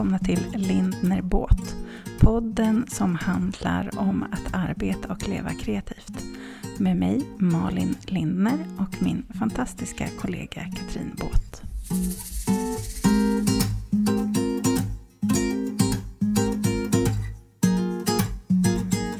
välkomna 0.00 0.18
till 0.18 0.46
Lindner 0.54 1.22
Båt. 1.22 1.76
Podden 2.20 2.86
som 2.88 3.14
handlar 3.14 3.98
om 3.98 4.22
att 4.22 4.54
arbeta 4.54 5.12
och 5.12 5.28
leva 5.28 5.50
kreativt. 5.50 6.24
Med 6.78 6.96
mig 6.96 7.22
Malin 7.38 7.96
Lindner 8.06 8.58
och 8.78 9.02
min 9.02 9.22
fantastiska 9.38 10.08
kollega 10.20 10.60
Katrin 10.60 11.16
Båt. 11.16 11.62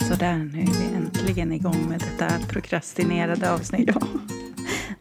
Sådär, 0.09 0.39
nu 0.53 0.61
är 0.61 0.67
vi 0.67 0.97
äntligen 0.97 1.53
igång 1.53 1.89
med 1.89 2.01
detta 2.01 2.47
prokrastinerade 2.49 3.53
avsnitt. 3.53 3.91
Ja, 3.95 4.01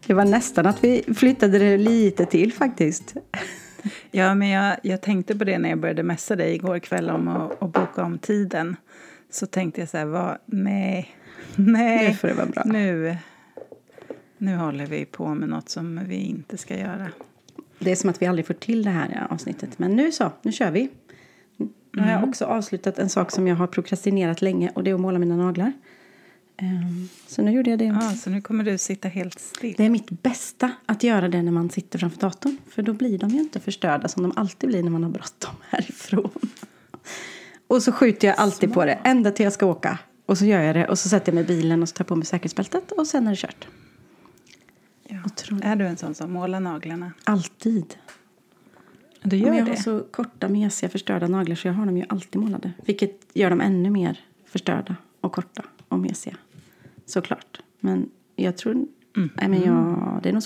det 0.07 0.14
var 0.14 0.25
nästan 0.25 0.66
att 0.66 0.84
vi 0.84 1.04
flyttade 1.16 1.59
det 1.59 1.77
lite 1.77 2.25
till 2.25 2.53
faktiskt. 2.53 3.16
Ja, 4.12 4.36
men 4.36 4.49
jag, 4.49 4.77
jag 4.84 5.02
tänkte 5.02 5.38
på 5.38 5.44
det 5.44 5.58
när 5.58 5.70
jag 5.70 5.80
började 5.80 6.04
messa 6.04 6.36
dig 6.36 6.55
igår 6.55 6.80
kväll 6.80 7.09
om 7.09 7.27
att, 7.27 7.63
att 7.63 7.73
boka 7.73 8.04
om 8.04 8.17
tiden. 8.17 8.76
Så 9.30 9.45
tänkte 9.45 9.81
jag 9.81 9.90
så 9.90 9.98
här, 9.98 10.05
vad, 10.05 10.38
nej, 10.45 11.16
nej. 11.55 12.08
Nu 12.08 12.14
får 12.14 12.27
det 12.27 12.34
vara 12.34 12.45
bra. 12.45 12.64
Nu, 12.66 13.17
nu 14.38 14.55
håller 14.55 14.86
vi 14.86 15.05
på 15.05 15.34
med 15.34 15.50
något 15.50 15.70
som 15.70 16.00
vi 16.08 16.16
inte 16.16 16.58
ska 16.58 16.77
göra. 16.77 17.12
Det 17.80 17.91
är 17.91 17.95
som 17.95 18.09
att 18.09 18.22
vi 18.22 18.26
aldrig 18.26 18.48
får 18.48 18.53
till 18.53 18.84
det 18.84 18.90
här 18.90 19.27
avsnittet. 19.30 19.80
Men 19.80 19.95
nu 19.95 20.12
så, 20.12 20.31
nu 20.41 20.52
kör 20.52 20.72
vi. 20.72 20.89
Nu 21.91 22.02
har 22.02 22.12
jag 22.12 22.23
också 22.23 22.45
avslutat 22.45 23.00
en 23.00 23.09
sak 23.09 23.31
som 23.31 23.48
jag 23.48 23.55
har 23.55 23.67
prokrastinerat 23.67 24.41
länge 24.41 24.72
och 24.76 24.84
det 24.84 24.89
är 24.89 24.95
att 24.95 25.02
måla 25.02 25.20
mina 25.20 25.36
naglar. 25.36 25.73
Ehm, 26.62 27.09
Så 27.27 27.41
nu 27.41 27.52
gjorde 27.52 27.70
jag 27.70 27.80
det. 27.80 27.86
Ja, 27.86 28.12
så 28.12 28.30
nu 28.30 28.41
kommer 28.41 28.63
du 28.63 28.77
sitta 28.77 29.08
helt 29.08 29.40
still. 29.40 29.73
Det 29.77 29.86
är 29.86 29.90
mitt 29.90 30.09
bästa 30.09 30.72
att 30.86 31.04
göra 31.04 31.27
det 31.27 31.41
när 31.41 31.52
man 31.52 31.70
sitter 31.70 32.00
framför 32.00 32.20
datorn. 32.20 32.58
För 32.70 32.81
då 32.81 32.94
blir 32.94 33.17
de 33.17 33.30
ju 33.30 33.40
inte 33.40 33.59
förstörda 33.59 34.08
som 34.08 34.23
de 34.23 34.34
alltid 34.36 34.70
blir 34.70 34.83
när 34.83 34.92
man 34.92 35.03
har 35.03 35.11
bråttom 35.11 35.56
härifrån. 35.70 36.31
Och 37.67 37.83
så 37.83 37.92
skjuter 37.92 38.28
jag 38.28 38.38
alltid 38.39 38.73
på 38.73 38.86
det 38.86 38.94
ända 39.03 39.31
till 39.31 39.44
jag 39.44 39.53
ska 39.53 39.66
åka. 39.66 40.00
Och 40.25 40.38
så 40.38 40.45
gör 40.45 40.61
jag 40.61 40.75
det 40.75 40.88
och 40.88 41.00
så 41.00 41.09
sätter 41.09 41.31
jag 41.31 41.36
mig 41.36 41.44
i 41.44 41.48
bilen 41.48 41.81
och 41.81 41.89
så 41.89 41.94
tar 41.95 42.06
på 42.06 42.16
mig 42.16 42.25
säkerhetsbältet 42.25 42.92
och 42.92 43.08
sen 43.08 43.28
är 43.28 43.31
det 43.31 43.38
kört. 43.38 43.67
Ja. 45.08 45.17
Otroligt. 45.26 45.66
Är 45.66 45.76
du 45.76 45.86
en 45.86 45.98
sån 45.98 46.16
som 46.16 46.31
målar 46.31 46.59
naglarna? 46.59 47.11
Alltid. 47.23 47.95
Du 49.23 49.38
Men 49.38 49.45
gör 49.48 49.53
jag 49.53 49.66
det? 49.66 49.72
har 49.72 49.76
så 49.76 50.00
korta, 50.11 50.48
mesiga, 50.50 50.89
förstörda 50.89 51.28
naglar 51.28 51.55
så 51.55 51.67
jag 51.67 51.73
har 51.73 51.86
dem 51.86 51.98
ju 51.98 52.05
alltid 52.09 52.42
målade. 52.42 52.72
Vilket 52.86 53.26
gör 53.33 53.50
dem 53.50 53.61
ännu 53.61 53.89
mer 53.89 54.20
förstörda 54.45 54.95
och 55.22 55.31
korta 55.31 55.64
och 55.88 56.00
mesiga. 56.00 56.36
Såklart. 57.09 57.61
Men 57.79 58.09
jag 58.35 58.57
tror... 58.57 58.73
Mm. 59.17 59.29
Nej, 59.35 59.49
men 59.49 59.61
jag, 59.61 60.19
det 60.23 60.29
är 60.29 60.33
nog 60.33 60.43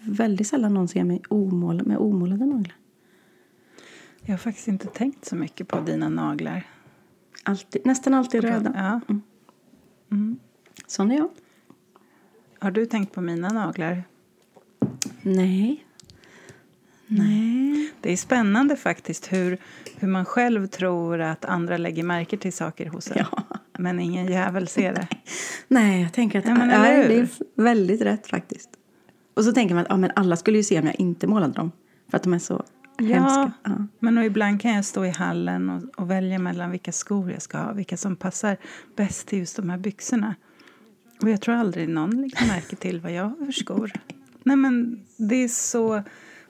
väldigt 0.00 0.46
sällan 0.46 0.74
någon 0.74 0.88
ser 0.88 1.04
mig 1.04 1.22
omåla, 1.28 1.82
med 1.82 1.98
omålade 1.98 2.46
naglar. 2.46 2.76
Jag 4.20 4.32
har 4.32 4.38
faktiskt 4.38 4.68
inte 4.68 4.86
tänkt 4.86 5.24
så 5.24 5.36
mycket 5.36 5.68
på 5.68 5.80
dina 5.80 6.08
naglar. 6.08 6.66
Alltid, 7.42 7.86
nästan 7.86 8.14
alltid 8.14 8.44
röda. 8.44 9.00
Ja. 9.08 9.16
Sån 10.86 11.10
är 11.10 11.16
jag. 11.16 11.28
Har 12.58 12.70
du 12.70 12.86
tänkt 12.86 13.12
på 13.12 13.20
mina 13.20 13.48
naglar? 13.48 14.04
Nej. 15.22 15.86
Nej. 17.06 17.92
Det 18.00 18.12
är 18.12 18.16
spännande 18.16 18.76
faktiskt 18.76 19.32
hur, 19.32 19.58
hur 19.96 20.08
man 20.08 20.24
själv 20.24 20.66
tror 20.66 21.20
att 21.20 21.44
andra 21.44 21.76
lägger 21.76 22.02
märke 22.02 22.36
till 22.36 22.52
saker 22.52 22.86
hos 22.86 23.10
en. 23.10 23.18
Ja. 23.18 23.57
Men 23.78 24.00
ingen 24.00 24.26
jävel 24.26 24.68
ser 24.68 24.94
det. 24.94 25.08
Nej, 25.68 26.02
jag 26.02 26.12
tänker 26.12 26.38
att 26.38 26.46
Ja, 26.46 26.54
men 26.54 26.70
ja, 26.70 26.82
det 26.82 27.14
är 27.14 27.28
väldigt 27.54 28.00
rätt 28.00 28.26
faktiskt. 28.26 28.70
Och 29.34 29.44
så 29.44 29.52
tänker 29.52 29.74
man 29.74 29.82
att 29.82 29.90
ja, 29.90 29.96
men 29.96 30.10
alla 30.16 30.36
skulle 30.36 30.56
ju 30.56 30.64
se 30.64 30.80
om 30.80 30.86
jag 30.86 31.00
inte 31.00 31.26
målade 31.26 31.52
dem. 31.52 31.72
För 32.10 32.16
att 32.16 32.22
de 32.22 32.34
är 32.34 32.38
så 32.38 32.64
hemska. 32.98 33.52
Ja. 33.64 33.86
men 33.98 34.18
och 34.18 34.24
ibland 34.24 34.60
kan 34.60 34.74
jag 34.74 34.84
stå 34.84 35.04
i 35.04 35.10
hallen 35.10 35.70
och, 35.70 36.00
och 36.00 36.10
välja 36.10 36.38
mellan 36.38 36.70
vilka 36.70 36.92
skor 36.92 37.30
jag 37.30 37.42
ska 37.42 37.58
ha. 37.58 37.72
Vilka 37.72 37.96
som 37.96 38.16
passar 38.16 38.56
bäst 38.96 39.28
till 39.28 39.38
just 39.38 39.56
de 39.56 39.70
här 39.70 39.78
byxorna. 39.78 40.34
Och 41.22 41.30
jag 41.30 41.40
tror 41.40 41.54
aldrig 41.54 41.88
någon 41.88 42.10
lägger 42.10 42.46
märke 42.46 42.76
till 42.76 43.00
vad 43.00 43.12
jag 43.12 43.24
har 43.24 43.44
för 43.44 43.52
skor. 43.52 43.92
Nej 44.42 44.56
men 44.56 45.00
det 45.16 45.34
är 45.34 45.48
så 45.48 46.02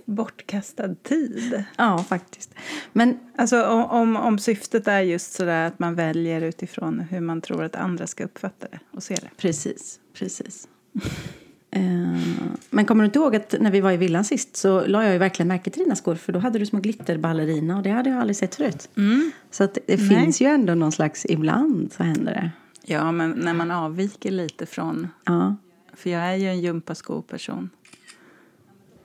bortkastad 0.09 0.95
tid. 0.95 1.65
ja, 1.77 2.05
faktiskt. 2.09 2.55
Men 2.93 3.19
Alltså 3.37 3.65
om, 3.65 4.17
om, 4.17 4.39
syftet 4.39 4.89
är 4.89 5.01
just 5.01 5.33
sådär 5.33 5.67
att 5.67 5.79
man 5.79 5.95
väljer 5.95 6.41
utifrån 6.41 7.01
hur 7.01 7.21
man 7.21 7.41
tror 7.41 7.65
att 7.65 7.77
andra 7.77 8.07
ska 8.07 8.25
uppfatta 8.25 8.67
det 8.71 8.79
och 8.91 9.03
se 9.03 9.15
det. 9.15 9.31
Precis, 9.37 10.01
precis. 10.15 10.69
Eh, 11.71 12.19
men 12.71 12.87
kommer 12.87 13.03
du 13.03 13.07
inte 13.07 13.19
ihåg 13.19 13.37
att 13.37 13.55
när 13.61 13.71
vi 13.71 13.81
var 13.81 13.93
i 13.93 13.97
villan 13.97 14.25
sist 14.25 14.57
så 14.57 14.87
la 14.87 15.05
jag 15.05 15.13
ju 15.13 15.19
verkligen 15.19 15.49
märke 15.49 15.71
till 15.71 15.83
dina 15.83 15.97
skor 15.97 16.15
för 16.15 16.33
då 16.33 16.39
hade 16.39 16.59
du 16.59 16.67
små 16.67 16.81
glitterballerina 16.81 17.77
och 17.77 17.83
det 17.83 17.91
hade 17.91 18.11
jag 18.11 18.19
aldrig 18.19 18.37
sett 18.37 18.55
förut. 18.55 18.89
Så 19.51 19.65
att 19.65 19.75
det 19.75 19.97
Nej. 19.97 20.09
finns 20.09 20.41
ju 20.41 20.47
ändå 20.47 20.75
någon 20.75 20.93
slags, 20.93 21.27
ibland 21.29 21.93
så 21.93 22.03
händer 22.03 22.33
det. 22.33 22.51
Ja, 22.93 23.13
men 23.13 23.31
när 23.31 23.55
man 23.55 23.71
avviker 23.71 24.31
lite 24.31 24.67
från... 24.67 25.09
Ja, 25.25 25.57
För 25.95 26.11
jag 26.11 26.23
är 26.23 26.35
ju 26.35 26.47
en 26.47 26.61
gympaskoperson. 26.61 27.71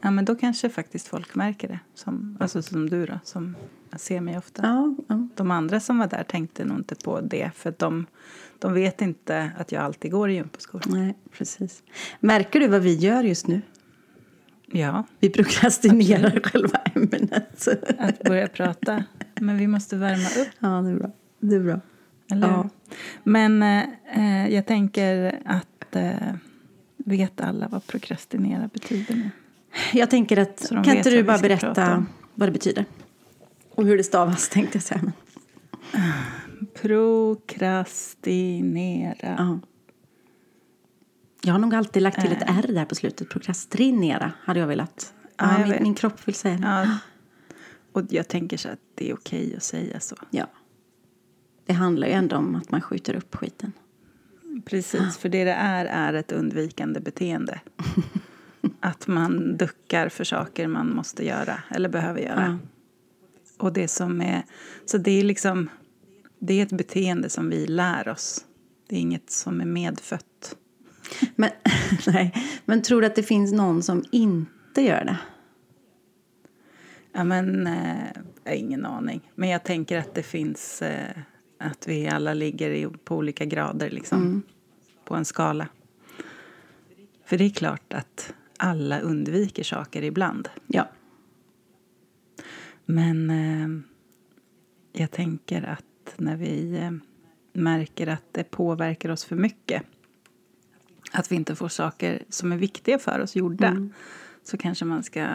Ja, 0.04 0.12
men 0.12 0.26
då 0.26 0.36
kanske 0.36 0.70
faktiskt 0.70 1.08
folk 1.08 1.36
märker 1.36 1.68
det. 1.68 1.80
Som, 1.94 2.38
alltså 2.40 2.62
som 2.62 2.90
du 2.90 3.06
då, 3.06 3.20
som 3.24 3.56
ser 3.96 4.22
mig 4.22 4.38
ofta. 4.38 4.62
ja, 4.64 4.96
ja. 5.08 5.28
De 5.36 5.52
andra 5.52 5.80
som 5.80 5.98
var 5.98 6.08
där 6.08 6.24
tänkte 6.24 6.66
nog 6.66 6.78
inte 6.78 6.96
på 6.96 7.22
det. 7.22 7.52
För 7.56 7.74
de, 7.78 8.06
de 8.60 8.74
vet 8.74 9.02
inte 9.02 9.52
att 9.58 9.72
jag 9.72 9.84
alltid 9.84 10.12
går 10.12 10.30
i 10.30 10.34
gympaskor. 10.34 10.82
Nej, 10.86 11.18
precis. 11.32 11.84
Märker 12.20 12.60
du 12.60 12.68
vad 12.68 12.82
vi 12.82 12.96
gör 12.96 13.24
just 13.24 13.48
nu? 13.48 13.62
Ja, 14.66 15.04
Vi 15.20 15.30
prokrastinerar 15.30 16.40
själva 16.44 16.78
ämnet. 16.96 17.68
att 18.00 18.24
börja 18.24 18.48
prata. 18.48 19.04
Men 19.40 19.58
vi 19.58 19.68
måste 19.68 19.96
värma 19.96 20.42
upp. 20.42 20.54
Ja, 20.60 20.68
det 20.68 20.90
är 20.90 20.96
bra. 20.96 21.12
Det 21.40 21.56
är 21.56 21.60
bra. 21.64 21.80
Eller 22.32 22.48
Ja. 22.48 22.70
Men 23.24 23.64
eh, 23.64 24.54
jag 24.54 24.66
tänker 24.66 25.42
att 25.46 25.96
eh, 25.96 26.34
vet 26.98 27.42
alla 27.42 27.68
vad 27.68 27.88
prokrastinera 27.88 28.70
betyder 28.74 29.16
nu? 29.16 29.30
Jag 29.94 30.10
tänker 30.10 30.38
att, 30.38 30.70
kan 30.70 30.98
inte 30.98 31.10
du 31.10 31.24
bara 31.24 31.38
berätta 31.38 32.06
vad 32.34 32.48
det 32.48 32.52
betyder? 32.54 32.86
Och 33.76 33.86
hur 33.86 33.98
det 33.98 34.04
stavas 34.04 34.50
tänkte 34.54 34.76
jag 34.78 34.84
säga. 34.84 35.12
Prokrastinera. 36.82 39.16
ja. 39.22 39.60
Jag 41.46 41.54
har 41.54 41.60
nog 41.60 41.76
alltid 41.76 42.02
lagt 42.02 42.22
till 42.22 42.32
ett 42.32 42.42
Eh. 42.42 42.58
R 42.60 42.66
där 42.68 42.86
på 42.86 42.96
slutet. 42.96 43.30
Prokrastinera 43.30 44.32
hade 44.42 44.60
jag 44.60 44.68
velat. 44.68 45.14
Ja, 45.38 45.46
Ja, 45.46 45.60
jag 45.60 45.70
min, 45.70 45.84
min 45.84 45.96
kropp 45.96 46.28
vill 46.28 46.36
säga 46.36 46.58
det. 46.58 46.68
Ja. 46.68 46.88
Och 47.92 48.02
jag 48.10 48.28
tänker 48.28 48.58
så 48.58 48.70
att 48.70 48.80
det 48.96 49.10
är 49.10 49.14
okej 49.14 49.54
att 49.58 49.64
säga 49.64 50.00
så. 50.00 50.16
Ja. 50.30 50.46
Det 51.66 51.74
handlar 51.74 52.08
ju 52.08 52.14
ändå 52.14 52.36
om 52.36 52.56
att 52.56 52.72
man 52.72 52.82
skjuter 52.82 53.16
upp 53.16 53.36
skiten. 53.36 53.72
Precis, 54.66 55.18
för 55.18 55.30
det 55.30 55.44
det 55.44 55.52
är 55.52 55.86
är 55.86 56.14
ett 56.14 56.32
undvikande 56.32 57.00
beteende. 57.00 57.60
Att 58.86 59.08
man 59.08 59.58
duckar 59.58 60.10
för 60.10 60.24
saker 60.24 60.68
man 60.68 60.96
måste 60.96 61.26
göra 61.26 61.64
eller 61.70 61.90
behöver 61.90 62.22
göra. 62.22 62.60
Ja. 62.62 62.70
Och 63.58 63.74
det 63.74 63.88
som 63.88 64.22
är... 64.22 64.44
Så 64.86 64.98
det 64.98 65.20
är 65.20 65.24
liksom... 65.24 65.70
Det 66.40 66.54
är 66.54 66.64
ett 66.64 66.72
beteende 66.72 67.30
som 67.30 67.50
vi 67.50 67.68
lär 67.68 68.08
oss. 68.08 68.46
Det 68.90 68.96
är 68.96 69.00
inget 69.00 69.32
som 69.32 69.62
är 69.62 69.66
medfött. 69.66 70.56
Men, 71.36 71.50
nej. 72.08 72.34
Men 72.66 72.82
tror 72.82 73.02
du 73.02 73.08
att 73.08 73.16
det 73.16 73.24
finns 73.24 73.54
någon 73.54 73.84
som 73.84 74.04
inte 74.12 74.82
gör 74.82 75.06
det? 75.06 75.18
Ja, 77.14 77.24
men... 77.24 77.68
Eh, 77.68 78.08
jag 78.44 78.52
har 78.52 78.58
ingen 78.58 78.86
aning. 78.86 79.32
Men 79.36 79.50
jag 79.50 79.64
tänker 79.64 79.98
att 79.98 80.16
det 80.16 80.24
finns... 80.24 80.82
Eh, 80.82 81.18
att 81.58 81.88
vi 81.88 82.08
alla 82.08 82.34
ligger 82.34 82.70
i, 82.70 82.88
på 83.04 83.16
olika 83.16 83.46
grader, 83.46 83.90
liksom. 83.90 84.44
På 85.06 85.16
en 85.16 85.26
skala. 85.26 85.68
För 87.26 87.38
det 87.38 87.46
är 87.46 87.50
klart 87.50 87.94
att 87.94 88.34
alla 88.64 89.00
undviker 89.00 89.64
saker 89.64 90.04
ibland. 90.04 90.50
Ja. 90.68 90.90
Men 92.86 93.30
eh, 93.30 93.84
jag 95.02 95.12
tänker 95.12 95.64
att 95.64 96.14
när 96.18 96.36
vi 96.36 96.78
eh, 96.78 96.92
märker 97.54 98.08
att 98.08 98.24
det 98.32 98.44
påverkar 98.44 99.10
oss 99.10 99.26
för 99.26 99.36
mycket 99.36 99.84
att 101.12 101.32
vi 101.32 101.36
inte 101.36 101.56
får 101.56 101.68
saker 101.68 102.24
som 102.30 102.52
är 102.52 102.58
viktiga 102.58 103.00
för 103.00 103.20
oss 103.20 103.36
gjorda 103.36 103.90
så 104.44 104.58
kanske 104.58 104.86
man 104.86 105.04
ska 105.04 105.28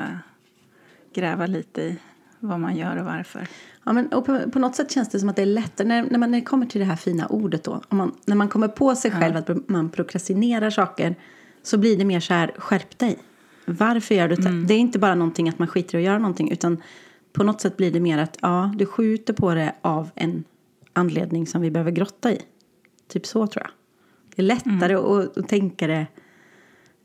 gräva 1.15 1.47
lite 1.47 1.83
i 1.83 1.99
vad 2.41 2.61
man 2.61 2.77
gör 2.77 2.97
och 2.97 3.05
varför. 3.05 3.49
Ja, 3.85 3.93
men, 3.93 4.09
och 4.09 4.27
på, 4.27 4.51
på 4.51 4.59
något 4.59 4.77
sätt 4.77 4.91
känns 4.91 5.09
det 5.09 5.21
som 5.21 5.29
att 5.29 5.37
det 5.37 5.43
är 5.43 5.47
lättare 5.47 5.89
när, 5.89 6.03
när 6.03 6.19
man 6.19 6.31
när 6.31 6.39
det 6.39 6.45
kommer 6.45 6.67
till 6.67 6.79
det 6.79 6.85
här 6.85 6.97
fina 6.97 7.27
ordet 7.27 7.65
då. 7.65 7.83
Om 7.89 7.99
man, 7.99 8.17
när 8.25 8.37
man 8.37 8.49
kommer 8.49 8.69
på 8.69 8.97
sig 8.97 9.11
själv 9.11 9.37
att 9.37 9.69
man 9.69 9.91
prokrastinerar 9.91 10.71
saker 10.71 11.17
så 11.63 11.79
blir 11.79 11.97
det 11.97 12.05
mer 12.05 12.21
så 12.21 12.35
här, 12.35 12.55
skärp 12.59 12.99
dig. 12.99 13.19
Varför 13.67 14.15
gör 14.15 14.29
du 14.29 14.35
det? 14.35 14.65
Det 14.67 14.75
är 14.75 14.79
inte 14.79 14.99
bara 14.99 15.15
någonting 15.15 15.49
att 15.49 15.59
man 15.59 15.69
skiter 15.69 15.99
i 15.99 16.01
att 16.01 16.07
göra 16.07 16.19
någonting 16.19 16.51
utan 16.51 16.83
på 17.33 17.45
något 17.45 17.61
sätt 17.61 17.77
blir 17.77 17.93
det 17.93 18.01
mer 18.01 18.19
att 18.19 18.39
ja, 18.43 18.75
du 18.77 18.87
skjuter 18.87 19.33
på 19.33 19.55
det 19.55 19.75
av 19.81 20.11
en 20.15 20.45
anledning 20.93 21.47
som 21.47 21.63
vi 21.63 21.71
behöver 21.71 21.91
grotta 21.91 22.33
i. 22.33 22.43
Typ 23.09 23.27
så 23.27 23.47
tror 23.47 23.65
jag. 23.65 23.71
Det 24.37 24.43
är 24.43 24.47
lättare 24.47 24.95
att, 24.95 25.39
att 25.39 25.49
tänka 25.49 25.87
det 25.87 26.07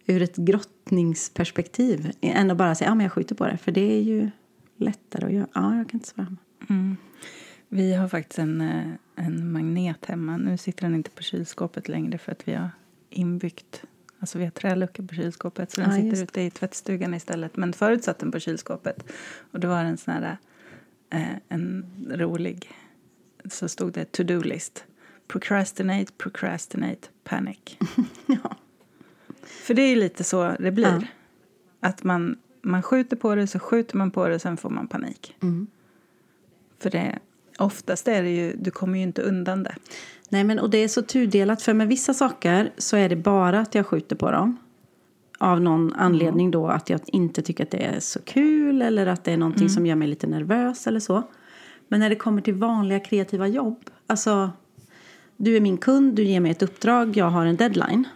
ur 0.06 0.22
ett 0.22 0.36
grottningsperspektiv 0.36 2.12
än 2.22 2.52
att 2.52 2.58
bara 2.58 2.76
säga 2.76 2.90
ja, 2.90 2.96
men 2.96 3.04
jag 3.04 3.14
skjuter 3.14 3.36
på 3.36 3.46
det. 3.46 3.58
För 3.58 3.72
det 3.72 3.98
är 3.98 4.02
ju 4.02 4.30
lättare 4.78 5.26
att 5.26 5.34
göra. 5.34 5.48
Ja, 5.54 5.76
jag 5.76 5.90
kan 5.90 5.98
inte 5.98 6.10
svara. 6.10 6.38
Mm. 6.70 6.98
Vi 7.70 7.94
har 7.94 8.08
faktiskt 8.08 8.40
en, 8.40 8.62
eh, 8.62 8.86
en 9.16 9.52
magnet 9.52 10.06
hemma. 10.06 10.38
Nu 10.38 10.58
sitter 10.58 10.84
den 10.84 10.96
inte 10.96 11.10
på 11.10 11.24
kylskåpet 11.24 11.88
längre 11.88 12.18
för 12.18 12.32
att 12.32 12.48
vi 12.48 12.54
har 12.54 12.70
inbyggt 13.10 13.84
Alltså 14.24 14.38
vi 14.38 14.44
har 14.44 14.52
trälucka 14.52 15.04
på 15.04 15.16
kylskåpet 15.16 15.72
så 15.72 15.82
den 15.82 15.90
Ja, 15.90 16.12
sitter 16.12 16.24
ute 16.24 16.42
i 16.42 16.50
tvättstugan 16.50 17.14
istället. 17.14 17.58
Men 17.58 17.74
förut 17.74 18.04
satt 18.04 18.20
den 18.20 18.32
på 18.32 18.40
kylskåpet. 18.40 19.04
Och 19.52 19.60
det 19.60 19.68
var 19.68 19.84
en 19.84 19.98
sån 19.98 20.14
här 20.14 20.38
eh, 21.10 21.36
en 21.50 21.86
rolig 22.10 22.72
så 23.52 23.70
stod 23.70 23.94
det 23.94 24.12
to-do-list. 24.12 24.86
Procrastinate, 25.28 26.14
procrastinate, 26.18 27.08
panic. 27.24 27.58
Ja. 28.26 28.56
För 29.44 29.74
det 29.74 29.82
är 29.82 29.90
ju 29.90 29.96
lite 29.96 30.24
så 30.24 30.56
det 30.60 30.72
blir. 30.72 31.08
Ja. 31.80 31.90
Att 31.90 32.04
man, 32.04 32.38
man 32.62 32.84
skjuter 32.84 33.16
på 33.16 33.36
det, 33.36 33.48
så 33.48 33.60
skjuter 33.60 33.98
man 33.98 34.12
på 34.12 34.28
det, 34.28 34.40
sen 34.40 34.58
får 34.58 34.70
man 34.70 34.88
panik. 34.88 35.36
Mm. 35.42 35.68
För 36.80 36.90
det, 36.90 37.20
oftast 37.60 38.08
är 38.08 38.24
det 38.24 38.30
ju, 38.30 38.56
du 38.56 38.72
kommer 38.72 38.98
ju 38.98 39.04
inte 39.04 39.22
undan 39.22 39.64
det. 39.64 39.76
Nej, 40.30 40.44
men 40.44 40.60
och 40.60 40.70
det 40.70 40.78
är 40.78 40.88
så 40.88 41.02
tudelat. 41.02 41.62
För 41.62 41.74
med 41.74 41.88
vissa 41.88 42.14
saker 42.14 42.72
så 42.78 42.98
är 42.98 43.10
det 43.10 43.16
bara 43.16 43.60
att 43.60 43.76
jag 43.76 43.86
skjuter 43.86 44.16
på 44.16 44.32
dem. 44.32 44.58
Av 45.38 45.62
någon 45.62 45.94
anledning 45.94 46.52
då 46.52 46.68
att 46.68 46.90
jag 46.90 47.00
inte 47.06 47.42
tycker 47.42 47.64
att 47.64 47.72
det 47.72 47.84
är 47.86 48.00
så 48.00 48.22
kul 48.22 48.82
eller 48.82 49.08
att 49.08 49.24
det 49.24 49.32
är 49.32 49.38
någonting 49.38 49.70
som 49.70 49.86
gör 49.86 49.96
mig 49.96 50.08
lite 50.08 50.28
nervös 50.28 50.88
eller 50.88 51.00
så. 51.00 51.24
Men 51.88 52.00
när 52.00 52.10
det 52.10 52.16
kommer 52.16 52.42
till 52.42 52.54
vanliga 52.54 53.00
kreativa 53.00 53.48
jobb. 53.48 53.90
Alltså, 54.08 54.52
du 55.38 55.56
är 55.58 55.62
min 55.62 55.78
kund, 55.78 56.16
du 56.16 56.24
ger 56.24 56.40
mig 56.40 56.52
ett 56.52 56.64
uppdrag, 56.64 57.18
jag 57.18 57.30
har 57.30 57.46
en 57.46 57.56
deadline. 57.56 58.08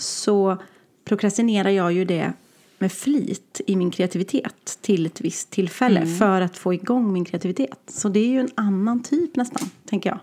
Så 0.00 0.56
prokrastinerar 1.04 1.70
jag 1.70 1.92
ju 1.92 2.04
det 2.04 2.32
med 2.78 2.92
flit 2.92 3.60
i 3.66 3.76
min 3.76 3.90
kreativitet 3.90 4.78
till 4.80 5.06
ett 5.06 5.20
visst 5.20 5.50
tillfälle 5.50 6.06
för 6.06 6.40
att 6.40 6.58
få 6.58 6.74
igång 6.74 7.12
min 7.12 7.24
kreativitet. 7.24 7.80
Så 7.88 8.08
det 8.08 8.20
är 8.20 8.28
ju 8.28 8.40
en 8.40 8.50
annan 8.54 9.02
typ 9.02 9.36
nästan, 9.36 9.68
tänker 9.84 10.10
jag. 10.10 10.18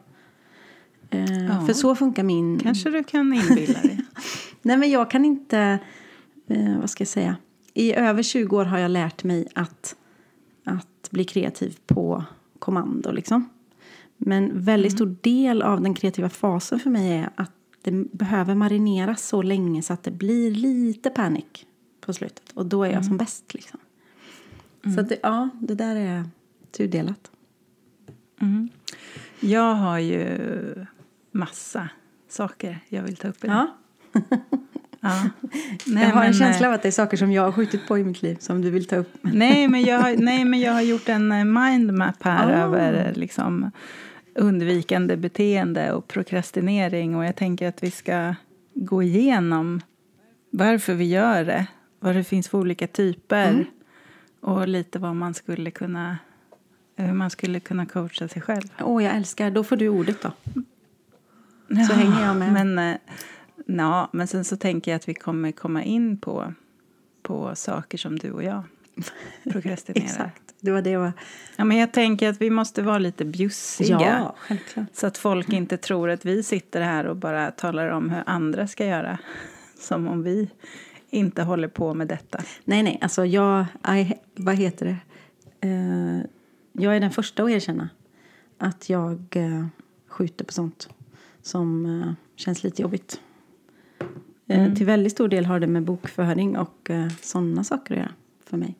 Eh, 1.09 1.45
Ja. 1.45 1.65
För 1.65 1.73
så 1.73 1.95
funkar 1.95 2.23
min... 2.23 2.59
Kanske 2.59 2.89
du 2.89 3.03
kan 3.03 3.33
inbilla 3.33 3.81
dig. 3.81 3.99
Nej, 4.61 4.77
men 4.77 4.91
jag 4.91 5.11
kan 5.11 5.25
inte... 5.25 5.79
Eh, 6.47 6.79
vad 6.79 6.89
ska 6.89 7.01
jag 7.01 7.07
säga? 7.07 7.35
I 7.73 7.93
över 7.93 8.23
20 8.23 8.57
år 8.57 8.65
har 8.65 8.77
jag 8.77 8.91
lärt 8.91 9.23
mig 9.23 9.47
att, 9.55 9.95
att 10.63 11.11
bli 11.11 11.23
kreativ 11.23 11.77
på 11.87 12.23
kommando. 12.59 13.11
Liksom. 13.11 13.49
Men 14.17 14.63
väldigt 14.63 14.91
stor 14.91 15.15
del 15.21 15.61
av 15.61 15.81
den 15.81 15.93
kreativa 15.93 16.29
fasen 16.29 16.79
för 16.79 16.89
mig 16.89 17.11
är 17.17 17.29
att 17.35 17.51
det 17.81 17.91
behöver 17.91 18.55
marineras 18.55 19.27
så 19.27 19.41
länge 19.41 19.81
så 19.81 19.93
att 19.93 20.03
det 20.03 20.11
blir 20.11 20.51
lite 20.51 21.09
panik 21.09 21.67
på 22.05 22.13
slutet. 22.13 22.51
Och 22.53 22.65
då 22.65 22.83
är 22.83 22.91
jag 22.91 23.05
som 23.05 23.17
bäst. 23.17 23.53
Liksom. 23.53 23.79
Så 24.95 24.99
att 24.99 25.09
det, 25.09 25.19
ja, 25.23 25.49
det 25.59 25.75
där 25.75 25.95
är 25.95 26.23
tudelat. 26.71 27.31
Jag 29.39 29.73
har 29.73 29.99
ju 29.99 30.39
massa 31.31 31.89
saker 32.29 32.79
jag 32.89 33.03
vill 33.03 33.15
ta 33.15 33.27
upp 33.27 33.43
idag. 33.43 33.67
Ja. 34.13 34.37
Ja. 34.99 35.29
Nej, 35.85 36.03
jag 36.03 36.09
har 36.09 36.21
en 36.21 36.25
men, 36.25 36.33
känsla 36.33 36.65
eh, 36.65 36.69
av 36.69 36.75
att 36.75 36.81
det 36.81 36.89
är 36.89 36.91
saker 36.91 37.17
som 37.17 37.31
jag 37.31 37.41
har 37.41 37.51
skjutit 37.51 37.87
på 37.87 37.97
i 37.97 38.03
mitt 38.03 38.21
liv 38.21 38.37
som 38.39 38.61
du 38.61 38.69
vill 38.69 38.85
ta 38.85 38.95
upp. 38.95 39.17
Nej 39.21 39.67
men, 39.67 39.81
jag 39.81 39.99
har, 39.99 40.15
nej, 40.17 40.45
men 40.45 40.59
jag 40.59 40.71
har 40.71 40.81
gjort 40.81 41.09
en 41.09 41.31
eh, 41.31 41.45
mindmap 41.45 42.23
här 42.23 42.47
Ah. 42.47 42.63
över 42.63 43.05
eh, 43.07 43.13
liksom, 43.13 43.71
undvikande 44.35 45.17
beteende 45.17 45.93
och 45.93 46.07
prokrastinering. 46.07 47.15
Och 47.15 47.25
jag 47.25 47.35
tänker 47.35 47.67
att 47.67 47.83
vi 47.83 47.91
ska 47.91 48.35
gå 48.73 49.03
igenom 49.03 49.81
varför 50.49 50.93
vi 50.93 51.05
gör 51.05 51.45
det, 51.45 51.67
vad 52.03 52.15
det 52.15 52.23
finns 52.23 52.49
för 52.49 52.57
olika 52.57 52.87
typer 52.87 53.49
Mm. 53.49 53.65
och 54.41 54.67
lite 54.67 54.99
vad 54.99 55.15
man 55.15 55.33
skulle 55.33 55.71
kunna, 55.71 56.17
hur 56.95 57.13
man 57.13 57.29
skulle 57.29 57.59
kunna 57.59 57.85
coacha 57.85 58.27
sig 58.27 58.41
själv. 58.41 58.67
Åh, 58.81 59.03
jag 59.03 59.15
älskar. 59.15 59.51
Då 59.51 59.63
får 59.63 59.75
du 59.75 59.89
ordet 59.89 60.21
då. 60.21 60.31
Så 61.87 61.93
hänger 61.93 62.25
jag 62.25 62.35
med. 62.35 62.53
Men, 62.53 62.79
eh, 62.79 62.97
ja, 63.65 64.09
men 64.13 64.27
sen 64.27 64.43
så 64.45 64.57
tänker 64.57 64.91
jag 64.91 64.95
att 64.95 65.09
vi 65.09 65.13
kommer 65.13 65.51
komma 65.51 65.83
in 65.83 66.17
på, 66.17 66.53
på 67.21 67.55
saker 67.55 67.97
som 67.97 68.19
du 68.19 68.31
och 68.31 68.43
jag 68.43 68.63
prokrastinerar. 69.51 70.05
Exakt. 70.05 70.41
Det 70.59 70.71
var 70.71 70.81
det 70.81 70.89
jag 70.89 70.99
var... 70.99 71.11
Ja, 71.55 71.63
men 71.63 71.77
jag 71.77 71.91
tänker 71.91 72.29
att 72.29 72.41
vi 72.41 72.49
måste 72.49 72.81
vara 72.81 72.97
lite 72.97 73.25
bjussiga. 73.25 73.99
Ja, 74.01 74.35
självklart. 74.37 74.85
Så 74.93 75.07
att 75.07 75.17
folk 75.17 75.49
inte 75.49 75.77
tror 75.77 76.09
att 76.09 76.25
vi 76.25 76.43
sitter 76.43 76.81
här 76.81 77.05
och 77.05 77.15
bara 77.15 77.51
talar 77.51 77.89
om 77.89 78.09
hur 78.09 78.23
andra 78.25 78.67
ska 78.67 78.85
göra. 78.85 79.17
Som 79.79 80.07
om 80.07 80.23
vi 80.23 80.49
inte 81.13 81.43
håller 81.43 81.67
på 81.67 81.93
med 81.93 82.07
detta. 82.07 82.43
Nej, 82.65 82.83
nej. 82.83 82.99
Alltså 83.01 83.25
jag... 83.25 83.65
I, 83.87 84.13
vad 84.35 84.55
heter 84.55 84.85
det? 84.85 84.97
Eh, 85.67 86.25
jag 86.71 86.95
är 86.95 86.99
den 86.99 87.11
första 87.11 87.43
att 87.43 87.49
erkänna 87.49 87.89
att 88.57 88.89
jag 88.89 89.25
eh, 89.31 89.65
skjuter 90.07 90.45
på 90.45 90.53
sånt 90.53 90.89
som 91.41 91.85
eh, 92.01 92.11
känns 92.35 92.63
lite 92.63 92.81
jobbigt. 92.81 93.21
Eh, 94.47 94.73
Till 94.73 94.85
väldigt 94.85 95.11
stor 95.11 95.27
del 95.27 95.45
har 95.45 95.59
det 95.59 95.67
med 95.67 95.83
bokföring 95.83 96.57
och 96.57 96.91
sådana 97.21 97.63
saker 97.63 97.93
att 97.93 97.99
göra 97.99 98.11
för 98.45 98.57
mig. 98.57 98.75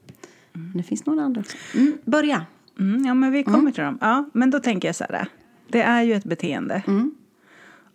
Men 0.54 0.78
det 0.78 0.84
finns 0.84 1.06
några 1.06 1.22
andra 1.24 1.42
också. 1.42 1.58
Mm, 1.76 1.98
börja! 2.06 2.46
Mm, 2.80 3.06
ja, 3.06 3.14
men 3.14 3.32
vi 3.32 3.44
kommer 3.44 3.72
till 3.72 3.84
dem. 3.84 3.98
Ja, 4.02 4.30
men 4.34 4.52
då 4.52 4.60
tänker 4.60 4.88
jag 4.88 4.96
så 4.96 5.06
här. 5.10 5.28
Det 5.68 5.82
är 5.82 6.04
ju 6.04 6.14
ett 6.14 6.24
beteende. 6.24 6.84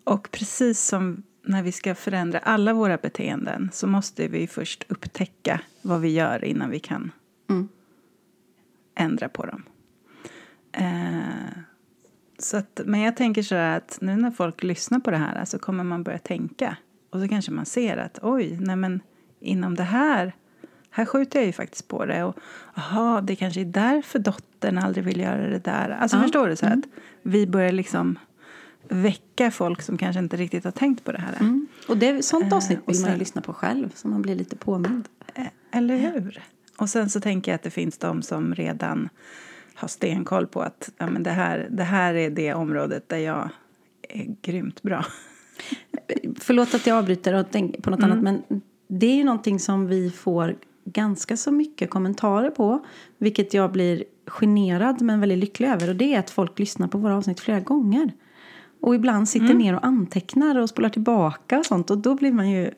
Och 0.05 0.29
precis 0.31 0.81
som 0.81 1.23
när 1.43 1.63
vi 1.63 1.73
ska 1.73 1.95
förändra 1.95 2.39
alla 2.39 2.73
våra 2.73 2.97
beteenden 2.97 3.71
så 3.73 3.87
måste 3.87 4.29
vi 4.29 4.47
först 4.47 4.85
upptäcka 4.89 5.61
vad 5.83 6.01
vi 6.01 6.09
gör 6.09 6.45
innan 6.45 6.71
vi 6.71 6.79
kan 6.79 7.11
Mm. 7.51 7.69
ändra 8.95 9.29
på 9.29 9.47
dem. 9.47 9.63
Eh, 10.73 11.59
så 12.39 12.57
att, 12.57 12.81
men 12.85 13.01
jag 13.01 13.17
tänker 13.17 13.43
så 13.43 13.55
här 13.55 13.77
att 13.77 13.99
nu 14.01 14.17
när 14.17 14.31
folk 14.31 14.63
lyssnar 14.63 15.01
på 15.01 15.11
det 15.11 15.17
här 15.17 15.45
så 15.45 15.59
kommer 15.59 15.85
man 15.85 16.03
börja 16.03 16.19
tänka. 16.19 16.77
Och 17.11 17.21
så 17.21 17.29
kanske 17.29 17.51
man 17.53 17.67
ser 17.67 17.97
att 17.97 18.19
oj, 18.23 18.57
nej 18.61 18.77
men 18.77 19.01
inom 19.41 19.75
det 19.75 19.83
här, 19.83 20.33
här 20.91 21.05
skjuter 21.05 21.39
jag 21.39 21.47
ju 21.47 21.53
faktiskt 21.53 21.89
på 21.89 22.07
det. 22.07 22.25
Och 22.25 22.37
aha, 22.75 23.21
det 23.21 23.37
kanske 23.37 23.61
är 23.61 23.65
därför 23.65 24.19
dottern 24.19 24.79
aldrig 24.79 25.05
vill 25.05 25.21
göra 25.21 25.47
det 25.49 25.59
där. 25.59 25.91
Alltså 25.91 26.17
Ja. 26.17 26.23
förstår 26.23 26.49
du? 26.49 26.57
så 26.57 26.67
Att 26.67 26.85
vi 27.23 27.47
börjar 27.47 27.73
liksom 27.73 28.19
väcka 28.91 29.51
folk 29.51 29.83
som 29.83 29.99
kanske 29.99 30.21
inte 30.21 30.37
riktigt 30.37 30.65
har 30.65 30.71
tänkt 30.71 31.05
på 31.05 31.13
det 31.13 31.19
här. 31.19 31.37
Mm. 31.41 31.67
Och 31.89 31.97
det, 31.97 32.25
sånt 32.25 32.53
Eh, 32.53 32.57
avsnitt 32.57 32.79
vill 32.87 33.01
man 33.01 33.13
ju 33.13 33.19
lyssna 33.19 33.43
på 33.43 33.53
själv 33.53 33.93
så 33.95 34.09
man 34.09 34.23
blir 34.23 34.35
lite 34.35 34.57
påmind. 34.57 35.09
Eh, 35.35 35.47
Eller 35.71 35.97
hur? 35.97 36.43
Och 36.79 36.91
sen 36.91 37.11
så 37.11 37.21
tänker 37.21 37.51
jag 37.53 37.55
att 37.55 37.63
det 37.63 37.71
finns 37.71 37.99
de 37.99 38.23
som 38.23 38.55
redan 38.55 39.09
har 39.75 39.89
stenkoll 39.89 40.47
på 40.47 40.63
att 40.63 40.91
ja, 40.99 41.07
men 41.11 41.23
det, 41.23 41.31
här, 41.31 41.69
det 41.71 41.83
här 41.83 42.15
är 42.15 42.31
det 42.31 42.55
området 42.55 43.09
där 43.09 43.19
jag 43.19 43.49
är 44.09 44.37
grymt 44.43 44.83
bra. 44.83 45.05
Förlåt 46.41 46.75
att 46.75 46.87
jag 46.87 46.99
avbryter 46.99 47.35
och 47.35 47.51
tänker 47.51 47.83
på 47.83 47.91
något 47.91 48.03
annat 48.03 48.23
men 48.23 48.43
det 48.89 49.07
är 49.07 49.15
ju 49.15 49.25
någonting 49.25 49.61
som 49.61 49.87
vi 49.87 50.11
får 50.11 50.57
ganska 50.85 51.37
så 51.37 51.53
mycket 51.53 51.91
kommentarer 51.91 52.51
på 52.51 52.87
vilket 53.19 53.55
jag 53.55 53.73
blir 53.73 54.05
generad 54.27 55.03
men 55.03 55.21
väldigt 55.21 55.39
lycklig 55.39 55.69
över 55.69 55.89
och 55.89 55.97
det 55.97 56.15
är 56.15 56.19
att 56.19 56.31
folk 56.31 56.59
lyssnar 56.59 56.89
på 56.89 56.99
våra 56.99 57.17
avsnitt 57.17 57.41
flera 57.41 57.61
gånger. 57.61 58.13
Och 58.81 58.95
ibland 58.95 59.29
sitter 59.29 59.55
ner 59.55 59.75
och 59.75 59.87
antecknar 59.87 60.59
och 60.59 60.69
spolar 60.69 60.89
tillbaka 60.89 61.59
och 61.59 61.67
sånt 61.67 61.91
och 61.91 61.99
då 61.99 62.15
blir 62.15 62.33
man 62.33 62.51
ju 62.51 62.71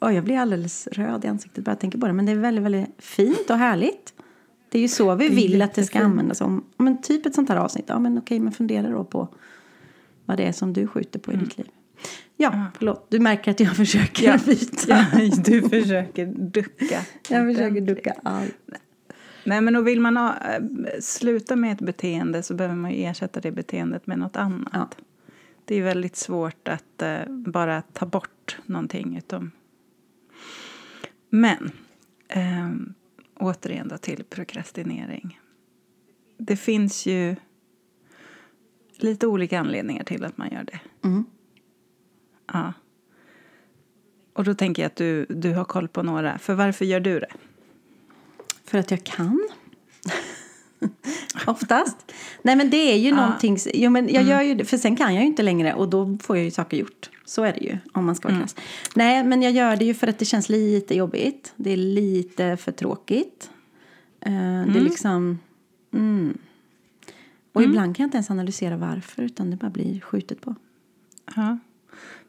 Oj, 0.00 0.14
jag 0.14 0.24
blir 0.24 0.38
alldeles 0.38 0.86
röd 0.86 1.24
i 1.24 1.28
ansiktet 1.28 1.64
bara 1.64 1.70
jag 1.70 1.80
tänker 1.80 1.98
på 1.98 2.06
det 2.06 2.12
men 2.12 2.26
det 2.26 2.32
är 2.32 2.36
väldigt, 2.36 2.64
väldigt 2.64 2.88
fint 2.98 3.50
och 3.50 3.56
härligt. 3.56 4.14
Det 4.68 4.78
är 4.78 4.82
ju 4.82 4.88
så 4.88 5.14
vi 5.14 5.28
vill 5.28 5.62
att 5.62 5.74
det 5.74 5.84
ska 5.84 6.00
användas 6.00 6.40
om 6.40 6.64
men 6.76 7.02
typ 7.02 7.26
ett 7.26 7.34
sånt 7.34 7.48
här 7.48 7.56
avsnitt. 7.56 7.84
Ja 7.88 7.98
men 7.98 8.18
okej, 8.18 8.40
men 8.40 8.52
fundera 8.52 8.88
då 8.90 9.04
på 9.04 9.28
vad 10.24 10.36
det 10.36 10.44
är 10.46 10.52
som 10.52 10.72
du 10.72 10.86
skjuter 10.86 11.18
på 11.18 11.32
i 11.32 11.36
ditt 11.36 11.58
liv. 11.58 11.66
Ja, 12.36 12.64
förlåt. 12.78 13.06
Du 13.10 13.20
märker 13.20 13.50
att 13.50 13.60
jag 13.60 13.76
försöker 13.76 14.26
Ja. 14.26 14.38
byta. 14.46 15.06
Ja, 15.12 15.30
du 15.44 15.68
försöker 15.68 16.26
ducka. 16.26 17.00
Jag 17.28 17.54
försöker 17.54 17.80
ducka 17.80 18.14
allt. 18.22 18.56
Nej, 19.44 19.60
men 19.60 19.76
och 19.76 19.86
vill 19.86 20.00
man 20.00 20.16
ha, 20.16 20.28
äh, 20.28 20.62
sluta 21.00 21.56
med 21.56 21.72
ett 21.72 21.80
beteende 21.80 22.42
så 22.42 22.54
behöver 22.54 22.76
man 22.76 22.90
ju 22.92 23.04
ersätta 23.04 23.40
det 23.40 23.52
beteendet 23.52 24.06
med 24.06 24.18
något 24.18 24.36
annat. 24.36 24.68
Ja. 24.72 24.88
Det 25.70 25.76
är 25.76 25.82
väldigt 25.82 26.16
svårt 26.16 26.68
att 26.68 27.02
eh, 27.02 27.26
bara 27.28 27.82
ta 27.82 28.06
bort 28.06 28.58
någonting. 28.66 29.16
Utom... 29.16 29.50
Men 31.28 31.72
eh, 32.28 32.70
återigen 33.34 33.88
då 33.88 33.98
till 33.98 34.24
prokrastinering. 34.24 35.40
Det 36.36 36.56
finns 36.56 37.06
ju 37.06 37.36
lite 38.96 39.26
olika 39.26 39.60
anledningar 39.60 40.04
till 40.04 40.24
att 40.24 40.36
man 40.36 40.50
gör 40.50 40.64
det. 40.64 40.80
Mm. 41.04 41.24
Ja. 42.52 42.72
Och 44.32 44.44
då 44.44 44.54
tänker 44.54 44.82
jag 44.82 44.90
att 44.90 44.96
du, 44.96 45.26
du 45.28 45.54
har 45.54 45.64
koll 45.64 45.88
på 45.88 46.02
några. 46.02 46.38
För 46.38 46.54
varför 46.54 46.84
gör 46.84 47.00
du 47.00 47.20
det? 47.20 47.32
För 48.64 48.78
att 48.78 48.90
jag 48.90 49.04
kan. 49.04 49.48
Oftast. 51.46 52.12
Nej 52.42 52.56
men 52.56 52.70
det 52.70 52.76
är 52.92 52.96
ju 52.98 53.14
någonting. 53.14 53.58
Jo, 53.74 53.90
men 53.90 54.08
jag 54.08 54.22
gör 54.22 54.42
ju 54.42 54.54
det, 54.54 54.64
för 54.64 54.76
sen 54.76 54.96
kan 54.96 55.14
jag 55.14 55.22
ju 55.22 55.26
inte 55.26 55.42
längre 55.42 55.74
och 55.74 55.88
då 55.88 56.18
får 56.22 56.36
jag 56.36 56.44
ju 56.44 56.50
saker 56.50 56.76
gjort. 56.76 57.10
Så 57.24 57.42
är 57.42 57.52
det 57.52 57.60
ju 57.60 57.78
om 57.92 58.04
man 58.04 58.14
ska 58.14 58.28
vara 58.28 58.38
krass. 58.40 58.56
Nej 58.94 59.24
men 59.24 59.42
jag 59.42 59.52
gör 59.52 59.76
det 59.76 59.84
ju 59.84 59.94
för 59.94 60.06
att 60.06 60.18
det 60.18 60.24
känns 60.24 60.48
lite 60.48 60.94
jobbigt. 60.96 61.52
Det 61.56 61.70
är 61.72 61.76
lite 61.76 62.56
för 62.56 62.72
tråkigt. 62.72 63.50
Eh, 64.20 64.32
Det 64.32 64.78
är 64.78 64.80
liksom. 64.80 65.38
Mm, 65.92 66.38
Och 67.52 67.62
ibland 67.62 67.96
kan 67.96 68.02
jag 68.02 68.06
inte 68.06 68.16
ens 68.16 68.30
analysera 68.30 68.76
varför 68.76 69.22
utan 69.22 69.50
det 69.50 69.56
bara 69.56 69.70
blir 69.70 70.00
skjutet 70.00 70.40
på. 70.40 70.54
Ja. 71.36 71.58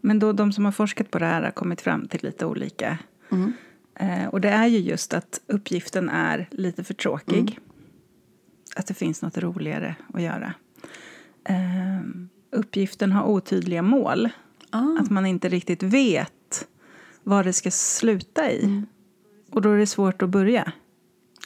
Men 0.01 0.20
då 0.20 0.31
de 0.34 0.53
som 0.53 0.65
har 0.65 0.72
forskat 0.72 1.12
på 1.12 1.20
det 1.20 1.25
här 1.25 1.41
har 1.41 1.51
kommit 1.51 1.81
fram 1.81 2.08
till 2.08 2.20
lite 2.24 2.46
olika. 2.46 2.98
Mm. 3.31 3.53
Eh, 3.96 4.25
och 4.27 4.41
det 4.41 4.50
är 4.50 4.67
ju 4.67 4.77
just 4.77 5.13
att 5.13 5.41
uppgiften 5.48 6.10
är 6.10 6.48
lite 6.51 6.84
för 6.84 6.93
tråkig. 6.93 7.60
Att 8.75 8.87
det 8.87 8.93
finns 8.93 9.21
något 9.21 9.37
roligare 9.37 9.95
att 10.13 10.21
göra. 10.21 10.53
Eh, 11.43 12.01
uppgiften 12.51 13.11
har 13.11 13.23
otydliga 13.23 13.81
mål. 13.81 14.29
Ah. 14.69 14.99
Att 14.99 15.09
man 15.09 15.25
inte 15.25 15.49
riktigt 15.49 15.83
vet 15.83 16.67
vad 17.23 17.45
det 17.45 17.53
ska 17.53 17.71
sluta 17.71 18.51
i. 18.51 18.63
Mm. 18.63 18.85
Och 19.51 19.61
då 19.61 19.71
är 19.71 19.77
det 19.77 19.87
svårt 19.87 20.21
att 20.21 20.29
börja. 20.29 20.71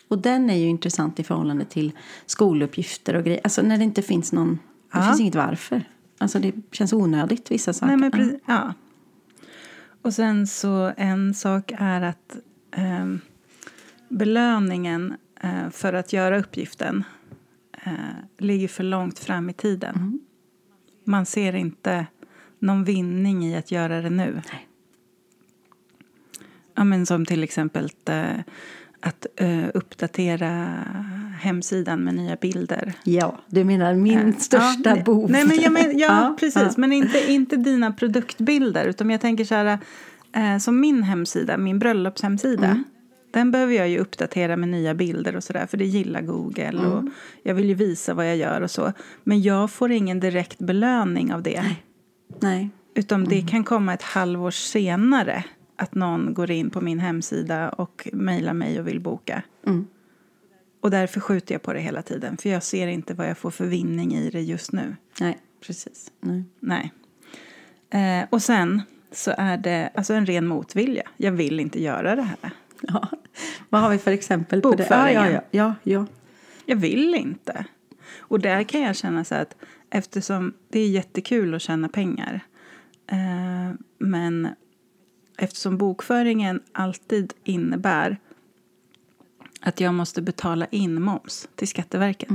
Och 0.07 0.21
den 0.21 0.49
är 0.49 0.55
ju 0.55 0.67
intressant 0.67 1.19
i 1.19 1.23
förhållande 1.23 1.65
till 1.65 1.91
skoluppgifter 2.25 3.15
och 3.15 3.23
grejer. 3.23 3.41
Alltså 3.43 3.61
när 3.61 3.77
det 3.77 3.83
inte 3.83 4.01
finns 4.01 4.31
någon, 4.31 4.59
det 4.91 4.97
Ja. 4.99 5.03
finns 5.03 5.19
inget 5.19 5.35
varför. 5.35 5.83
Alltså 6.17 6.39
det 6.39 6.53
känns 6.71 6.93
onödigt 6.93 7.51
vissa 7.51 7.73
saker. 7.73 7.97
Nej, 7.97 8.11
precis, 8.11 8.39
ja. 8.45 8.73
Och 10.01 10.13
sen 10.13 10.47
så 10.47 10.91
en 10.97 11.33
sak 11.33 11.71
är 11.77 12.01
att 12.01 12.37
ehm, 12.71 13.19
belöningen 14.09 15.13
eh, 15.41 15.69
för 15.71 15.93
att 15.93 16.13
göra 16.13 16.39
uppgiften 16.39 17.03
eh, 17.85 17.93
ligger 18.37 18.67
för 18.67 18.83
långt 18.83 19.19
fram 19.19 19.49
i 19.49 19.53
tiden. 19.53 19.95
Mm. 19.95 20.19
Man 21.03 21.25
ser 21.25 21.55
inte 21.55 22.05
någon 22.59 22.83
vinning 22.83 23.45
i 23.45 23.55
att 23.55 23.71
göra 23.71 24.01
det 24.01 24.09
nu. 24.09 24.41
Nej. 24.51 24.67
Ja, 26.75 26.83
men 26.83 27.05
som 27.05 27.25
till 27.25 27.43
exempel 27.43 27.89
eh, 28.05 28.39
att 28.99 29.25
eh, 29.35 29.65
uppdatera 29.73 30.73
hemsidan 31.39 32.03
med 32.03 32.15
nya 32.15 32.35
bilder. 32.35 32.93
Ja, 33.03 33.39
du 33.47 33.63
menar 33.63 33.93
min 33.93 34.33
största 34.39 34.97
Ja, 34.97 35.03
bov. 35.03 35.31
Nej, 35.31 35.45
men, 35.45 35.61
ja, 35.61 35.69
men, 35.69 35.97
ja, 35.97 36.07
Ja, 36.07 36.35
precis. 36.39 36.61
ja. 36.63 36.73
Men 36.77 36.93
inte, 36.93 37.31
inte 37.31 37.55
dina 37.55 37.91
produktbilder. 37.91 38.85
Utan 38.85 39.09
jag 39.09 39.21
tänker 39.21 39.45
så 39.45 39.55
här, 39.55 39.79
eh, 40.33 40.57
som 40.57 40.79
min 40.79 41.03
hemsida, 41.03 41.57
min 41.57 41.79
bröllopshemsida. 41.79 42.67
Mm. 42.67 42.83
Den 43.35 43.51
behöver 43.51 43.73
jag 43.73 43.89
ju 43.89 43.99
uppdatera 43.99 44.55
med 44.57 44.69
nya 44.69 44.93
bilder 44.93 45.35
och 45.35 45.43
sådär. 45.43 45.65
För 45.65 45.77
det 45.77 45.85
gillar 45.85 46.21
Google. 46.21 46.67
Mm. 46.67 46.91
Och 46.91 47.03
jag 47.43 47.55
vill 47.55 47.65
ju 47.65 47.73
visa 47.73 48.13
vad 48.13 48.29
jag 48.29 48.37
gör 48.37 48.61
och 48.61 48.71
så. 48.71 48.93
Men 49.23 49.41
jag 49.41 49.71
får 49.71 49.91
ingen 49.91 50.19
direkt 50.19 50.59
belöning 50.59 51.33
av 51.33 51.41
det. 51.43 51.63
Nej. 52.41 52.69
Utan 52.95 53.19
Mm. 53.19 53.29
det 53.29 53.51
kan 53.51 53.63
komma 53.63 53.93
ett 53.93 54.01
halvår 54.01 54.51
senare. 54.51 55.43
Att 55.75 55.95
någon 55.95 56.33
går 56.33 56.51
in 56.51 56.69
på 56.69 56.81
min 56.81 56.99
hemsida 56.99 57.69
och 57.69 58.07
mejlar 58.13 58.53
mig 58.53 58.79
och 58.79 58.87
vill 58.87 58.99
boka. 58.99 59.41
Mm. 59.67 59.87
Och 60.81 60.91
därför 60.91 61.19
skjuter 61.19 61.55
jag 61.55 61.61
på 61.61 61.73
det 61.73 61.79
hela 61.79 62.01
tiden. 62.01 62.37
För 62.37 62.49
jag 62.49 62.63
ser 62.63 62.87
inte 62.87 63.13
vad 63.13 63.29
jag 63.29 63.37
får 63.37 63.51
för 63.51 63.65
vinning 63.65 64.13
i 64.15 64.29
det 64.29 64.41
just 64.41 64.71
nu. 64.71 64.95
Nej, 65.19 65.37
precis. 65.67 66.11
Nej. 66.21 66.43
Nej. 66.59 66.93
Eh, 67.89 68.27
och 68.29 68.41
sen 68.41 68.81
så 69.11 69.33
är 69.37 69.57
det 69.57 69.89
alltså 69.95 70.13
en 70.13 70.25
ren 70.25 70.47
motvilja. 70.47 71.03
Jag 71.17 71.31
vill 71.31 71.59
inte 71.59 71.81
göra 71.83 72.15
det 72.15 72.21
här. 72.21 72.51
Ja. 72.93 73.09
Vad 73.69 73.81
har 73.81 73.89
vi 73.89 73.97
för 73.97 74.11
exempel 74.11 74.61
på 74.61 74.75
det? 74.75 74.87
Ja, 74.89 75.11
ja, 75.11 75.29
ja. 75.29 75.41
ja, 75.51 75.75
ja. 75.83 76.05
Jag 76.65 76.75
vill 76.75 77.15
inte. 77.15 77.65
Och 78.17 78.39
där 78.39 78.63
kan 78.63 78.81
jag 78.81 78.95
känna 78.95 79.23
så 79.23 79.35
att 79.35 79.55
eftersom 79.89 80.53
det 80.69 80.79
är 80.79 80.87
jättekul 80.87 81.53
att 81.53 81.61
tjäna 81.61 81.89
pengar. 81.89 82.39
Eh, 83.07 83.73
men 83.97 84.47
eftersom 85.37 85.77
bokföringen 85.77 86.61
alltid 86.71 87.33
innebär 87.43 88.17
att 89.61 89.79
jag 89.79 89.93
måste 89.93 90.21
betala 90.21 90.65
in 90.65 91.01
moms 91.01 91.49
till 91.55 91.67
Skatteverket. 91.67 92.29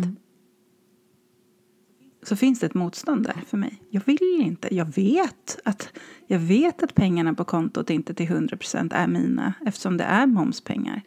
Så 2.22 2.36
finns 2.36 2.60
det 2.60 2.66
ett 2.66 2.74
motstånd 2.74 3.22
där 3.24 3.36
för 3.46 3.56
mig. 3.56 3.82
Jag 3.90 4.02
vill 4.06 4.40
inte. 4.42 4.74
Jag 4.74 4.94
vet 4.94 5.58
att, 5.64 5.88
jag 6.26 6.38
vet 6.38 6.82
att 6.82 6.94
pengarna 6.94 7.34
på 7.34 7.44
kontot 7.44 7.90
inte 7.90 8.14
till 8.14 8.26
100% 8.26 8.94
är 8.94 9.06
mina 9.06 9.54
eftersom 9.66 9.96
det 9.96 10.04
är 10.04 10.26
momspengar. 10.26 11.02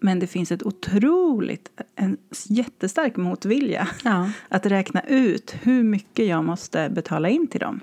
Men 0.00 0.18
det 0.18 0.26
finns 0.26 0.52
ett 0.52 0.62
otroligt, 0.62 1.68
en 1.96 2.16
jättestark 2.48 3.16
motvilja 3.16 3.88
Ja. 4.04 4.30
att 4.48 4.66
räkna 4.66 5.00
ut 5.02 5.54
hur 5.62 5.82
mycket 5.82 6.26
jag 6.26 6.44
måste 6.44 6.88
betala 6.94 7.28
in 7.28 7.46
till 7.46 7.60
dem. 7.60 7.80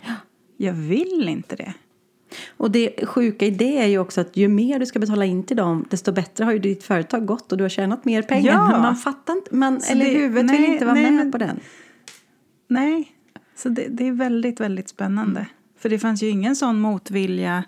Jag 0.58 0.74
vill 0.74 1.30
inte 1.30 1.56
det. 1.56 1.74
Och 2.58 2.72
det 2.72 3.06
sjuka 3.08 3.46
i 3.46 3.50
det 3.52 3.78
är 3.78 3.86
ju 3.88 4.00
också 4.00 4.22
att 4.22 4.38
ju 4.38 4.48
mer 4.48 4.80
du 4.80 4.86
ska 4.86 5.00
betala 5.00 5.26
in 5.26 5.44
till 5.44 5.58
dem 5.58 5.86
desto 5.90 6.12
bättre 6.12 6.44
har 6.46 6.52
ju 6.52 6.60
ditt 6.60 6.84
företag 6.84 7.26
gått 7.26 7.52
och 7.52 7.58
du 7.58 7.64
har 7.64 7.70
tjänat 7.70 8.06
mer 8.06 8.22
pengar. 8.22 8.52
Ja. 8.54 8.70
Men 8.72 8.82
man 8.82 8.96
fattar 8.96 9.34
inte, 9.34 9.56
man, 9.56 9.82
eller 9.92 10.06
det- 10.06 10.12
huvudet 10.12 10.52
vill 10.52 10.62
nej, 10.62 10.74
inte 10.74 10.86
vara 10.86 10.94
nej, 10.96 11.04
med 11.04 11.14
men- 11.14 11.32
på 11.32 11.38
den. 11.38 11.60
Nej, 12.67 13.12
så 13.55 13.69
det, 13.69 13.88
det 13.88 14.07
är 14.07 14.12
väldigt, 14.12 14.59
väldigt 14.59 14.89
spännande. 14.89 15.47
För 15.77 15.89
det 15.89 16.00
fanns 16.00 16.24
ju 16.24 16.29
ingen 16.29 16.55
sån 16.55 16.79
motvilja 16.79 17.63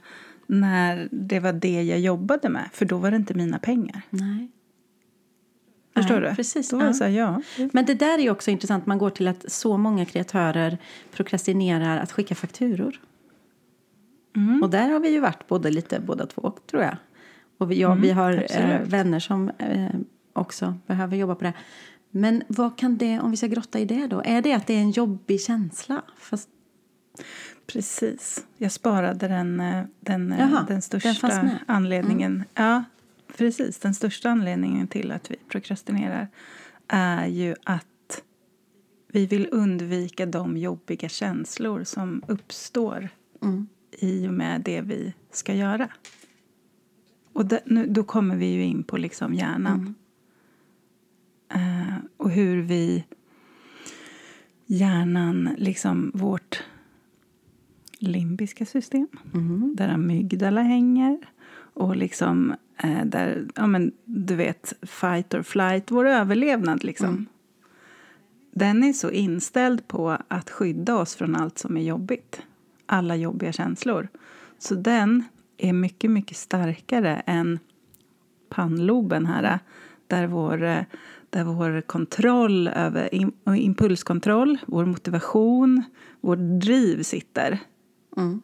när 0.48 1.10
det 1.12 1.40
var 1.40 1.54
det 1.54 1.84
jag 1.84 2.00
jobbade 2.00 2.50
med. 2.50 2.70
För 2.74 2.86
då 2.86 2.98
var 2.98 3.12
det 3.12 3.18
inte 3.18 3.34
mina 3.34 3.60
pengar. 3.60 4.02
Nej. 4.10 4.52
Förstår 5.96 6.20
Nej, 6.20 6.30
du? 6.30 6.36
precis, 6.36 6.70
Då 6.70 6.78
var 6.78 6.86
ja. 6.86 6.94
så 6.94 7.04
här, 7.04 7.12
ja. 7.12 7.42
Men 7.72 7.86
det 7.86 7.94
där 7.94 8.20
är 8.20 8.32
också 8.32 8.52
intressant. 8.52 8.86
Man 8.86 8.98
går 8.98 9.10
till 9.10 9.28
att 9.28 9.52
så 9.52 9.78
många 9.78 10.06
kreatörer 10.06 10.78
prokrastinerar 11.12 11.98
att 11.98 12.12
skicka 12.12 12.36
fakturor. 12.36 13.00
Mm. 14.36 14.64
Och 14.64 14.70
där 14.70 14.90
har 14.90 15.00
vi 15.00 15.10
ju 15.10 15.20
varit 15.20 15.48
både 15.48 15.72
lite 15.72 16.00
båda 16.00 16.26
två, 16.26 16.54
tror 16.70 16.84
jag. 16.84 16.98
Och 17.58 17.72
vi, 17.72 17.80
ja, 17.80 17.94
vi 17.94 18.12
har 18.12 18.46
eh, 18.50 18.82
vänner 18.82 19.20
som 19.20 19.52
eh, 19.58 19.90
också 20.34 20.78
behöver 20.88 21.18
jobba 21.18 21.36
på 21.36 21.44
det. 21.44 21.54
Men 22.12 22.44
vad 22.48 22.78
kan 22.78 22.98
det, 22.98 23.20
om 23.20 23.32
vi 23.32 23.38
ska 23.38 23.48
grotta 23.48 23.80
i 23.80 23.86
det 23.86 24.08
då? 24.08 24.22
Är 24.26 24.42
det 24.42 24.54
att 24.54 24.68
det 24.68 24.74
är 24.74 24.82
en 24.82 24.92
jobbig 24.92 25.42
känsla? 25.42 26.02
Fast, 26.18 26.50
Precis. 27.66 28.46
Jag 28.58 28.72
sparade 28.72 29.28
den, 29.28 29.60
eh, 29.60 29.84
den, 30.00 30.32
eh, 30.32 30.40
Jaha, 30.40 30.58
den 30.58 30.66
den 30.68 30.82
största 30.82 31.28
med. 31.28 31.40
Mm. 31.40 31.56
anledningen. 31.66 32.44
Ja, 32.54 32.84
precis. 33.38 33.80
Den 33.80 33.94
största 33.94 34.30
anledningen 34.30 34.88
till 34.88 35.12
att 35.12 35.32
vi 35.32 35.36
prokrastinerar 35.48 36.28
är 36.88 37.28
ju 37.28 37.56
att 37.64 38.24
vi 39.08 39.26
vill 39.26 39.48
undvika 39.52 40.26
de 40.26 40.58
jobbiga 40.58 41.10
känslor 41.10 41.84
som 41.84 42.24
uppstår 42.28 43.10
mm, 43.42 43.68
i 43.92 44.28
och 44.28 44.34
med 44.34 44.62
det 44.62 44.82
vi 44.82 45.14
ska 45.32 45.54
göra. 45.54 45.90
Och 47.34 47.46
det, 47.46 47.62
nu, 47.66 47.88
då 47.88 48.04
kommer 48.04 48.36
vi 48.36 48.46
ju 48.46 48.64
in 48.64 48.84
på 48.84 48.98
liksom 48.98 49.34
hjärnan. 49.34 49.88
Eh, 49.88 50.09
och 52.18 52.32
hur 52.32 52.62
vi... 52.62 53.06
Hjärnan, 54.72 55.50
liksom 55.58 56.12
vårt 56.14 56.64
limbiska 58.00 58.66
system 58.66 59.08
mm, 59.34 59.76
där 59.76 59.90
amygdala 59.90 60.62
hänger. 60.62 61.18
Och 61.74 61.96
liksom 61.96 62.56
eh, 62.78 63.06
där, 63.06 63.48
ja 63.56 63.68
men 63.68 63.92
du 64.06 64.36
vet, 64.36 64.74
fight 64.82 65.34
or 65.34 65.42
flight, 65.42 65.92
vår 65.92 66.06
överlevnad 66.06 66.84
liksom. 66.84 67.26
Den 68.52 68.84
är 68.84 68.94
så 68.94 69.12
inställd 69.12 69.88
på 69.88 70.18
att 70.28 70.50
skydda 70.50 70.96
oss 70.96 71.16
från 71.16 71.36
allt 71.36 71.58
som 71.58 71.78
är 71.78 71.82
jobbigt. 71.82 72.42
Alla 72.86 73.16
jobbiga 73.16 73.52
känslor. 73.52 74.08
Så 74.58 74.76
den 74.76 75.24
är 75.58 75.74
mycket, 75.74 76.12
mycket 76.12 76.38
starkare 76.38 77.22
än 77.26 77.60
pannloben 78.50 79.26
här. 79.26 79.60
Där 80.08 80.28
vår, 80.28 80.64
eh, 80.64 80.84
där 81.30 81.44
vår 81.44 81.82
kontroll 81.82 82.68
över 82.68 83.10
impulskontroll, 83.56 84.58
vår 84.66 84.86
motivation, 84.86 85.84
vår 86.22 86.36
driv 86.36 87.04
sitter. 87.04 87.60
mm. 88.18 88.42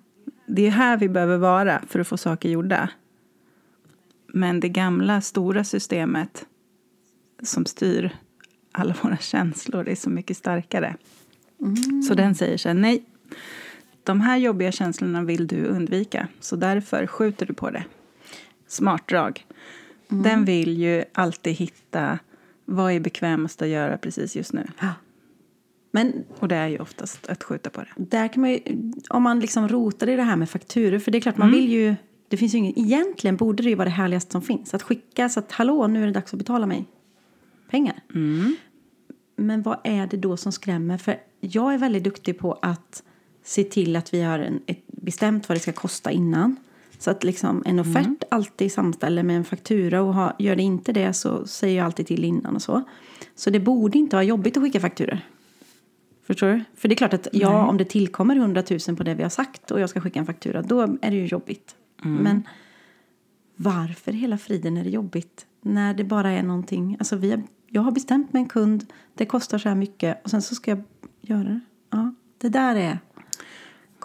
Det 0.47 0.67
är 0.67 0.71
här 0.71 0.97
vi 0.97 1.09
behöver 1.09 1.37
vara 1.37 1.81
för 1.87 1.99
att 1.99 2.07
få 2.07 2.17
saker 2.17 2.49
gjorda. 2.49 2.89
Men 4.27 4.59
det 4.59 4.69
gamla 4.69 5.21
stora 5.21 5.63
systemet 5.63 6.45
som 7.43 7.65
styr 7.65 8.15
alla 8.71 8.95
våra 9.01 9.17
känslor 9.17 9.87
är 9.87 9.95
så 9.95 10.09
mycket 10.09 10.37
starkare. 10.37 10.95
Så 12.07 12.13
den 12.13 12.35
säger 12.35 12.57
så 12.57 12.69
här, 12.69 12.75
nej, 12.75 13.03
de 14.03 14.21
här 14.21 14.37
jobbiga 14.37 14.71
känslorna 14.71 15.23
vill 15.23 15.47
du 15.47 15.65
undvika. 15.65 16.27
Så 16.39 16.55
därför 16.55 17.07
skjuter 17.07 17.45
du 17.45 17.53
på 17.53 17.69
det. 17.69 17.83
Smart 18.67 19.07
drag. 19.07 19.45
Den 20.07 20.45
vill 20.45 20.77
ju 20.77 21.03
alltid 21.13 21.53
hitta 21.53 22.19
vad 22.65 22.91
är 22.91 22.99
bekvämast 22.99 23.61
att 23.61 23.67
göra 23.67 23.97
precis 23.97 24.35
just 24.35 24.53
nu. 24.53 24.67
Ja. 24.79 24.93
Men 25.91 26.13
Och 26.39 26.47
det 26.47 26.55
är 26.55 26.67
ju 26.67 26.79
oftast 26.79 27.27
att 27.27 27.43
skjuta 27.43 27.69
på 27.69 27.81
det. 27.81 27.87
där 27.95 28.27
kan 28.27 28.41
man 28.41 28.49
ju, 28.49 28.59
om 29.09 29.23
man 29.23 29.39
liksom 29.39 29.67
rotar 29.69 30.09
i 30.09 30.15
det 30.15 30.23
här 30.23 30.35
med 30.35 30.49
fakturor, 30.49 30.99
för 30.99 31.11
det 31.11 31.17
är 31.17 31.21
klart 31.21 31.37
man 31.37 31.51
vill 31.51 31.69
ju, 31.69 31.95
det 32.27 32.37
finns 32.37 32.53
ju 32.53 32.57
ingen, 32.57 32.79
egentligen 32.79 33.35
borde 33.35 33.63
det 33.63 33.69
ju 33.69 33.75
vara 33.75 33.85
det 33.85 33.95
härligaste 33.95 34.31
som 34.31 34.41
finns. 34.41 34.73
Att 34.73 34.83
skicka 34.83 35.29
så 35.29 35.39
att 35.39 35.51
hallå 35.51 35.87
nu 35.87 36.01
är 36.01 36.05
det 36.05 36.11
dags 36.13 36.33
att 36.33 36.37
betala 36.37 36.65
mig 36.65 36.85
pengar. 37.69 38.03
Men 39.35 39.61
vad 39.61 39.77
är 39.83 40.07
det 40.07 40.17
då 40.17 40.37
som 40.37 40.51
skrämmer? 40.51 40.97
För 40.97 41.17
jag 41.39 41.73
är 41.73 41.77
väldigt 41.77 42.03
duktig 42.03 42.39
på 42.39 42.53
att 42.61 43.03
se 43.43 43.63
till 43.63 43.95
att 43.95 44.13
vi 44.13 44.21
har 44.21 44.39
en, 44.39 44.61
ett 44.65 44.83
bestämt 44.87 45.49
vad 45.49 45.55
det 45.55 45.59
ska 45.59 45.71
kosta 45.71 46.11
innan. 46.11 46.55
Så 46.99 47.11
att 47.11 47.23
liksom 47.23 47.63
en 47.65 47.79
offert 47.79 48.23
alltid 48.31 48.71
samställer 48.71 49.23
med 49.23 49.37
en 49.37 49.43
faktura 49.43 50.01
och 50.01 50.13
har, 50.13 50.33
gör 50.39 50.55
det 50.55 50.63
inte 50.63 50.93
det 50.93 51.13
så 51.13 51.47
säger 51.47 51.77
jag 51.77 51.85
alltid 51.85 52.07
till 52.07 52.23
innan 52.23 52.55
och 52.55 52.61
så. 52.61 52.83
Så 53.35 53.49
det 53.49 53.59
borde 53.59 53.97
inte 53.97 54.15
vara 54.15 54.23
jobbigt 54.23 54.57
att 54.57 54.63
skicka 54.63 54.79
fakturor. 54.79 55.19
Förstår 56.23 56.47
du? 56.47 56.63
För 56.75 56.87
det 56.87 56.93
är 56.93 56.97
klart 56.97 57.13
att 57.13 57.27
ja, 57.31 57.67
om 57.67 57.77
det 57.77 57.85
tillkommer 57.85 58.35
100 58.35 58.63
000 58.87 58.97
på 58.97 59.03
det 59.03 59.13
vi 59.13 59.23
har 59.23 59.29
sagt 59.29 59.71
och 59.71 59.79
jag 59.79 59.89
ska 59.89 60.01
skicka 60.01 60.19
en 60.19 60.25
faktura, 60.25 60.61
då 60.61 60.81
är 60.81 61.11
det 61.11 61.15
ju 61.15 61.25
jobbigt. 61.25 61.75
Men 62.01 62.43
varför 63.55 64.11
hela 64.11 64.37
friden 64.37 64.77
är 64.77 64.83
det 64.83 64.89
jobbigt 64.89 65.45
när 65.61 65.93
det 65.93 66.03
bara 66.03 66.31
är 66.31 66.43
någonting, 66.43 66.95
alltså 66.99 67.15
vi 67.15 67.31
har, 67.31 67.43
jag 67.67 67.81
har 67.81 67.91
bestämt 67.91 68.33
med 68.33 68.39
en 68.39 68.49
kund, 68.49 68.85
det 69.13 69.25
kostar 69.25 69.57
så 69.57 69.69
här 69.69 69.75
mycket 69.75 70.23
och 70.23 70.29
sen 70.29 70.41
så 70.41 70.55
ska 70.55 70.71
jag 70.71 70.83
göra 71.21 71.43
det. 71.43 71.59
Ja, 71.89 72.13
det 72.37 72.49
där 72.49 72.75
är 72.75 72.99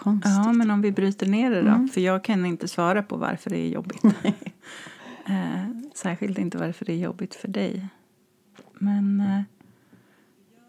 konstigt. 0.01 0.31
Ja, 0.45 0.53
men 0.53 0.71
om 0.71 0.81
vi 0.81 0.91
bryter 0.91 1.27
ner 1.27 1.51
det 1.51 1.61
då. 1.61 1.87
För 1.93 2.01
jag 2.01 2.23
kan 2.23 2.45
inte 2.45 2.67
svara 2.67 3.03
på 3.03 3.17
varför 3.17 3.49
det 3.49 3.57
är 3.57 3.69
jobbigt. 3.69 4.03
eh, 5.25 5.69
särskilt 5.95 6.37
inte 6.37 6.57
varför 6.57 6.85
det 6.85 6.93
är 6.93 6.97
jobbigt 6.97 7.35
för 7.35 7.47
dig. 7.47 7.87
Men 8.73 9.19
eh, 9.19 9.41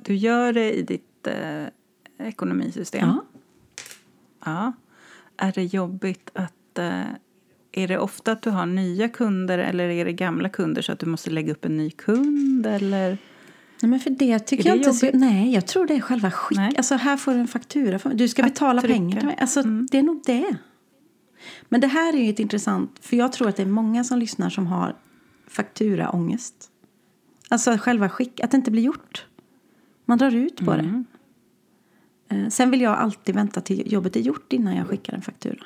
du 0.02 0.14
gör 0.14 0.52
det 0.52 0.72
i 0.72 0.82
ditt 0.82 1.26
eh, 1.26 1.64
ekonomisystem. 2.26 3.08
Ja. 3.08 3.24
Ja. 4.44 4.72
Är 5.36 5.52
det 5.52 5.64
jobbigt 5.64 6.30
att... 6.34 6.78
Eh, 6.78 7.02
är 7.74 7.88
det 7.88 7.98
ofta 7.98 8.32
att 8.32 8.42
du 8.42 8.50
har 8.50 8.66
nya 8.66 9.08
kunder 9.08 9.58
eller 9.58 9.88
är 9.88 10.04
det 10.04 10.12
gamla 10.12 10.48
kunder 10.48 10.82
så 10.82 10.92
att 10.92 10.98
du 10.98 11.06
måste 11.06 11.30
lägga 11.30 11.52
upp 11.52 11.64
en 11.64 11.76
ny 11.76 11.90
kund? 11.90 12.66
Eller? 12.66 13.18
Nej, 13.82 13.90
men 13.90 14.00
för 14.00 14.10
det 14.10 14.38
tycker 14.38 14.68
jag 14.68 14.80
det 14.82 14.88
inte... 14.90 15.06
Jobbigt? 15.06 15.20
nej, 15.20 15.54
jag 15.54 15.66
tror 15.66 15.86
det 15.86 15.94
är 15.94 16.00
själva 16.00 16.30
skick. 16.30 16.58
Nej. 16.58 16.74
Alltså 16.76 16.94
här 16.94 17.16
får 17.16 17.32
du 17.34 17.38
en 17.40 17.48
faktura. 17.48 17.98
Du 18.14 18.28
ska 18.28 18.42
Att 18.42 18.48
betala 18.52 18.80
trycka. 18.80 18.94
pengar 18.94 19.18
till 19.18 19.26
mig. 19.26 19.36
Alltså 19.40 19.60
Mm. 19.60 19.88
det 19.90 19.98
är 19.98 20.02
nog 20.02 20.22
det. 20.26 20.56
Men 21.68 21.80
det 21.80 21.86
här 21.86 22.12
är 22.16 22.18
ju 22.24 22.30
ett 22.30 22.38
intressant... 22.38 22.98
För 23.00 23.16
jag 23.16 23.32
tror 23.32 23.48
att 23.48 23.56
det 23.56 23.62
är 23.62 23.66
många 23.66 24.04
som 24.04 24.18
lyssnar 24.18 24.50
som 24.50 24.66
har 24.66 24.96
fakturaångest. 25.48 26.70
Alltså 27.48 27.76
själva 27.78 28.08
skick, 28.08 28.40
att 28.40 28.50
det 28.50 28.56
inte 28.56 28.70
blir 28.70 28.82
gjort. 28.82 29.26
Man 30.04 30.18
drar 30.18 30.34
ut 30.34 30.56
på 30.56 30.72
Mm. 30.72 31.04
det. 32.28 32.36
Eh, 32.36 32.48
Sen 32.48 32.70
vill 32.70 32.80
jag 32.80 32.98
alltid 32.98 33.34
vänta 33.34 33.60
till 33.60 33.92
jobbet 33.92 34.16
är 34.16 34.20
gjort 34.20 34.52
innan 34.52 34.76
jag 34.76 34.86
skickar 34.88 35.12
en 35.14 35.22
faktura. 35.22 35.64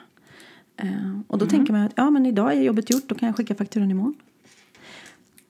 Eh, 0.77 0.89
Och 1.27 1.39
då 1.39 1.45
Mm. 1.45 1.49
tänker 1.57 1.73
man 1.73 1.83
att 1.83 1.93
ja, 1.97 2.11
men 2.11 2.27
idag 2.27 2.53
är 2.53 2.61
jobbet 2.63 2.91
gjort, 2.91 3.09
då 3.09 3.15
kan 3.15 3.27
jag 3.27 3.37
skicka 3.37 3.55
fakturan 3.55 3.91
imorgon. 3.91 4.15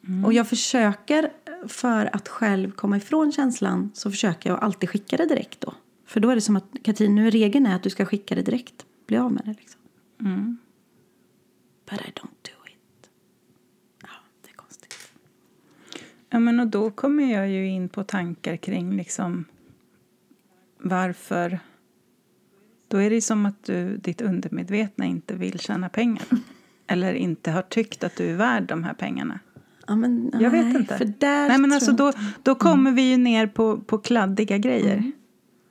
Mm. 0.07 0.25
Och 0.25 0.33
jag 0.33 0.49
försöker, 0.49 1.31
för 1.69 2.17
att 2.17 2.29
själv 2.29 2.71
komma 2.71 2.97
ifrån 2.97 3.33
känslan, 3.33 3.91
så 3.95 4.11
försöker 4.11 4.51
jag 4.51 4.63
alltid 4.63 4.91
skicka 4.91 5.17
det 5.17 5.27
direkt 5.27 5.61
då. 5.61 5.75
För 6.07 6.21
då 6.21 6.31
är 6.31 6.35
det 6.35 6.41
som 6.41 6.57
att, 6.57 6.65
Katrin, 6.83 7.15
nu 7.15 7.27
är 7.27 7.31
regeln 7.31 7.67
är 7.67 7.77
att 7.77 7.83
du 7.83 7.91
ska 7.91 8.05
skicka 8.05 8.35
det 8.35 8.43
direkt. 8.43 8.87
Bli 9.07 9.17
av 9.17 9.33
med 9.33 9.43
det 9.45 9.55
liksom. 9.59 9.81
Mm. 10.21 10.59
But 11.91 12.01
I 12.01 12.13
don't 12.15 12.43
do 12.43 12.67
it. 12.67 13.11
Ja, 14.03 14.09
det 14.43 14.51
är 14.51 14.55
konstigt. 14.55 15.13
Ja, 16.31 16.39
men 16.39 16.61
och 16.61 16.67
då 16.67 16.91
kommer 16.91 17.33
jag 17.33 17.49
ju 17.49 17.69
in 17.69 17.89
på 17.89 18.05
tankar 18.05 18.57
kring 18.57 18.97
liksom 18.97 19.45
varför... 20.79 21.59
Då 22.89 22.99
är 22.99 23.11
det 23.11 23.21
som 23.21 23.47
att 23.47 23.65
du, 23.65 23.97
ditt 23.97 24.21
undermedvetna 24.21 25.05
inte 25.05 25.35
vill 25.35 25.61
tjäna 25.61 25.89
pengar. 25.89 26.27
Eller 26.87 27.15
inte 27.15 27.51
har 27.51 27.63
tyckt 27.63 28.05
att 28.05 28.17
du 28.17 28.31
är 28.31 28.37
värd 28.37 28.63
de 28.69 28.85
här 28.85 28.95
pengarna. 28.95 29.41
Ja, 29.87 29.97
men, 29.97 30.31
Jag 30.41 30.51
vet 30.51 30.67
nej, 30.67 30.77
inte. 30.77 30.99
För 30.99 31.05
där 31.05 31.49
Nej, 31.49 31.59
men 31.59 31.73
alltså 31.73 31.93
då, 31.93 32.13
då 32.43 32.55
kommer 32.55 32.93
vi 32.93 33.03
ju 33.03 33.17
ner 33.17 33.47
på, 33.47 33.79
på 33.79 33.99
kladdiga 33.99 34.59
grejer. 34.59 34.97
Mm. 34.97 35.13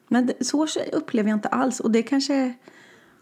Men 0.08 0.32
så 0.42 0.68
upplever 0.94 1.30
jag 1.30 1.38
inte 1.38 1.48
alls. 1.48 1.80
Och 1.80 1.92
det 1.92 2.04
kanske 2.04 2.54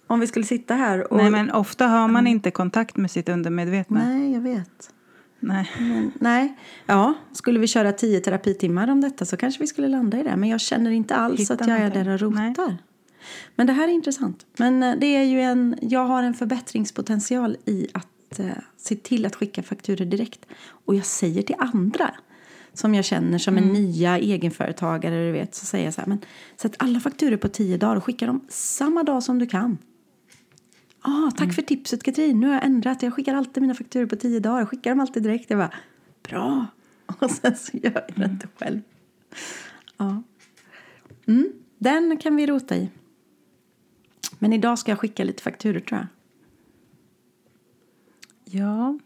om 0.08 0.20
vi 0.20 0.28
skulle 0.28 0.46
sitta 0.46 0.76
här 0.76 1.14
och... 1.14 1.18
Nej, 1.18 1.32
men 1.32 1.52
ofta 1.52 1.88
har 1.88 2.08
man 2.08 2.28
inte 2.28 2.52
kontakt 2.52 2.98
med 2.98 3.12
sitt 3.12 3.30
undermedvetna. 3.30 4.06
Nej, 4.06 4.34
jag 4.34 4.42
vet. 4.42 4.94
Nej. 5.40 5.72
Men, 5.80 6.12
nej. 6.20 6.58
Ja, 6.86 7.14
skulle 7.32 7.60
vi 7.60 7.68
köra 7.68 7.92
tio 7.92 8.20
terapitimmar 8.20 8.90
om 8.90 9.02
detta 9.02 9.26
så 9.26 9.38
kanske 9.38 9.62
vi 9.62 9.68
skulle 9.68 9.88
landa 9.88 10.20
i 10.20 10.24
det. 10.24 10.36
Men 10.36 10.50
jag 10.50 10.62
känner 10.62 10.92
inte 10.92 11.16
alls 11.16 11.40
Hitta 11.40 11.54
att 11.54 11.68
jag 11.68 11.80
är 11.80 11.92
där 11.92 12.24
och 12.24 12.34
Nej. 12.34 12.50
rotar. 12.50 12.78
Men 13.56 13.68
det 13.68 13.74
här 13.74 13.88
är 13.88 13.92
intressant. 13.92 14.46
Men 14.58 14.84
eh, 14.84 14.96
det 15.00 15.16
är 15.16 15.24
ju 15.24 15.42
en, 15.42 15.76
jag 15.82 16.06
har 16.06 16.24
en 16.24 16.34
förbättringspotential 16.34 17.58
i 17.66 17.88
att 17.94 18.08
eh, 18.40 18.48
se 18.78 18.96
till 18.96 19.26
att 19.26 19.36
skicka 19.36 19.64
fakturor 19.64 20.06
direkt. 20.06 20.46
Och 20.86 20.96
jag 20.96 21.06
säger 21.06 21.42
till 21.42 21.56
andra 21.60 22.16
som 22.74 22.96
jag 22.96 23.06
känner 23.06 23.38
som 23.38 23.58
Mm. 23.58 23.70
är 23.70 23.74
nya 23.74 24.18
egenföretagare, 24.18 25.26
du 25.26 25.32
vet, 25.32 25.56
så 25.56 25.66
säger 25.66 25.86
jag 25.86 25.94
så 25.94 26.02
här, 26.02 26.08
men 26.08 26.22
sätt 26.58 26.76
alla 26.80 27.00
fakturor 27.00 27.38
på 27.38 27.48
tio 27.50 27.78
dagar 27.78 27.96
och 27.96 28.04
skicka 28.04 28.26
dem 28.26 28.46
samma 28.50 29.04
dag 29.04 29.24
som 29.24 29.40
du 29.40 29.46
kan. 29.48 29.78
Ah, 31.02 31.32
tack 31.32 31.44
Mm. 31.44 31.54
för 31.54 31.62
tipset 31.62 32.04
Katrin, 32.04 32.40
nu 32.40 32.48
har 32.48 32.54
jag 32.54 32.66
ändrat. 32.66 33.04
Jag 33.04 33.14
skickar 33.14 33.36
alltid 33.36 33.62
mina 33.64 33.76
fakturor 33.76 34.06
på 34.06 34.16
tio 34.16 34.40
dagar. 34.40 34.60
Jag 34.60 34.70
skickar 34.70 34.92
dem 34.92 35.00
alltid 35.00 35.24
direkt. 35.24 35.50
Jag 35.50 35.60
bara, 35.60 35.74
bra. 36.30 36.66
Och 37.20 37.32
sen 37.32 37.56
så 37.56 37.78
gör 37.78 37.92
jag 37.94 38.04
det 38.16 38.26
inte 38.26 38.48
själv. 38.60 38.82
Ja. 39.98 40.24
Mm, 41.28 41.54
den 41.78 42.18
kan 42.18 42.36
vi 42.36 42.48
rota 42.48 42.76
i. 42.76 42.90
Men 44.40 44.54
idag 44.54 44.80
ska 44.80 44.92
jag 44.92 45.00
skicka 45.00 45.24
lite 45.24 45.44
fakturor 45.44 45.80
tror 45.80 46.00
jag. 46.00 46.08
Ja. 48.54 49.00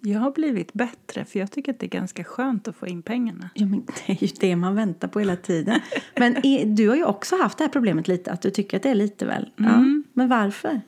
Jag 0.00 0.20
har 0.20 0.30
blivit 0.30 0.72
bättre, 0.72 1.24
för 1.24 1.38
jag 1.38 1.50
tycker 1.50 1.72
att 1.72 1.78
det 1.78 1.86
är 1.86 1.90
ganska 1.90 2.24
skönt 2.24 2.68
att 2.68 2.76
få 2.76 2.86
in 2.86 3.02
pengarna. 3.02 3.50
Ja, 3.54 3.66
men 3.66 3.84
det 3.86 4.12
är 4.12 4.22
ju 4.22 4.28
det 4.40 4.56
man 4.56 4.74
väntar 4.74 5.08
på 5.08 5.18
hela 5.18 5.36
tiden. 5.36 5.80
Men 6.16 6.46
är, 6.46 6.64
du 6.64 6.88
har 6.88 6.96
ju 6.96 7.04
också 7.04 7.36
haft 7.36 7.58
det 7.58 7.64
här 7.64 7.68
problemet 7.68 8.08
lite, 8.08 8.32
att 8.32 8.42
du 8.42 8.50
tycker 8.50 8.76
att 8.76 8.82
det 8.82 8.90
är 8.90 8.94
lite 8.94 9.26
väl. 9.26 9.50
Ja. 9.56 9.84
Men 10.12 10.28
varför? 10.28 10.80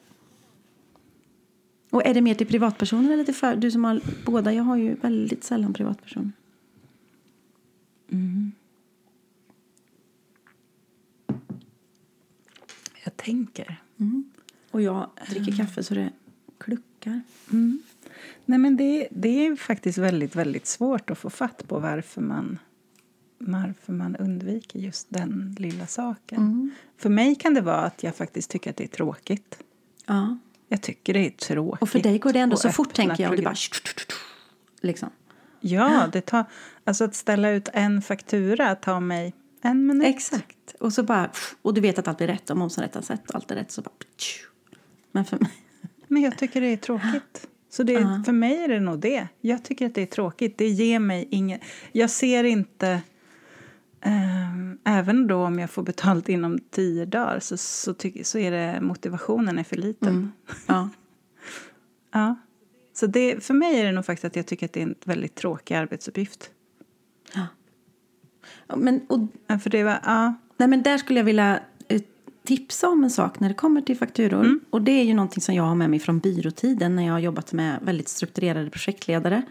Och 1.90 2.06
är 2.06 2.14
det 2.14 2.20
mer 2.20 2.34
till 2.34 2.46
privatpersoner 2.46 3.12
eller 3.12 3.24
till 3.24 3.34
för, 3.34 3.56
du 3.56 3.70
som 3.70 3.84
har 3.84 4.00
båda? 4.26 4.52
Jag 4.52 4.64
har 4.64 4.76
ju 4.76 4.94
väldigt 4.94 5.44
sällan 5.44 5.72
privatpersoner. 5.72 6.32
Jag 13.04 13.16
tänker. 13.16 13.80
Och 14.70 14.82
jag 14.82 15.10
dricker 15.30 15.56
kaffe 15.56 15.82
så 15.82 15.94
det 15.94 16.10
kluckar. 16.58 17.20
Nej, 18.44 18.58
men 18.58 18.76
det, 18.76 19.08
det 19.10 19.46
är 19.46 19.56
faktiskt 19.56 19.98
väldigt, 19.98 20.36
väldigt 20.36 20.66
svårt 20.66 21.10
att 21.10 21.18
få 21.18 21.30
fatt 21.30 21.68
på 21.68 21.78
varför 21.78 22.20
man, 22.20 22.58
varför 23.38 23.92
man 23.92 24.16
undviker 24.16 24.78
just 24.78 25.06
den 25.10 25.56
lilla 25.58 25.86
saken. 25.86 26.74
För 26.98 27.08
mig 27.08 27.34
kan 27.34 27.54
det 27.54 27.60
vara 27.60 27.80
att 27.80 28.02
jag 28.02 28.16
faktiskt 28.16 28.50
tycker 28.50 28.70
att 28.70 28.76
det 28.76 28.84
är 28.84 28.88
tråkigt. 28.88 29.58
Ja. 30.06 30.38
Jag 30.68 30.82
tycker 30.82 31.14
det 31.14 31.26
är 31.26 31.30
tråkigt. 31.30 31.82
Och 31.82 31.88
för 31.88 31.98
dig 31.98 32.18
går 32.18 32.32
det 32.32 32.38
ändå 32.38 32.56
så 32.56 32.70
fort 32.70 32.94
tänker 32.94 33.22
jag. 33.22 33.30
Och 33.30 33.36
program. 33.36 33.54
bara... 33.54 34.86
Liksom. 34.86 35.10
Ja, 35.60 36.08
det 36.12 36.20
tar, 36.20 36.44
alltså 36.84 37.04
att 37.04 37.14
ställa 37.14 37.50
ut 37.50 37.68
en 37.72 38.02
faktura 38.02 38.74
tar 38.74 39.00
mig 39.00 39.34
en 39.60 39.86
minut. 39.86 40.06
Exakt. 40.06 40.74
Och 40.80 40.92
så 40.92 41.02
bara... 41.02 41.30
Och 41.62 41.74
du 41.74 41.80
vet 41.80 41.98
att 41.98 42.08
allt 42.08 42.20
är 42.20 42.26
rätt 42.26 42.50
och 42.50 42.56
momsen 42.56 42.84
rätt 42.84 43.04
sätt 43.04 43.28
och 43.28 43.34
allt 43.34 43.50
är 43.50 43.54
rätt. 43.54 43.70
Så 43.70 43.82
bara... 43.82 43.90
Men 45.12 45.24
för 45.24 45.38
mig... 45.38 45.52
Men 46.08 46.22
jag 46.22 46.38
tycker 46.38 46.60
det 46.60 46.66
är 46.66 46.76
tråkigt. 46.76 47.48
Så 47.68 47.82
det, 47.82 48.22
för 48.26 48.32
mig 48.32 48.64
är 48.64 48.68
det 48.68 48.80
nog 48.80 48.98
det. 48.98 49.28
Jag 49.40 49.64
tycker 49.64 49.86
att 49.86 49.94
det 49.94 50.02
är 50.02 50.06
tråkigt. 50.06 50.58
Det 50.58 50.68
ger 50.68 50.98
mig 50.98 51.28
inget... 51.30 51.60
Jag 51.92 52.10
ser 52.10 52.44
inte... 52.44 53.00
ehm, 54.00 54.78
även 54.84 55.26
då 55.26 55.44
om 55.44 55.58
jag 55.58 55.70
får 55.70 55.82
betalt 55.82 56.28
inom 56.28 56.58
tio 56.70 57.04
dagar 57.04 57.40
så, 57.40 57.56
så, 57.56 57.94
tycker, 57.94 58.24
så 58.24 58.38
är 58.38 58.50
det 58.50 58.80
motivationen 58.80 59.58
är 59.58 59.64
för 59.64 59.76
liten. 59.76 60.32
Ja. 60.66 60.88
Ja. 62.12 62.36
Så 62.92 63.06
det, 63.06 63.44
för 63.44 63.54
mig 63.54 63.80
är 63.80 63.84
det 63.84 63.92
nog 63.92 64.06
faktiskt 64.06 64.24
att 64.24 64.36
jag 64.36 64.46
tycker 64.46 64.66
att 64.66 64.72
det 64.72 64.80
är 64.80 64.86
en 64.86 64.94
väldigt 65.04 65.34
tråkig 65.34 65.74
arbetsuppgift. 65.74 66.50
ja. 67.34 67.46
Men, 68.76 69.06
och, 69.08 69.20
Ja, 69.46 69.58
För 69.58 69.70
det 69.70 69.84
var, 69.84 70.00
ja, 70.04 70.34
nej, 70.56 70.68
men 70.68 70.82
där 70.82 70.98
skulle 70.98 71.20
jag 71.20 71.24
vilja 71.24 71.60
tipsa 72.46 72.88
om 72.88 73.04
en 73.04 73.10
sak 73.10 73.40
när 73.40 73.48
det 73.48 73.54
kommer 73.54 73.80
till 73.80 73.96
fakturor. 73.96 74.58
Och 74.70 74.82
det 74.82 74.92
är 74.92 75.04
ju 75.04 75.14
någonting 75.14 75.42
som 75.42 75.54
jag 75.54 75.62
har 75.62 75.74
med 75.74 75.90
mig 75.90 75.98
från 75.98 76.18
byråtiden 76.18 76.96
när 76.96 77.06
jag 77.06 77.12
har 77.12 77.18
jobbat 77.20 77.52
med 77.52 77.78
väldigt 77.82 78.08
strukturerade 78.08 78.70
projektledare. 78.70 79.42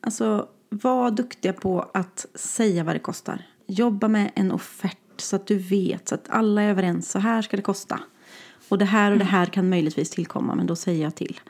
Alltså, 0.00 0.48
var 0.68 1.10
duktiga 1.10 1.52
på 1.52 1.90
att 1.94 2.26
säga 2.34 2.84
vad 2.84 2.94
det 2.94 2.98
kostar. 2.98 3.42
Jobba 3.66 4.08
med 4.08 4.30
en 4.34 4.52
offert 4.52 4.98
så 5.16 5.36
att 5.36 5.46
du 5.46 5.58
vet, 5.58 6.08
så 6.08 6.14
att 6.14 6.24
alla 6.28 6.62
är 6.62 6.70
överens. 6.70 7.10
Så 7.10 7.18
här 7.18 7.42
ska 7.42 7.56
det 7.56 7.62
kosta. 7.62 8.00
Och 8.68 8.78
det 8.78 8.84
här 8.84 9.12
och 9.12 9.18
det 9.18 9.24
här 9.24 9.46
kan 9.46 9.68
möjligtvis 9.68 10.10
tillkomma, 10.10 10.54
men 10.54 10.66
då 10.66 10.76
säger 10.76 11.02
jag 11.02 11.14
till. 11.14 11.40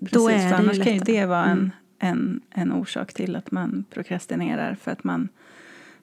precis. 0.00 0.12
Då 0.12 0.28
är 0.28 0.48
det 0.48 0.56
annars 0.56 0.82
kan 0.82 0.92
ju 0.92 0.98
det 0.98 1.26
vara 1.26 1.44
en, 1.44 1.70
en, 1.98 2.40
en 2.50 2.72
orsak 2.72 3.12
till 3.14 3.36
att 3.36 3.50
man 3.50 3.84
prokrastinerar. 3.90 4.74
För 4.74 4.90
att 4.90 5.04
man, 5.04 5.28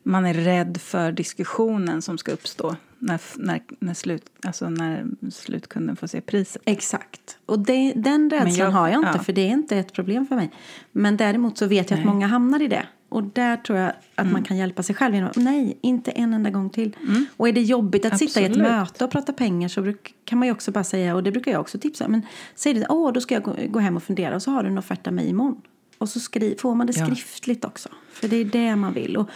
man 0.07 0.25
är 0.25 0.33
rädd 0.33 0.77
för 0.81 1.11
diskussionen 1.11 2.01
som 2.01 2.17
ska 2.17 2.31
uppstå 2.31 2.75
när, 2.99 3.21
när, 3.35 3.61
när, 3.79 3.93
slut, 3.93 4.25
alltså 4.45 4.69
när 4.69 5.05
slutkunden 5.31 5.95
får 5.95 6.07
se 6.07 6.21
priset. 6.21 6.61
Exakt. 6.65 7.37
Och 7.45 7.59
det, 7.59 7.93
den 7.95 8.29
rädslan 8.29 8.53
jag- 8.57 8.71
har 8.71 8.87
jag 8.87 8.99
inte, 8.99 9.11
ja. 9.15 9.23
för 9.23 9.33
det 9.33 9.41
är 9.41 9.49
inte 9.51 9.77
ett 9.77 9.93
problem 9.93 10.27
för 10.27 10.35
mig. 10.35 10.51
Men 10.91 11.17
däremot 11.17 11.57
så 11.57 11.65
vet 11.67 11.89
jag 11.91 11.97
att 11.99 12.05
Nej. 12.05 12.13
många 12.13 12.27
hamnar 12.27 12.61
i 12.61 12.67
det. 12.67 12.87
Och 13.09 13.23
där 13.23 13.57
tror 13.57 13.79
jag 13.79 13.91
att 14.15 14.31
man 14.31 14.43
kan 14.43 14.57
hjälpa 14.57 14.83
sig 14.83 14.95
själv 14.95 15.15
genom 15.15 15.31
nej, 15.35 15.77
inte 15.81 16.11
en 16.11 16.33
enda 16.33 16.49
gång 16.49 16.69
till. 16.69 16.95
Och 17.37 17.47
är 17.47 17.53
det 17.53 17.61
jobbigt 17.61 18.05
att 18.05 18.17
sitta 18.17 18.41
i 18.41 18.43
ett 18.43 18.49
Absolut. 18.49 18.71
möte 18.71 19.03
och 19.05 19.11
prata 19.11 19.33
pengar 19.33 19.67
så 19.67 19.81
bruk, 19.81 20.13
kan 20.25 20.39
man 20.39 20.47
ju 20.47 20.51
också 20.51 20.71
bara 20.71 20.83
säga, 20.83 21.15
och 21.15 21.23
det 21.23 21.31
brukar 21.31 21.51
jag 21.51 21.61
också 21.61 21.79
tipsa, 21.79 22.07
men 22.07 22.21
säg 22.55 22.73
det, 22.73 22.85
åh, 22.89 23.13
då 23.13 23.21
ska 23.21 23.33
jag 23.35 23.43
gå, 23.43 23.55
gå 23.69 23.79
hem 23.79 23.97
och 23.97 24.03
fundera 24.03 24.35
och 24.35 24.41
så 24.41 24.51
har 24.51 24.63
du 24.63 24.69
en 24.69 24.77
offert 24.77 25.07
av 25.07 25.13
mig 25.13 25.27
imorgon. 25.29 25.61
Och 25.97 26.09
så 26.09 26.19
skri, 26.19 26.55
får 26.59 26.75
man 26.75 26.87
det 26.87 26.97
Ja. 26.97 27.05
skriftligt 27.05 27.65
också, 27.65 27.89
för 28.11 28.27
det 28.27 28.35
är 28.37 28.45
det 28.45 28.75
man 28.75 28.93
vill. 28.93 29.17
Och, 29.17 29.29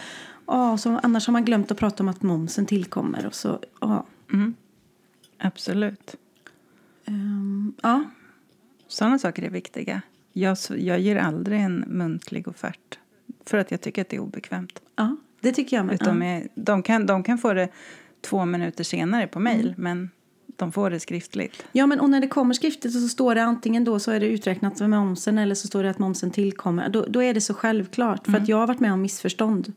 Ja, 0.46 0.78
så 0.78 1.00
annars 1.02 1.26
har 1.26 1.32
man 1.32 1.44
glömt 1.44 1.70
att 1.70 1.78
prata 1.78 2.02
om 2.02 2.08
att 2.08 2.22
momsen 2.22 2.66
tillkommer. 2.66 3.26
Och 3.26 3.34
så, 3.34 3.58
ja. 3.80 4.06
Absolut. 5.38 6.16
Ehm, 7.04 7.74
ja. 7.82 8.04
Sådana 8.88 9.18
saker 9.18 9.42
är 9.42 9.50
viktiga. 9.50 10.02
Jag, 10.32 10.56
jag 10.76 11.00
ger 11.00 11.16
aldrig 11.16 11.60
en 11.60 11.84
muntlig 11.88 12.48
offert 12.48 12.98
för 13.44 13.58
att 13.58 13.70
jag 13.70 13.80
tycker 13.80 14.02
att 14.02 14.08
det 14.08 14.16
är 14.16 14.20
obekvämt. 14.20 14.82
ja, 14.96 15.16
det 15.40 15.52
tycker 15.52 15.76
jag 15.76 15.86
med. 15.86 15.94
Utan 15.94 16.22
ja. 16.22 16.40
de, 16.54 16.82
kan, 16.82 17.06
de 17.06 17.22
kan 17.22 17.38
få 17.38 17.52
det 17.52 17.68
två 18.20 18.44
minuter 18.44 18.84
senare 18.84 19.26
på 19.26 19.40
mejl 19.40 19.66
Mm. 19.68 19.74
men 19.76 20.10
de 20.56 20.72
får 20.72 20.90
det 20.90 21.00
skriftligt. 21.00 21.64
Ja, 21.72 21.86
men 21.86 22.00
och 22.00 22.10
när 22.10 22.20
det 22.20 22.28
kommer 22.28 22.54
skriftligt 22.54 22.94
så 22.94 23.08
står 23.08 23.34
det 23.34 23.42
antingen 23.42 23.84
då 23.84 23.98
så 23.98 24.10
är 24.10 24.20
det 24.20 24.26
uträknat 24.26 24.80
med 24.80 24.90
momsen 24.90 25.38
eller 25.38 25.54
så 25.54 25.66
står 25.66 25.82
det 25.82 25.90
att 25.90 25.98
momsen 25.98 26.30
tillkommer. 26.30 26.88
Då, 26.88 27.06
då 27.08 27.22
är 27.22 27.34
det 27.34 27.40
så 27.40 27.54
självklart. 27.54 28.26
För 28.26 28.36
att 28.36 28.48
jag 28.48 28.56
har 28.56 28.66
varit 28.66 28.80
med 28.80 28.92
om 28.92 29.02
missförstånd. 29.02 29.72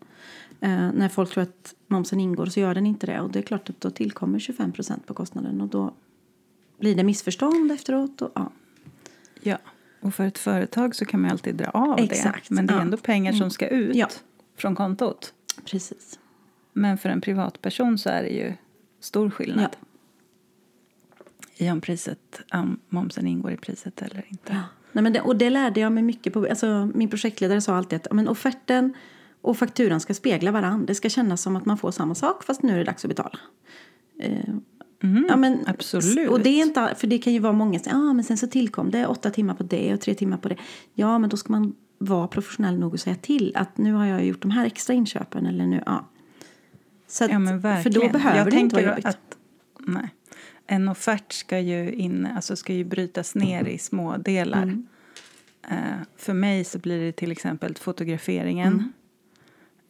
Eh, 0.65 0.91
när 0.93 1.09
folk 1.09 1.31
tror 1.31 1.43
att 1.43 1.75
momsen 1.87 2.19
ingår 2.19 2.45
så 2.45 2.59
gör 2.59 2.75
den 2.75 2.85
inte 2.85 3.07
det. 3.07 3.19
Och 3.19 3.31
det 3.31 3.39
är 3.39 3.43
klart 3.43 3.69
att 3.69 3.81
då 3.81 3.89
tillkommer 3.89 4.39
25% 4.39 5.05
på 5.05 5.13
kostnaden. 5.13 5.61
Och 5.61 5.67
då 5.67 5.93
blir 6.79 6.95
det 6.95 7.03
missförstånd 7.03 7.71
efteråt. 7.71 8.21
Och, 8.21 8.31
ja. 8.35 8.51
Ja. 9.41 9.57
Och 10.01 10.13
för 10.13 10.27
ett 10.27 10.37
företag 10.37 10.95
så 10.95 11.05
kan 11.05 11.21
man 11.21 11.31
alltid 11.31 11.55
dra 11.55 11.69
av 11.69 11.99
Exakt, 11.99 12.49
det. 12.49 12.55
Men 12.55 12.67
det 12.67 12.73
är 12.73 12.77
ja. 12.77 12.81
ändå 12.81 12.97
pengar 12.97 13.33
som 13.33 13.49
ska 13.49 13.67
ut 13.67 13.95
Ja. 13.95 14.09
från 14.57 14.75
kontot. 14.75 15.33
Precis. 15.65 16.19
Men 16.73 16.97
för 16.97 17.09
en 17.09 17.21
privatperson 17.21 17.97
så 17.97 18.09
är 18.09 18.23
det 18.23 18.29
ju 18.29 18.53
stor 18.99 19.29
skillnad. 19.29 19.75
Ja. 21.55 21.65
I 21.65 21.71
om 21.71 21.81
priset, 21.81 22.41
om 22.53 22.79
momsen 22.89 23.27
ingår 23.27 23.51
i 23.51 23.57
priset 23.57 24.01
eller 24.01 24.25
inte. 24.27 24.61
Nej, 24.91 25.03
men 25.03 25.13
det, 25.13 25.21
och 25.21 25.35
det 25.35 25.49
lärde 25.49 25.79
jag 25.79 25.91
mig 25.91 26.03
mycket 26.03 26.33
på. 26.33 26.47
Alltså, 26.49 26.91
min 26.93 27.09
projektledare 27.09 27.61
sa 27.61 27.75
alltid 27.75 27.95
att 27.95 28.07
ja, 28.09 28.15
men 28.15 28.27
offerten 28.27 28.93
och 29.45 29.57
fakturan 29.57 29.99
ska 29.99 30.13
spegla 30.13 30.51
varandra. 30.51 30.85
Det 30.85 30.95
ska 30.95 31.09
kännas 31.09 31.41
som 31.41 31.55
att 31.55 31.65
man 31.65 31.77
får 31.77 31.91
samma 31.91 32.15
sak 32.15 32.43
fast 32.43 32.63
nu 32.63 32.73
är 32.73 32.77
det 32.77 32.83
dags 32.83 33.05
att 33.05 33.09
betala. 33.09 33.39
Eh, 34.19 34.55
Mhm, 35.03 35.25
ja, 35.29 35.35
men, 35.35 35.63
absolut. 35.67 36.29
Och 36.29 36.39
det 36.39 36.49
är 36.49 36.65
inte, 36.65 36.95
för 36.97 37.07
det 37.07 37.17
kan 37.17 37.33
ju 37.33 37.39
vara 37.39 37.53
många 37.53 37.79
som 37.79 37.91
ja, 37.91 38.13
men 38.13 38.23
sen 38.23 38.37
så 38.37 38.47
tillkom 38.47 38.91
det 38.91 39.07
åtta 39.07 39.29
timmar 39.31 39.53
på 39.53 39.63
det 39.63 39.93
och 39.93 40.01
tre 40.01 40.13
timmar 40.13 40.37
på 40.37 40.49
det. 40.49 40.57
Ja, 40.93 41.19
men 41.19 41.29
då 41.29 41.37
ska 41.37 41.51
man 41.51 41.75
vara 41.97 42.27
professionell 42.27 42.79
nog 42.79 42.93
att 42.93 43.01
säga 43.01 43.15
till 43.15 43.51
att 43.55 43.77
nu 43.77 43.93
har 43.93 44.05
jag 44.05 44.25
gjort 44.25 44.41
de 44.41 44.51
här 44.51 44.65
extra 44.65 44.93
inköpen 44.93 45.45
eller 45.45 45.65
nu, 45.65 45.83
ja. 45.85 46.09
Så 47.07 47.23
att, 47.23 47.31
Ja, 47.31 47.39
för 47.83 47.89
då 47.89 48.09
behöver 48.09 48.37
jag 48.37 48.51
det 48.51 48.59
inte 48.59 48.75
vara 48.75 48.85
jobbigt. 48.85 49.05
Att, 49.05 49.37
nej. 49.79 50.09
En 50.67 50.89
offert 50.89 51.33
ska 51.33 51.59
ju, 51.59 51.93
in, 51.93 52.27
alltså 52.35 52.55
ska 52.55 52.73
ju 52.73 52.83
brytas 52.83 53.35
ner 53.35 53.67
i 53.67 53.77
små 53.77 54.17
delar. 54.17 54.63
Mm. 54.63 54.87
Eh, 55.69 55.77
för 56.17 56.33
mig 56.33 56.63
så 56.63 56.79
blir 56.79 56.99
det 56.99 57.11
till 57.11 57.31
exempel 57.31 57.75
fotograferingen. 57.75 58.73
Mm. 58.73 58.91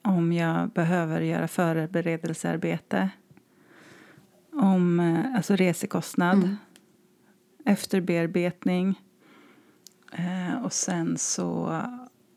Om 0.05 0.33
jag 0.33 0.69
behöver 0.69 1.21
göra 1.21 1.47
förberedelsearbete. 1.47 3.09
Om 4.53 4.99
eh, 4.99 5.35
alltså 5.35 5.55
resekostnad. 5.55 6.37
Mm. 6.37 6.55
Efterbearbetning. 7.65 9.01
Eh, 10.11 10.63
och 10.63 10.73
sen 10.73 11.17
så 11.17 11.81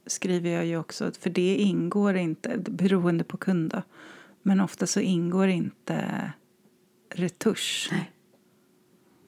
skriver 0.06 0.50
jag 0.50 0.66
ju 0.66 0.78
också, 0.78 1.12
för 1.20 1.30
det 1.30 1.56
ingår 1.56 2.16
inte, 2.16 2.58
beroende 2.58 3.24
på 3.24 3.36
kund 3.36 3.70
då, 3.70 3.82
men 4.42 4.60
ofta 4.60 4.86
så 4.86 5.00
ingår 5.00 5.48
inte 5.48 6.32
retusch. 7.14 7.88
Nej. 7.92 8.10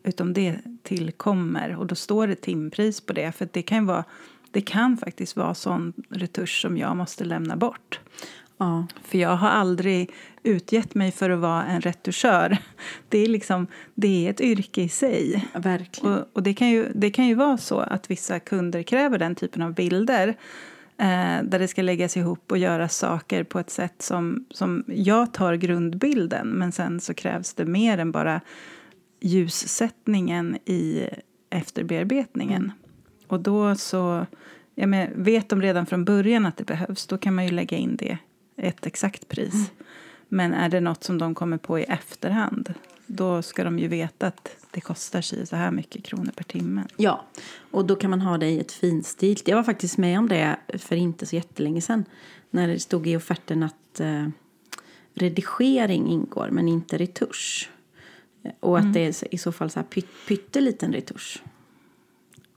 Utan 0.02 0.32
det 0.32 0.58
tillkommer 0.82 1.76
och 1.76 1.86
då 1.86 1.94
står 1.94 2.26
det 2.26 2.34
timpris 2.34 3.00
på 3.00 3.12
det. 3.12 3.32
För 3.32 3.48
det 3.52 3.62
kan, 3.62 3.86
vara, 3.86 4.04
det 4.50 4.60
kan 4.60 4.96
faktiskt 4.96 5.36
vara 5.36 5.54
sån 5.54 5.92
retusch 6.08 6.60
som 6.60 6.76
jag 6.76 6.96
måste 6.96 7.24
lämna 7.24 7.56
bort. 7.56 8.00
Ja, 8.58 8.86
För 9.02 9.18
jag 9.18 9.36
har 9.36 9.48
aldrig 9.48 10.10
utgett 10.42 10.94
mig 10.94 11.12
för 11.12 11.30
att 11.30 11.38
vara 11.38 11.64
en 11.64 11.80
retuschör. 11.80 12.58
Det 13.08 13.18
är, 13.18 13.28
liksom, 13.28 13.66
det 13.94 14.26
är 14.26 14.30
ett 14.30 14.40
yrke 14.40 14.82
i 14.82 14.88
sig. 14.88 15.48
verkligen. 15.54 16.14
Och, 16.14 16.26
och 16.32 16.42
det, 16.42 16.54
kan 16.54 16.68
ju, 16.70 16.92
det 16.94 17.10
kan 17.10 17.26
ju 17.26 17.34
vara 17.34 17.58
så 17.58 17.78
att 17.78 18.10
vissa 18.10 18.40
kunder 18.40 18.82
kräver 18.82 19.18
den 19.18 19.34
typen 19.34 19.62
av 19.62 19.74
bilder 19.74 20.28
eh, 20.98 21.42
där 21.42 21.58
det 21.58 21.68
ska 21.68 21.82
läggas 21.82 22.16
ihop 22.16 22.52
och 22.52 22.58
göras 22.58 22.96
saker 22.96 23.44
på 23.44 23.58
ett 23.58 23.70
sätt 23.70 24.02
som, 24.02 24.46
som 24.50 24.84
jag 24.86 25.32
tar 25.32 25.54
grundbilden 25.54 26.48
men 26.48 26.72
sen 26.72 27.00
så 27.00 27.14
krävs 27.14 27.54
det 27.54 27.64
mer 27.64 27.98
än 27.98 28.12
bara 28.12 28.40
ljussättningen 29.20 30.56
i 30.64 31.08
efterbearbetningen. 31.50 32.72
Och 33.30 33.40
då 33.40 33.74
så, 33.74 34.26
ja, 34.74 34.86
men 34.86 35.24
vet 35.24 35.48
de 35.48 35.62
redan 35.62 35.86
från 35.86 36.04
början 36.04 36.46
att 36.46 36.56
det 36.56 36.64
behövs 36.64 37.06
då 37.06 37.18
kan 37.18 37.34
man 37.34 37.44
ju 37.44 37.50
lägga 37.50 37.76
in 37.76 37.96
det 37.96 38.18
ett 38.56 38.86
exakt 38.86 39.28
pris. 39.28 39.70
Men 40.28 40.54
är 40.54 40.68
det 40.68 40.80
något 40.80 41.04
som 41.04 41.18
de 41.18 41.34
kommer 41.34 41.58
på 41.58 41.78
i 41.78 41.82
efterhand 41.82 42.74
då 43.12 43.42
ska 43.42 43.64
de 43.64 43.78
ju 43.78 43.88
veta 43.88 44.26
att 44.26 44.56
det 44.70 44.80
kostar 44.80 45.20
sig 45.20 45.46
så 45.46 45.56
här 45.56 45.70
mycket 45.70 46.04
kronor 46.04 46.30
per 46.36 46.44
timme. 46.44 46.84
Ja, 46.96 47.24
och 47.70 47.84
då 47.84 47.96
kan 47.96 48.10
man 48.10 48.20
ha 48.20 48.38
det 48.38 48.46
i 48.46 48.60
ett 48.60 48.72
finstilt. 48.72 49.48
Jag 49.48 49.56
var 49.56 49.64
faktiskt 49.64 49.98
med 49.98 50.18
om 50.18 50.28
det 50.28 50.56
för 50.78 50.96
inte 50.96 51.26
så 51.26 51.36
jättelänge 51.36 51.80
sedan. 51.80 52.04
När 52.50 52.68
det 52.68 52.80
stod 52.80 53.06
i 53.06 53.16
offerten 53.16 53.62
att 53.62 54.00
eh, 54.00 54.28
redigering 55.14 56.08
ingår 56.08 56.48
men 56.50 56.68
inte 56.68 56.98
retusch. 56.98 57.70
Och 58.60 58.78
att 58.78 58.92
det 58.92 59.00
är 59.00 59.34
i 59.34 59.38
så 59.38 59.52
fall 59.52 59.70
så 59.70 59.78
här 59.78 59.86
pyt, 59.86 60.08
pytteliten 60.28 60.92
retusch. 60.92 61.42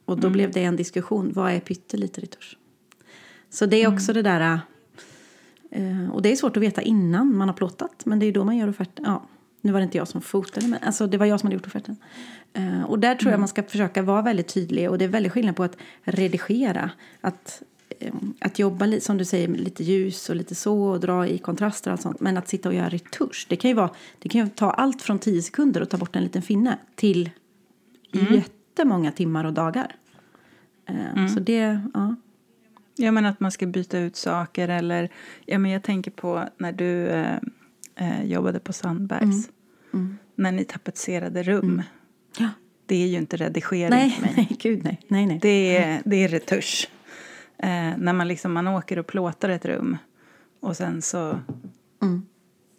Och 0.05 0.19
då 0.19 0.29
blev 0.29 0.51
det 0.51 0.63
en 0.63 0.75
diskussion. 0.75 1.31
Vad 1.33 1.51
är 1.51 1.59
pytteliten 1.59 2.21
retusch? 2.21 2.57
Så 3.49 3.65
det 3.65 3.83
är 3.83 3.93
också 3.93 4.13
det 4.13 4.21
där... 4.21 4.59
Eh, 5.71 6.09
och 6.11 6.21
det 6.21 6.31
är 6.31 6.35
svårt 6.35 6.57
att 6.57 6.63
veta 6.63 6.81
innan 6.81 7.35
man 7.37 7.47
har 7.47 7.55
plåtat. 7.55 8.05
Men 8.05 8.19
det 8.19 8.25
är 8.25 8.31
då 8.31 8.43
man 8.43 8.57
gör 8.57 8.69
offerten. 8.69 9.05
Ja, 9.07 9.27
nu 9.61 9.71
var 9.71 9.79
det 9.79 9.83
inte 9.83 9.97
jag 9.97 10.07
som 10.07 10.21
fotade, 10.21 10.67
men 10.67 10.79
alltså 10.83 11.07
det 11.07 11.17
var 11.17 11.25
jag 11.25 11.39
som 11.39 11.47
hade 11.47 11.55
gjort 11.55 11.67
offerten. 11.67 11.97
Eh, 12.53 12.83
och 12.83 12.99
där 12.99 13.15
tror 13.15 13.31
jag 13.31 13.39
man 13.39 13.49
ska 13.49 13.63
försöka 13.63 14.01
vara 14.01 14.21
väldigt 14.21 14.47
tydlig. 14.47 14.89
Och 14.89 14.97
det 14.97 15.05
är 15.05 15.09
väldigt 15.09 15.31
skillnad 15.31 15.55
på 15.55 15.63
att 15.63 15.77
redigera. 16.03 16.91
Att, 17.21 17.63
eh, 17.99 18.13
att 18.39 18.59
jobba 18.59 18.99
som 18.99 19.17
du 19.17 19.25
säger 19.25 19.47
lite 19.47 19.83
ljus 19.83 20.29
och 20.29 20.35
lite 20.35 20.55
så 20.55 20.83
och 20.83 20.99
dra 20.99 21.27
i 21.27 21.37
kontraster 21.37 21.91
och 21.91 21.93
allt 21.93 22.01
sånt. 22.01 22.19
Men 22.19 22.37
att 22.37 22.47
sitta 22.47 22.69
och 22.69 22.75
göra 22.75 22.89
retusch. 22.89 23.45
Det 23.49 23.55
kan 23.55 23.69
ju, 23.69 23.75
vara, 23.75 23.89
det 24.19 24.29
kan 24.29 24.41
ju 24.41 24.49
ta 24.49 24.71
allt 24.71 25.01
från 25.01 25.19
10 25.19 25.41
sekunder 25.41 25.81
och 25.81 25.89
ta 25.89 25.97
bort 25.97 26.15
en 26.15 26.23
liten 26.23 26.41
finne 26.41 26.77
till 26.95 27.29
jättemånga 28.73 29.11
timmar 29.11 29.45
och 29.45 29.53
dagar. 29.53 29.95
Eh, 30.85 31.27
Så 31.27 31.39
det, 31.39 31.79
ja. 31.93 32.15
Ja, 32.95 33.11
men 33.11 33.25
att 33.25 33.39
man 33.39 33.51
ska 33.51 33.65
byta 33.65 33.99
ut 33.99 34.15
saker 34.15 34.67
eller... 34.67 35.09
Ja, 35.45 35.57
men 35.59 35.71
jag 35.71 35.83
tänker 35.83 36.11
på 36.11 36.43
när 36.57 36.71
du 36.71 37.07
eh, 37.07 37.37
eh, 37.95 38.23
jobbade 38.25 38.59
på 38.59 38.73
Sandbergs. 38.73 39.49
När 40.35 40.51
ni 40.51 40.65
tapetserade 40.65 41.43
rum. 41.43 41.81
ja. 42.37 42.49
Det 42.85 42.95
är 43.03 43.07
ju 43.07 43.17
inte 43.17 43.37
redigering 43.37 43.89
Nej, 43.89 44.09
för 44.09 44.21
mig. 44.21 44.33
nej, 44.37 44.57
gud 44.59 44.83
nej. 44.83 44.99
nej, 45.07 45.25
nej. 45.25 45.39
Det 45.41 45.77
är, 45.77 46.01
det 46.05 46.15
är 46.15 46.27
retusch. 46.27 46.89
Eh, 47.57 47.97
när 47.97 48.13
man, 48.13 48.27
liksom, 48.27 48.53
man 48.53 48.67
åker 48.67 48.99
och 48.99 49.07
plåtar 49.07 49.49
ett 49.49 49.65
rum 49.65 49.97
och 50.59 50.77
sen 50.77 51.01
så 51.01 51.39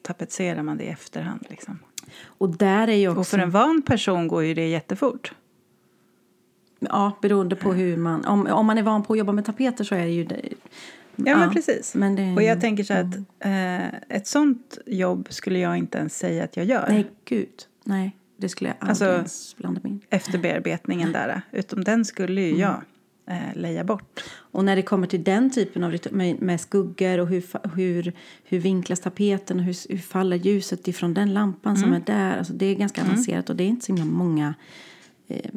tapetserar 0.03 0.63
man 0.63 0.77
det 0.77 0.85
i 0.85 0.89
efterhand. 0.89 1.47
Liksom. 1.51 1.79
Och 2.25 2.57
där 2.57 2.89
är 2.89 3.09
också... 3.09 3.21
Och 3.21 3.27
för 3.27 3.39
en 3.39 3.51
van 3.51 3.83
person 3.83 4.29
går 4.29 4.45
ju 4.45 4.55
det 4.55 4.69
jättefort. 4.69 5.33
Ja, 6.91 7.19
beroende 7.23 7.57
på 7.57 7.73
hur 7.73 7.97
man... 7.97 8.25
Om, 8.25 8.47
om 8.47 8.67
man 8.67 8.79
är 8.79 8.83
van 8.83 9.03
på 9.03 9.13
att 9.13 9.19
jobba 9.19 9.33
med 9.33 9.45
tapeter 9.45 9.85
så 9.85 9.95
är 9.95 10.05
det 10.05 10.13
ju... 10.13 10.25
Det, 10.25 10.41
Ja, 11.17 11.37
men 11.37 11.51
precis. 11.51 11.95
Men 11.95 12.17
det, 12.17 12.35
Och 12.35 12.43
jag 12.43 12.61
tänker 12.61 12.85
så 12.85 12.93
här 12.95 13.01
att 13.01 13.15
eh, 13.39 14.17
ett 14.17 14.27
sånt 14.27 14.79
jobb 14.87 15.27
skulle 15.31 15.59
jag 15.59 15.77
inte 15.77 15.99
ens 15.99 16.19
säga 16.19 16.45
att 16.45 16.57
jag 16.57 16.67
gör. 16.67 16.87
Nej, 16.89 17.07
gud. 17.25 17.49
Nej, 17.85 18.17
det 18.37 18.49
skulle 18.49 18.71
jag 18.71 18.77
aldrig 18.81 18.91
Alltså- 18.91 19.05
ens 19.17 19.57
blanda 19.57 19.81
mig 19.83 19.93
in. 19.93 20.01
Efterbearbetningen 20.11 21.13
där. 21.13 21.43
Utom 21.53 21.85
den 21.85 22.05
skulle 22.05 22.41
ju 22.41 22.57
jag 22.59 22.83
eh, 23.27 23.55
leja 23.55 23.85
bort. 23.85 24.25
Och 24.35 24.65
när 24.65 24.77
det 24.77 24.83
kommer 24.83 25.07
till 25.07 25.25
den 25.25 25.51
typen 25.51 25.85
av 25.85 25.99
med, 26.11 26.43
med 26.43 26.61
skuggor 26.61 27.21
och 27.21 27.29
hur, 27.29 27.45
hur, 27.75 28.13
hur 28.45 28.59
vinklas 28.59 29.01
tapeten 29.01 29.59
och 29.59 29.65
hur, 29.65 29.77
hur 29.93 29.99
faller 29.99 30.37
ljuset 30.37 30.89
ifrån 30.89 31.15
den 31.15 31.35
lampan 31.35 31.77
som 31.77 31.93
är 31.93 32.01
där. 32.01 32.39
Alltså 32.39 32.53
det 32.53 32.67
är 32.67 32.75
ganska 32.75 33.03
avancerat 33.03 33.51
och 33.51 33.57
det 33.57 33.65
är 33.65 33.69
inte 33.69 33.87
så 33.87 33.93
himla 33.97 34.05
många, 34.05 34.55
eh, 35.29 35.51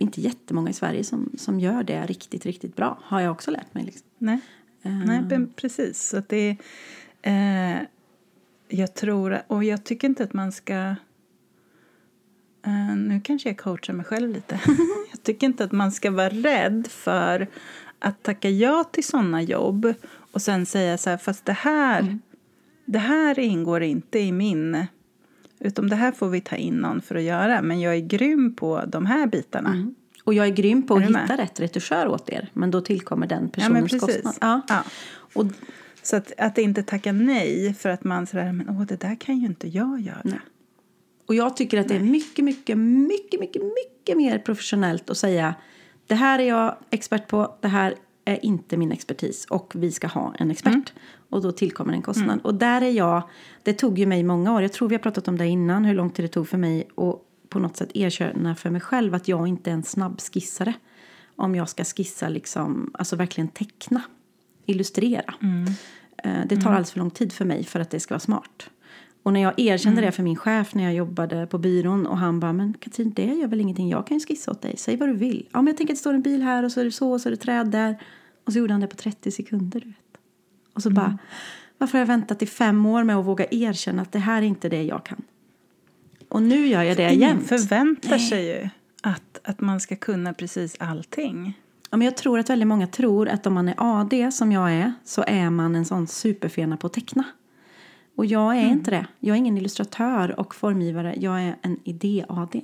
inte 0.00 0.20
jättemånga 0.20 0.70
i 0.70 0.72
Sverige 0.72 1.04
som, 1.04 1.30
som 1.38 1.60
gör 1.60 1.82
det 1.82 2.06
riktigt, 2.06 2.46
riktigt 2.46 2.76
bra. 2.76 2.98
Har 3.02 3.20
jag 3.20 3.32
också 3.32 3.50
lärt 3.50 3.74
mig. 3.74 3.84
Liksom. 3.84 4.06
Nej, 4.18 4.40
Eh, 4.82 4.98
Nej 5.06 5.46
precis. 5.56 6.08
Så 6.08 6.22
det 6.28 6.56
är, 7.22 7.76
eh, 7.76 7.82
jag 8.68 8.94
tror, 8.94 9.42
och 9.46 9.64
jag 9.64 9.84
tycker 9.84 10.08
inte 10.08 10.24
att 10.24 10.32
man 10.32 10.52
ska... 10.52 10.74
Eh, 12.66 12.96
nu 12.96 13.20
kanske 13.24 13.48
jag 13.48 13.58
coachar 13.58 13.92
mig 13.92 14.06
själv 14.06 14.30
lite. 14.30 14.60
jag 15.10 15.22
tycker 15.22 15.46
inte 15.46 15.64
att 15.64 15.72
man 15.72 15.92
ska 15.92 16.10
vara 16.10 16.28
rädd 16.28 16.86
för 16.90 17.46
att 17.98 18.22
tacka 18.22 18.50
ja 18.50 18.84
till 18.84 19.04
såna 19.04 19.42
jobb 19.42 19.94
och 20.32 20.42
sen 20.42 20.66
säga 20.66 20.98
så 20.98 21.10
här, 21.10 21.16
fast 21.16 21.44
det 21.44 21.52
här, 21.52 22.18
det 22.84 22.98
här 22.98 23.38
ingår 23.38 23.82
inte 23.82 24.18
i 24.18 24.32
min... 24.32 24.86
Utom 25.60 25.88
det 25.88 25.96
här 25.96 26.12
får 26.12 26.28
vi 26.28 26.40
ta 26.40 26.56
in 26.56 26.74
någon 26.74 27.00
för 27.00 27.14
att 27.14 27.22
göra, 27.22 27.62
men 27.62 27.80
jag 27.80 27.94
är 27.94 28.00
grym 28.00 28.54
på 28.54 28.82
de 28.86 29.06
här 29.06 29.26
bitarna. 29.26 29.92
Och 30.24 30.34
jag 30.34 30.46
är 30.46 30.50
grym 30.52 30.82
på 30.86 30.94
att 30.94 31.02
Är 31.04 31.08
med? 31.10 31.22
hitta 31.22 31.36
rätt 31.36 31.60
retuschör 31.60 32.08
åt 32.08 32.28
er. 32.30 32.50
Men 32.52 32.70
då 32.70 32.80
tillkommer 32.80 33.26
den 33.26 33.42
Ja, 33.42 33.48
personens 33.52 33.90
precis. 33.92 34.00
kostnad. 34.22 34.34
Ja. 34.40 34.60
Ja. 34.68 34.84
Och, 35.34 35.46
Så 36.02 36.16
att, 36.16 36.32
att 36.38 36.58
inte 36.58 36.82
tacka 36.82 37.12
nej 37.12 37.74
för 37.74 37.88
att 37.88 38.04
man 38.04 38.26
sådär, 38.26 38.52
men 38.52 38.68
åh, 38.68 38.82
det 38.82 39.00
där 39.00 39.14
kan 39.14 39.38
ju 39.38 39.46
inte 39.46 39.68
jag 39.68 40.00
göra. 40.00 40.20
Nej. 40.24 40.40
Och 41.26 41.34
jag 41.34 41.56
tycker 41.56 41.80
att 41.80 41.88
det 41.88 41.94
är 41.96 42.00
mycket, 42.00 42.44
mycket, 42.44 42.78
mycket, 42.78 43.40
mycket, 43.40 43.62
mycket 43.62 44.16
mer 44.16 44.38
professionellt 44.38 45.10
att 45.10 45.16
säga 45.18 45.54
det 46.06 46.14
här 46.14 46.38
är 46.38 46.48
jag 46.48 46.76
expert 46.90 47.28
på, 47.28 47.54
det 47.60 47.68
här 47.68 47.94
är 48.24 48.44
inte 48.44 48.76
min 48.76 48.92
expertis 48.92 49.44
och 49.44 49.72
vi 49.76 49.92
ska 49.92 50.06
ha 50.06 50.34
en 50.38 50.50
expert. 50.50 50.72
Mm. 50.72 50.84
Och 51.30 51.42
då 51.42 51.52
tillkommer 51.52 51.92
en 51.92 52.02
kostnad. 52.02 52.28
Mm. 52.28 52.38
Och 52.38 52.54
där 52.54 52.82
är 52.82 52.90
jag, 52.90 53.22
det 53.62 53.72
tog 53.72 53.98
ju 53.98 54.06
mig 54.06 54.22
många 54.22 54.54
år, 54.54 54.62
jag 54.62 54.72
tror 54.72 54.88
vi 54.88 54.94
har 54.94 55.02
pratat 55.02 55.28
om 55.28 55.38
det 55.38 55.46
innan, 55.46 55.84
hur 55.84 55.94
lång 55.94 56.10
tid 56.10 56.24
det 56.24 56.28
tog 56.28 56.48
för 56.48 56.58
mig 56.58 56.88
att 56.96 57.22
på 57.48 57.58
något 57.58 57.76
sätt 57.76 57.90
erkänna 57.94 58.54
för 58.54 58.70
mig 58.70 58.80
själv 58.80 59.14
att 59.14 59.28
jag 59.28 59.48
inte 59.48 59.70
är 59.70 59.74
en 59.74 59.82
snabb 59.82 60.20
skissare. 60.20 60.74
Om 61.36 61.54
jag 61.54 61.68
ska 61.68 61.84
skissa, 61.84 62.28
liksom, 62.28 62.90
alltså 62.94 63.16
verkligen 63.16 63.48
teckna, 63.48 64.02
illustrera. 64.66 65.34
Mm. 65.42 65.66
Eh, 66.24 66.46
det 66.48 66.56
tar 66.56 66.62
mm. 66.62 66.66
alldeles 66.66 66.92
för 66.92 66.98
lång 66.98 67.10
tid 67.10 67.32
för 67.32 67.44
mig 67.44 67.64
för 67.64 67.80
att 67.80 67.90
det 67.90 68.00
ska 68.00 68.14
vara 68.14 68.20
smart. 68.20 68.70
Och 69.22 69.32
när 69.32 69.40
jag 69.40 69.60
erkände 69.60 69.98
mm. 69.98 70.06
det 70.06 70.12
för 70.12 70.22
min 70.22 70.36
chef 70.36 70.74
när 70.74 70.84
jag 70.84 70.94
jobbade 70.94 71.46
på 71.46 71.58
byrån 71.58 72.06
och 72.06 72.18
han 72.18 72.40
bara, 72.40 72.52
men 72.52 72.74
Katrin 72.74 73.12
det 73.12 73.34
gör 73.34 73.48
väl 73.48 73.60
ingenting, 73.60 73.88
jag 73.88 74.06
kan 74.06 74.18
ju 74.18 74.26
skissa 74.26 74.50
åt 74.50 74.62
dig, 74.62 74.74
säg 74.76 74.96
vad 74.96 75.08
du 75.08 75.12
vill. 75.12 75.48
Ja 75.52 75.62
men 75.62 75.66
jag 75.66 75.76
tänker 75.76 75.94
att 75.94 75.98
det 75.98 76.00
står 76.00 76.14
en 76.14 76.22
bil 76.22 76.42
här 76.42 76.62
och 76.62 76.72
så 76.72 76.80
är 76.80 76.84
det 76.84 76.92
så 76.92 77.12
och 77.12 77.20
så 77.20 77.28
är 77.28 77.30
det 77.30 77.36
träd 77.36 77.70
där. 77.70 78.02
Och 78.44 78.52
så 78.52 78.58
gjorde 78.58 78.74
han 78.74 78.80
det 78.80 78.86
på 78.86 78.96
30 78.96 79.30
sekunder 79.30 79.80
du 79.80 79.86
vet. 79.86 79.96
Och 80.78 80.82
så 80.82 80.88
mm. 80.88 81.02
bara, 81.02 81.18
varför 81.78 81.92
har 81.92 82.00
jag 82.00 82.06
väntat 82.06 82.42
i 82.42 82.46
fem 82.46 82.86
år 82.86 83.04
med 83.04 83.16
att 83.16 83.26
våga 83.26 83.46
erkänna 83.50 84.02
att 84.02 84.12
det 84.12 84.18
här 84.18 84.42
är 84.42 84.46
inte 84.46 84.68
det 84.68 84.82
jag 84.82 85.04
kan? 85.04 85.22
Och 86.28 86.42
nu 86.42 86.66
gör 86.66 86.82
jag 86.82 86.96
det 86.96 87.14
Ingen 87.14 87.28
jämt. 87.28 87.48
förväntar 87.48 88.10
Nej. 88.10 88.28
sig 88.28 88.46
ju 88.46 88.68
att, 89.02 89.40
att 89.44 89.60
man 89.60 89.80
ska 89.80 89.96
kunna 89.96 90.32
precis 90.32 90.76
allting. 90.78 91.58
Ja, 91.90 91.96
men 91.96 92.04
jag 92.04 92.16
tror 92.16 92.38
att 92.38 92.50
väldigt 92.50 92.68
många 92.68 92.86
tror 92.86 93.28
att 93.28 93.46
om 93.46 93.54
man 93.54 93.68
är 93.68 93.74
AD 93.78 94.32
som 94.32 94.52
jag 94.52 94.72
är 94.72 94.92
så 95.04 95.24
är 95.26 95.50
man 95.50 95.76
en 95.76 95.84
sån 95.84 96.06
superfena 96.06 96.76
på 96.76 96.86
att 96.86 96.92
teckna. 96.92 97.24
Och 98.16 98.26
jag 98.26 98.56
är 98.56 98.60
mm. 98.60 98.72
inte 98.72 98.90
det. 98.90 99.06
Jag 99.20 99.34
är 99.34 99.38
ingen 99.38 99.58
illustratör 99.58 100.40
och 100.40 100.54
formgivare. 100.54 101.14
Jag 101.18 101.42
är 101.42 101.56
en 101.62 101.80
idé-AD. 101.84 102.62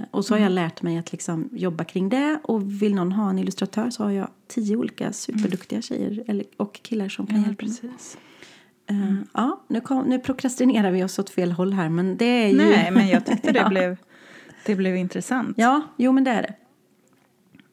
Eh, 0.00 0.06
och 0.10 0.24
så 0.24 0.34
har 0.34 0.38
jag 0.38 0.52
mm. 0.52 0.54
lärt 0.54 0.82
mig 0.82 0.98
att 0.98 1.12
liksom 1.12 1.48
jobba 1.52 1.84
kring 1.84 2.08
det. 2.08 2.40
Och 2.42 2.82
vill 2.82 2.94
någon 2.94 3.12
ha 3.12 3.30
en 3.30 3.38
illustratör 3.38 3.90
så 3.90 4.02
har 4.02 4.10
jag 4.10 4.28
tio 4.48 4.76
olika 4.76 5.12
superduktiga 5.12 5.82
tjejer 5.82 6.44
och 6.56 6.80
killar 6.82 7.08
som 7.08 7.26
kan 7.26 7.36
ja, 7.36 7.46
hjälpa 7.46 7.64
precis. 7.64 8.18
Uh, 8.90 9.14
ja, 9.34 9.64
nu, 9.68 9.80
kom, 9.80 10.04
nu 10.04 10.18
prokrastinerar 10.18 10.90
vi 10.90 11.04
oss 11.04 11.18
åt 11.18 11.30
fel 11.30 11.52
håll 11.52 11.72
här 11.72 11.88
men 11.88 12.16
det 12.16 12.24
är 12.24 12.48
ju... 12.48 12.56
Nej, 12.56 12.90
men 12.90 13.08
jag 13.08 13.26
tyckte 13.26 13.52
det, 13.52 13.58
ja. 13.58 13.68
blev, 13.68 13.96
det 14.66 14.76
blev 14.76 14.96
intressant. 14.96 15.54
Ja, 15.58 15.82
jo 15.96 16.12
men 16.12 16.24
det 16.24 16.30
är 16.30 16.42
det. 16.42 16.54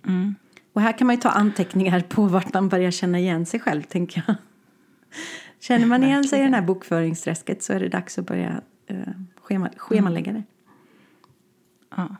Mm. 0.07 0.35
Och 0.73 0.81
här 0.81 0.97
kan 0.97 1.07
man 1.07 1.15
ju 1.15 1.21
ta 1.21 1.29
anteckningar 1.29 1.99
på 1.99 2.23
vart 2.23 2.53
man 2.53 2.69
börjar 2.69 2.91
känna 2.91 3.19
igen 3.19 3.45
sig 3.45 3.59
själv 3.59 3.81
tänker 3.81 4.23
jag. 4.27 4.35
Känner 5.59 5.85
man 5.85 6.03
igen 6.03 6.23
sig 6.23 6.39
i 6.39 6.43
det 6.43 6.55
här 6.55 6.61
bokföringsträsket 6.61 7.63
så 7.63 7.73
är 7.73 7.79
det 7.79 7.89
dags 7.89 8.19
att 8.19 8.25
börja 8.25 8.61
uh, 8.91 8.97
schema, 9.41 9.69
schemalägga 9.77 10.33
det. 10.33 10.43
Ja. 11.89 12.15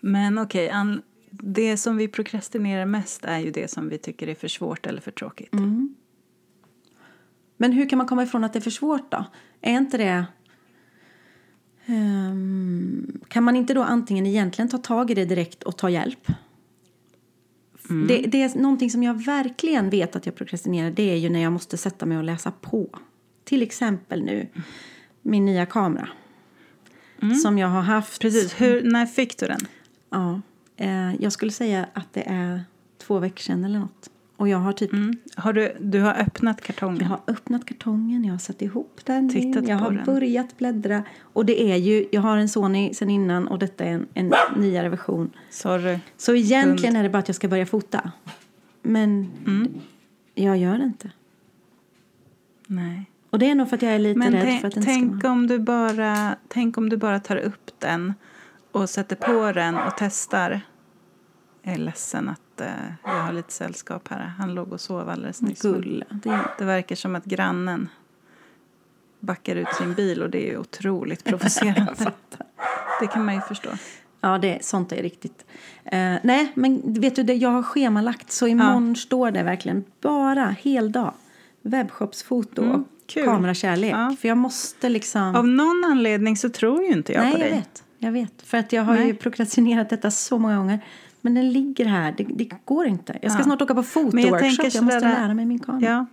Men 0.00 0.38
okej, 0.38 0.66
okay, 0.66 1.00
det 1.30 1.76
som 1.76 1.96
vi 1.96 2.08
prokrastinerar 2.08 2.86
mest 2.86 3.24
är 3.24 3.38
ju 3.38 3.50
det 3.50 3.70
som 3.70 3.88
vi 3.88 3.98
tycker 3.98 4.28
är 4.28 4.34
för 4.34 4.48
svårt 4.48 4.86
eller 4.86 5.00
för 5.00 5.10
tråkigt. 5.10 5.52
Mm. 5.52 5.94
Men 7.56 7.72
hur 7.72 7.88
kan 7.88 7.98
man 7.98 8.06
komma 8.06 8.22
ifrån 8.22 8.44
att 8.44 8.52
det 8.52 8.58
är 8.58 8.60
för 8.60 8.70
svårt 8.70 9.10
då? 9.10 9.24
Är 9.60 9.72
inte 9.72 9.98
det... 9.98 10.24
Um, 11.86 13.20
kan 13.28 13.44
man 13.44 13.56
inte 13.56 13.74
då 13.74 13.82
antingen 13.82 14.26
egentligen 14.26 14.68
ta 14.68 14.78
tag 14.78 15.10
i 15.10 15.14
det 15.14 15.24
direkt 15.24 15.62
och 15.62 15.78
ta 15.78 15.90
hjälp? 15.90 16.28
Mm. 17.90 18.06
Det, 18.06 18.16
det, 18.16 18.42
är 18.42 18.58
någonting 18.58 18.90
som 18.90 19.02
jag 19.02 19.24
verkligen 19.24 19.90
vet 19.90 20.16
att 20.16 20.26
jag 20.26 20.34
prokrastinerar. 20.34 20.90
Det 20.90 21.10
är 21.10 21.16
ju 21.16 21.28
när 21.28 21.40
jag 21.40 21.52
måste 21.52 21.76
sätta 21.76 22.06
mig 22.06 22.18
och 22.18 22.24
läsa 22.24 22.50
på. 22.50 22.98
Till 23.44 23.62
exempel 23.62 24.22
nu, 24.22 24.48
min 25.22 25.44
nya 25.44 25.66
kamera. 25.66 26.08
Mm. 27.22 27.34
Som 27.34 27.58
jag 27.58 27.68
har 27.68 27.82
haft. 27.82 28.20
Precis. 28.20 28.60
Hur, 28.60 28.82
när 28.82 29.06
fick 29.06 29.38
du 29.38 29.46
den? 29.46 29.60
Ja, 30.10 30.40
eh, 30.76 31.14
jag 31.22 31.32
skulle 31.32 31.52
säga 31.52 31.86
att 31.92 32.12
det 32.12 32.22
är 32.26 32.64
två 32.98 33.18
veckor 33.18 33.40
sedan 33.40 33.64
eller 33.64 33.78
något. 33.78 34.10
Och 34.36 34.48
jag 34.48 34.58
har 34.58 34.72
typ... 34.72 34.92
Mm. 34.92 35.16
Har 35.36 35.52
du, 35.52 35.76
du 35.80 36.00
har 36.00 36.14
öppnat 36.14 36.60
kartongen? 36.60 37.00
Jag 37.00 37.08
har 37.08 37.20
öppnat 37.26 37.64
kartongen, 37.64 38.24
jag 38.24 38.34
har 38.34 38.38
satt 38.38 38.62
ihop 38.62 39.00
den. 39.04 39.28
Tittat 39.28 39.68
jag 39.68 39.76
har 39.76 39.90
den. 39.90 40.04
börjat 40.04 40.58
bläddra. 40.58 41.04
Och 41.20 41.46
det 41.46 41.72
är 41.72 41.76
ju, 41.76 42.06
jag 42.12 42.20
har 42.20 42.36
en 42.36 42.48
Sony 42.48 42.94
sen 42.94 43.10
innan 43.10 43.48
och 43.48 43.58
detta 43.58 43.84
är 43.84 43.90
en, 43.90 44.06
en 44.14 44.32
nyare 44.56 44.88
version. 44.88 45.30
Sorry. 45.50 45.98
Så 46.16 46.34
egentligen 46.34 46.96
är 46.96 47.02
det 47.02 47.08
bara 47.08 47.18
att 47.18 47.28
jag 47.28 47.34
ska 47.34 47.48
börja 47.48 47.66
fota. 47.66 48.12
Men 48.82 49.30
mm. 49.46 49.68
jag 50.34 50.58
gör 50.58 50.78
det 50.78 50.84
inte. 50.84 51.10
Nej. 52.66 53.10
Och 53.30 53.38
det 53.38 53.50
är 53.50 53.54
nog 53.54 53.68
för 53.68 53.76
att 53.76 53.82
jag 53.82 53.92
är 53.92 53.98
lite 53.98 54.18
Men 54.18 54.32
rädd 54.32 54.60
för 54.60 54.68
att 54.68 54.74
den 54.74 54.84
tänk 54.84 55.18
ska... 55.18 55.30
om 55.30 55.46
du 55.46 55.58
bara 55.58 56.36
Tänk 56.48 56.78
om 56.78 56.88
du 56.88 56.96
bara 56.96 57.20
tar 57.20 57.36
upp 57.36 57.70
den 57.78 58.14
och 58.72 58.90
sätter 58.90 59.16
på 59.16 59.52
den 59.52 59.76
och 59.76 59.92
testar. 59.96 60.60
Jag 61.62 61.74
är 61.74 61.78
ledsen 61.78 62.28
att 62.28 62.60
uh, 62.60 62.66
jag 63.04 63.22
har 63.22 63.32
lite 63.32 63.52
sällskap 63.52 64.08
här. 64.08 64.20
Han 64.20 64.54
låg 64.54 64.72
och 64.72 64.80
sov 64.80 65.08
alldeles 65.08 65.42
nyss. 65.42 65.62
Gull. 65.62 66.04
Det... 66.10 66.40
det 66.58 66.64
verkar 66.64 66.96
som 66.96 67.16
att 67.16 67.24
grannen 67.24 67.88
backar 69.20 69.56
ut 69.56 69.74
sin 69.78 69.94
bil 69.94 70.22
och 70.22 70.30
det 70.30 70.50
är 70.50 70.58
otroligt 70.58 71.24
provocerande. 71.24 71.94
det 73.00 73.06
kan 73.06 73.24
man 73.24 73.34
ju 73.34 73.40
förstå. 73.40 73.70
Ja, 74.20 74.38
det, 74.38 74.64
sånt 74.64 74.92
är 74.92 75.02
riktigt. 75.02 75.44
Uh, 75.84 76.16
nej, 76.22 76.52
men 76.54 77.00
vet 77.00 77.16
du, 77.16 77.22
det, 77.22 77.34
jag 77.34 77.50
har 77.50 77.62
schemalagt 77.62 78.30
så 78.32 78.46
imorgon 78.46 78.88
ja. 78.88 78.94
står 78.94 79.30
det 79.30 79.42
verkligen 79.42 79.84
bara 80.00 80.44
heldag. 80.44 81.14
Webbshopsfoto 81.62 82.62
mm. 82.62 82.74
och 82.74 82.86
Kul. 83.10 83.24
kamerakärlek. 83.24 83.92
Ja. 83.92 84.16
För 84.20 84.28
jag 84.28 84.38
måste 84.38 84.88
liksom... 84.88 85.34
Av 85.36 85.48
någon 85.48 85.84
anledning 85.84 86.36
så 86.36 86.48
tror 86.48 86.82
ju 86.82 86.92
inte 86.92 87.12
jag 87.12 87.22
Nej, 87.22 87.32
på 87.32 87.38
dig. 87.38 87.48
Jag 87.48 87.56
vet, 87.56 87.84
jag 87.98 88.12
vet. 88.12 88.42
För 88.42 88.58
att 88.58 88.72
jag 88.72 88.82
har 88.82 88.94
Nej. 88.94 89.06
ju 89.06 89.14
prokrastinerat 89.14 89.90
detta 89.90 90.10
så 90.10 90.38
många 90.38 90.56
gånger. 90.56 90.80
Men 91.20 91.34
den 91.34 91.52
ligger 91.52 91.84
här, 91.84 92.14
det, 92.18 92.24
det 92.24 92.50
går 92.64 92.86
inte. 92.86 93.18
Jag 93.22 93.32
ska 93.32 93.40
ja. 93.40 93.44
snart 93.44 93.62
åka 93.62 93.74
på 93.74 93.82
fotoworkshop, 93.82 94.64
jag, 94.64 94.74
jag 94.74 94.84
måste 94.84 95.00
lära 95.00 95.34
mig 95.34 95.46
min 95.46 95.58
kamera. 95.58 95.90
Ja. 95.90 96.06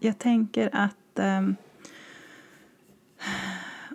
Jag 0.00 0.18
tänker 0.18 0.70
att 0.72 0.94
um, 1.14 1.56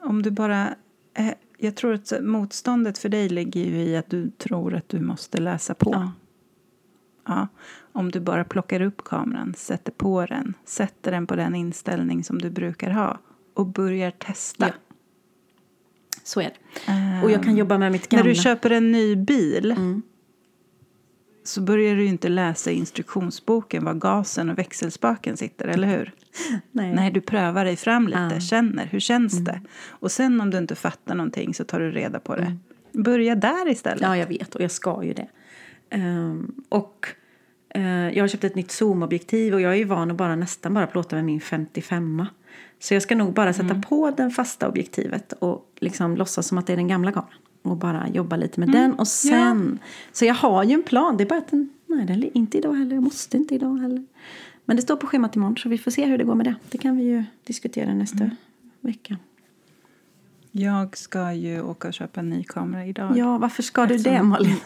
om 0.02 0.22
du 0.22 0.32
bara... 0.32 0.76
Eh, 1.14 1.32
jag 1.58 1.76
tror 1.76 1.94
att 1.94 2.14
motståndet 2.22 2.98
för 2.98 3.10
dig 3.10 3.30
ligger 3.30 3.62
ju 3.62 3.84
i 3.84 3.98
att 3.98 4.10
du 4.10 4.30
tror 4.30 4.76
att 4.76 4.90
du 4.90 5.00
måste 5.00 5.38
läsa 5.38 5.74
på. 5.74 5.92
Ja. 5.94 6.12
Ja, 7.26 7.48
om 7.92 8.12
du 8.12 8.20
bara 8.20 8.44
plockar 8.44 8.82
upp 8.82 9.04
kameran, 9.04 9.54
sätter 9.58 9.92
på 9.92 10.26
den, 10.26 10.54
sätter 10.66 11.12
den 11.12 11.28
på 11.28 11.36
den 11.36 11.56
inställning 11.56 12.24
som 12.24 12.42
du 12.42 12.50
brukar 12.50 12.90
ha 12.90 13.20
och 13.54 13.68
börjar 13.68 14.12
testa. 14.12 14.68
Ja. 14.68 14.74
Så 16.24 16.42
är 16.42 16.44
det. 16.44 16.92
Um, 16.92 17.24
och 17.24 17.32
jag 17.32 17.44
kan 17.44 17.58
jobba 17.58 17.78
med 17.78 17.92
mitt 17.92 18.10
gamla. 18.10 18.24
När 18.24 18.34
du 18.34 18.36
köper 18.36 18.70
en 18.70 18.92
ny 18.92 19.16
bil 19.16 19.72
mm. 19.72 20.02
så 21.44 21.62
börjar 21.62 21.96
du 21.96 22.06
inte 22.06 22.30
läsa 22.30 22.72
instruktionsboken 22.72 23.86
var 23.86 23.94
gasen 23.94 24.50
och 24.50 24.58
växelspaken 24.58 25.38
sitter, 25.38 25.68
eller 25.68 25.88
hur? 25.88 26.12
Nej. 26.72 26.94
Nej, 26.94 27.12
du 27.12 27.22
prövar 27.22 27.66
dig 27.66 27.76
fram 27.76 28.08
lite, 28.08 28.30
ja. 28.34 28.40
känner, 28.40 28.86
hur 28.86 29.00
känns 29.00 29.34
mm. 29.34 29.44
det? 29.44 29.62
Och 29.88 30.12
sen 30.12 30.42
om 30.42 30.50
du 30.50 30.58
inte 30.58 30.76
fattar 30.76 31.16
någonting 31.16 31.54
så 31.54 31.64
tar 31.64 31.80
du 31.80 31.92
reda 31.92 32.20
på 32.20 32.36
det. 32.36 32.42
Mm. 32.42 32.60
Börja 33.04 33.36
där 33.36 33.70
istället. 33.70 34.02
Ja, 34.02 34.18
jag 34.18 34.28
vet 34.28 34.56
och 34.56 34.62
jag 34.62 34.72
ska 34.72 35.04
ju 35.04 35.14
det. 35.14 35.28
Um, 35.94 36.56
och 36.70 37.08
uh, 37.78 38.14
jag 38.18 38.24
har 38.24 38.28
köpt 38.28 38.44
ett 38.44 38.56
nytt 38.56 38.72
zoomobjektiv 38.72 39.54
och 39.54 39.62
jag 39.62 39.72
är 39.72 39.76
ju 39.76 39.84
van 39.84 40.12
att 40.12 40.18
bara 40.18 40.36
nästan 40.36 40.74
bara 40.74 40.88
plåta 40.88 41.16
med 41.16 41.26
min 41.26 41.42
55 41.42 42.26
Så 42.80 42.94
jag 42.94 43.02
ska 43.02 43.16
nog 43.16 43.34
bara 43.34 43.54
sätta 43.54 43.70
mm. 43.70 43.82
på 43.82 44.12
det 44.12 44.30
fasta 44.30 44.68
objektivet 44.68 45.34
och 45.34 45.72
liksom 45.80 46.18
låtsas 46.18 46.48
som 46.48 46.58
att 46.58 46.68
det 46.68 46.74
är 46.74 46.78
den 46.78 46.88
gamla 46.88 47.12
kameran. 47.12 47.34
Och 47.62 47.78
bara 47.78 48.10
jobba 48.10 48.36
lite 48.36 48.60
med 48.60 48.70
mm. 48.70 48.82
den 48.82 48.94
och 49.00 49.08
sen. 49.08 49.80
Ja. 49.82 49.88
Så 50.12 50.26
jag 50.26 50.34
har 50.34 50.64
ju 50.64 50.74
en 50.74 50.84
plan, 50.84 51.18
det 51.18 51.24
är 51.24 51.28
bara 51.28 51.40
att 51.40 51.52
den, 51.52 51.70
nej 51.86 52.06
den 52.06 52.24
är 52.24 52.38
inte 52.38 52.58
idag 52.58 52.74
heller, 52.74 52.96
jag 52.96 53.04
måste 53.04 53.38
inte 53.38 53.56
idag 53.56 53.78
heller. 53.78 54.06
Men 54.66 54.76
det 54.76 54.82
står 54.82 54.96
på 54.96 55.08
schemat 55.08 55.36
imorgon 55.36 55.58
så 55.58 55.70
vi 55.70 55.78
får 55.78 55.92
se 55.92 56.06
hur 56.06 56.18
det 56.18 56.24
går 56.24 56.36
med 56.36 56.46
det. 56.46 56.56
Det 56.70 56.78
kan 56.78 56.98
vi 56.98 57.04
ju 57.04 57.24
diskutera 57.44 57.94
nästa 57.94 58.24
mm. 58.24 58.36
vecka. 58.82 59.18
Jag 60.56 60.98
ska 60.98 61.34
ju 61.34 61.62
åka 61.62 61.88
och 61.88 61.94
köpa 61.94 62.20
en 62.20 62.30
ny 62.30 62.44
kamera 62.44 62.86
idag. 62.86 63.18
Ja, 63.18 63.38
varför 63.38 63.64
ska 63.64 63.86
du 63.86 63.98
det 63.98 64.24
Malin? 64.24 64.58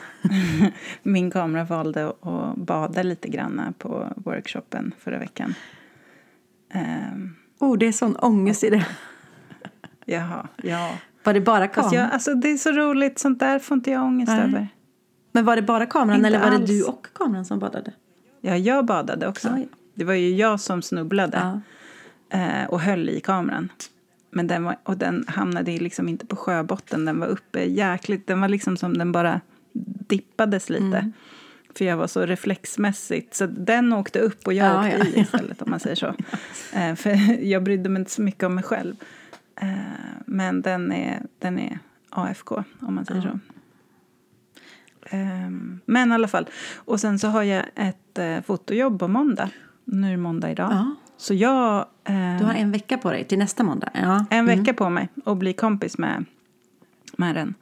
min 1.04 1.32
kamera 1.32 1.64
valde 1.64 2.08
att 2.08 2.56
bada 2.56 3.04
lite 3.04 3.28
grann 3.28 3.74
på 3.78 4.08
workshopen 4.16 4.94
förra 5.00 5.20
veckan. 5.20 5.54
Um, 6.74 7.36
oh, 7.60 7.78
det 7.78 7.86
är 7.86 7.92
sån 7.92 8.16
ångest 8.16 8.64
i 8.64 8.70
det. 8.70 8.86
Jaha, 10.06 10.48
ja. 10.64 10.96
Var 11.24 11.34
det 11.34 11.42
bara 11.42 11.68
kameran? 11.68 11.94
Jag, 11.94 12.12
alltså, 12.12 12.34
det 12.34 12.50
är 12.52 12.58
så 12.58 12.72
roligt, 12.72 13.20
sånt 13.20 13.40
där 13.40 13.60
får 13.60 13.78
inte 13.78 13.92
jag 13.92 14.04
ångest 14.04 14.32
Nej. 14.32 14.44
över. 14.44 14.68
Men 15.32 15.46
var 15.46 15.56
det 15.56 15.62
bara 15.62 15.86
kameran 15.86 16.18
inte 16.18 16.28
eller 16.28 16.40
var 16.40 16.48
alls. 16.48 16.60
det 16.60 16.74
du 16.74 16.84
och 16.84 17.08
kameran 17.14 17.46
som 17.46 17.60
badade? 17.60 17.94
Ja, 18.42 18.58
jag 18.58 18.86
badade 18.86 19.28
också. 19.28 19.48
Ja, 19.48 19.58
ja. 19.58 19.66
Det 19.94 20.04
var 20.04 20.14
ju 20.14 20.36
jag 20.36 20.60
som 20.60 20.82
snubblade 20.82 21.62
ja. 22.30 22.40
eh, 22.40 22.70
och 22.70 22.82
höll 22.82 23.10
i 23.10 23.20
kameran. 23.20 23.70
Men 24.38 24.48
den, 24.48 24.64
var, 24.64 24.78
och 24.84 24.98
den 24.98 25.26
hamnade 25.28 25.78
liksom 25.78 26.10
inte 26.10 26.26
på 26.26 26.36
sjöbotten, 26.36 27.06
den 27.06 27.20
var 27.20 27.28
uppe 27.28 27.64
jäkligt, 27.64 28.28
den 28.28 28.42
var 28.42 28.48
liksom 28.48 28.78
som 28.78 28.98
den 28.98 29.12
bara 29.12 29.42
dippades 30.08 30.70
lite. 30.70 30.98
Mm. 30.98 31.14
För 31.78 31.86
jag 31.86 31.98
var 31.98 32.08
så 32.08 32.26
reflexmässigt. 32.26 33.36
Så 33.36 33.46
den 33.46 33.94
åkte 33.94 34.20
upp 34.20 34.48
och 34.48 34.54
jag 34.54 34.68
Ja, 34.68 34.80
åkte 34.80 35.10
ja, 35.10 35.16
i 35.16 35.20
istället 35.20 35.62
om 35.62 35.70
man 35.70 35.80
säger 35.80 35.96
så. 35.96 36.14
Eh, 36.74 36.96
för 36.96 37.44
jag 37.44 37.64
brydde 37.64 37.90
mig 37.90 38.00
inte 38.00 38.12
så 38.12 38.22
mycket 38.22 38.44
om 38.44 38.56
mig 38.56 38.64
själv. 38.64 38.96
Eh, 39.62 39.68
men 40.26 40.62
den 40.62 40.92
är, 40.92 41.22
den 41.40 41.60
är 41.60 41.80
AFK 42.10 42.64
om 42.80 42.96
man 42.96 43.06
säger 43.06 43.22
så. 43.22 43.40
Ehm, 45.10 45.80
men 45.86 46.12
i 46.12 46.14
alla 46.14 46.28
fall. 46.28 46.50
Och 46.76 47.00
sen 47.00 47.20
så 47.20 47.28
har 47.28 47.44
jag 47.44 47.66
ett 47.76 48.18
eh, 48.18 48.42
fotojobb 48.42 49.00
på 49.00 49.08
måndag. 49.08 49.50
Nu 49.86 50.08
är 50.08 50.12
det 50.12 50.18
måndag 50.18 50.52
idag. 50.52 50.72
Ja. 50.72 50.96
Så 51.18 51.34
jag... 51.34 51.78
eh, 52.04 52.38
Du 52.40 52.44
har 52.46 52.54
en 52.54 52.72
vecka 52.72 52.98
på 52.98 53.12
dig 53.12 53.24
till 53.24 53.38
nästa 53.40 53.64
måndag. 53.64 53.90
Ja. 53.94 54.26
en 54.30 54.46
vecka 54.46 54.74
på 54.74 54.90
mig 54.90 55.10
att 55.26 55.38
bli 55.38 55.54
kompis 55.54 55.98
med, 55.98 56.26
med 57.18 57.36
den. 57.36 57.54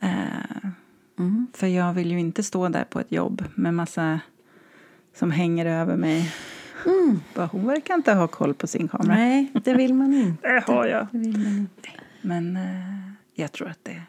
Eh, 0.00 0.70
Mm. 1.18 1.46
För 1.54 1.66
jag 1.66 1.92
vill 1.92 2.10
ju 2.10 2.20
inte 2.20 2.42
stå 2.42 2.68
där 2.68 2.84
på 2.84 3.00
ett 3.00 3.12
jobb 3.12 3.44
med 3.54 3.74
massa 3.74 4.20
som 5.14 5.30
hänger 5.30 5.66
över 5.66 5.96
mig. 5.96 6.34
Bara, 7.34 7.46
hon 7.46 7.66
verkar 7.66 7.94
inte 7.94 8.12
ha 8.12 8.28
koll 8.28 8.54
på 8.54 8.66
sin 8.66 8.88
kamera. 8.88 9.14
Nej, 9.16 9.50
det 9.64 9.74
vill 9.74 9.94
man 9.94 10.14
inte. 10.14 10.48
Det 10.48 10.72
har 10.72 10.86
jag. 10.86 11.06
Det 11.12 11.18
vill 11.18 11.38
man 11.38 11.56
inte. 11.58 11.88
Men 12.22 12.56
eh, 12.56 13.10
jag 13.34 13.52
tror 13.52 13.68
att 13.68 13.78
det... 13.84 14.02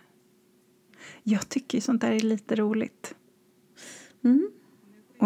Jag 1.23 1.49
tycker 1.49 1.77
ju 1.77 1.81
sånt 1.81 2.01
där 2.01 2.11
är 2.11 2.19
lite 2.19 2.55
roligt. 2.55 3.13
Mm. 4.23 4.49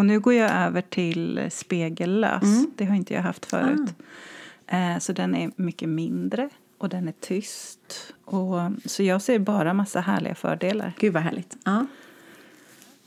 Och 0.00 0.06
nu 0.06 0.20
går 0.20 0.34
jag 0.34 0.50
över 0.50 0.80
till 0.82 1.46
spegellös. 1.50 2.66
Det 2.76 2.84
har 2.84 2.94
inte 2.96 3.14
jag 3.14 3.22
haft 3.22 3.46
förut. 3.46 3.94
Eh, 4.66 4.98
så 4.98 5.12
den 5.12 5.34
är 5.34 5.50
mycket 5.56 5.88
mindre 5.88 6.48
och 6.78 6.88
den 6.88 7.08
är 7.08 7.12
tyst. 7.20 8.14
Och, 8.24 8.58
så 8.84 9.02
jag 9.02 9.22
ser 9.22 9.38
bara 9.38 9.74
massa 9.74 10.00
härliga 10.00 10.34
fördelar. 10.34 10.92
Gud 10.98 11.12
vad 11.12 11.22
härligt. 11.22 11.56
Ja. 11.64 11.86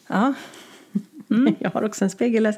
Ja, 0.07 0.33
Jag 1.59 1.69
har 1.69 1.83
också 1.83 2.03
en 2.03 2.09
spegellös. 2.09 2.55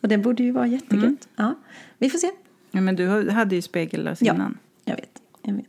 Och 0.00 0.08
det 0.08 0.18
borde 0.18 0.42
ju 0.42 0.50
vara 0.50 0.66
jättegött. 0.66 1.28
Ja. 1.36 1.54
Vi 1.98 2.10
får 2.10 2.18
se. 2.18 2.30
ja 2.70 2.80
men 2.80 2.96
du 2.96 3.30
hade 3.30 3.54
ju 3.54 3.62
spegellös 3.62 4.22
Ja. 4.22 4.34
innan. 4.34 4.58
Jag 4.84 4.96
vet. 4.96 5.22
Jag 5.42 5.54
vet. 5.54 5.66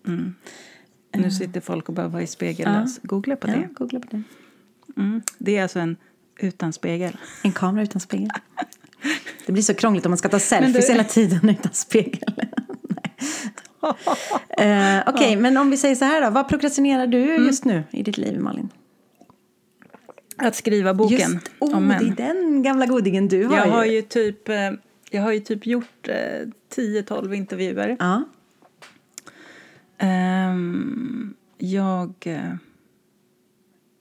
Nu 1.12 1.32
sitter 1.32 1.62
folk 1.62 1.90
och 1.90 1.96
bara, 1.96 2.08
vad 2.08 2.22
är 2.22 2.26
spegellös? 2.26 3.00
Googla 3.04 3.36
på 3.36 3.48
Ja, 3.48 3.54
det. 3.56 3.70
googla 3.74 4.00
på 4.00 4.08
det. 4.12 4.24
Mm. 4.98 5.22
Det 5.38 5.58
är 5.58 5.64
alltså 5.64 5.80
en 5.80 5.96
utan 6.40 6.74
spegel. 6.74 7.18
En 7.44 7.52
kamera 7.52 7.84
utan 7.84 8.00
spegel. 8.02 8.30
Det 9.46 9.52
blir 9.52 9.64
så 9.64 9.74
krångligt 9.74 10.06
om 10.06 10.10
man 10.10 10.18
ska 10.18 10.30
ta 10.30 10.40
selfies 10.40 10.88
du- 10.88 10.92
hela 10.94 11.04
tiden 11.04 11.50
utan 11.50 11.74
spegel. 11.74 12.34
Eh, 14.58 15.00
Okej, 15.08 15.36
men 15.36 15.58
om 15.58 15.70
vi 15.70 15.78
säger 15.78 15.96
så 15.96 16.06
här 16.06 16.22
då. 16.22 16.30
Vad 16.30 16.48
prokrastinerar 16.50 17.08
du 17.08 17.24
Mm. 17.36 17.46
just 17.48 17.66
nu 17.66 17.84
i 17.92 18.04
ditt 18.04 18.18
liv, 18.18 18.40
Malin? 18.40 18.70
Att 20.38 20.56
skriva 20.56 20.94
boken 20.94 21.18
Just, 21.34 21.52
oh, 21.60 21.78
om 21.78 21.86
män. 21.88 22.14
det 22.18 22.24
är 22.24 22.28
den 22.34 22.64
gamla 22.64 22.86
godingen 22.86 23.28
du 23.28 23.46
har 23.46 23.58
Jag 23.58 23.66
ju. 23.66 23.72
har 23.72 23.86
ju 23.86 24.02
typ, 24.02 24.50
eh, 24.50 24.72
jag 25.12 25.22
har 25.22 25.32
ju 25.32 25.40
typ 25.40 25.66
gjort 25.68 26.08
eh, 26.08 26.48
10-12 26.76 27.34
intervjuer. 27.36 27.96
Ja. 28.00 28.24
Ehm, 29.98 31.34
jag 31.58 32.14
eh, 32.26 32.54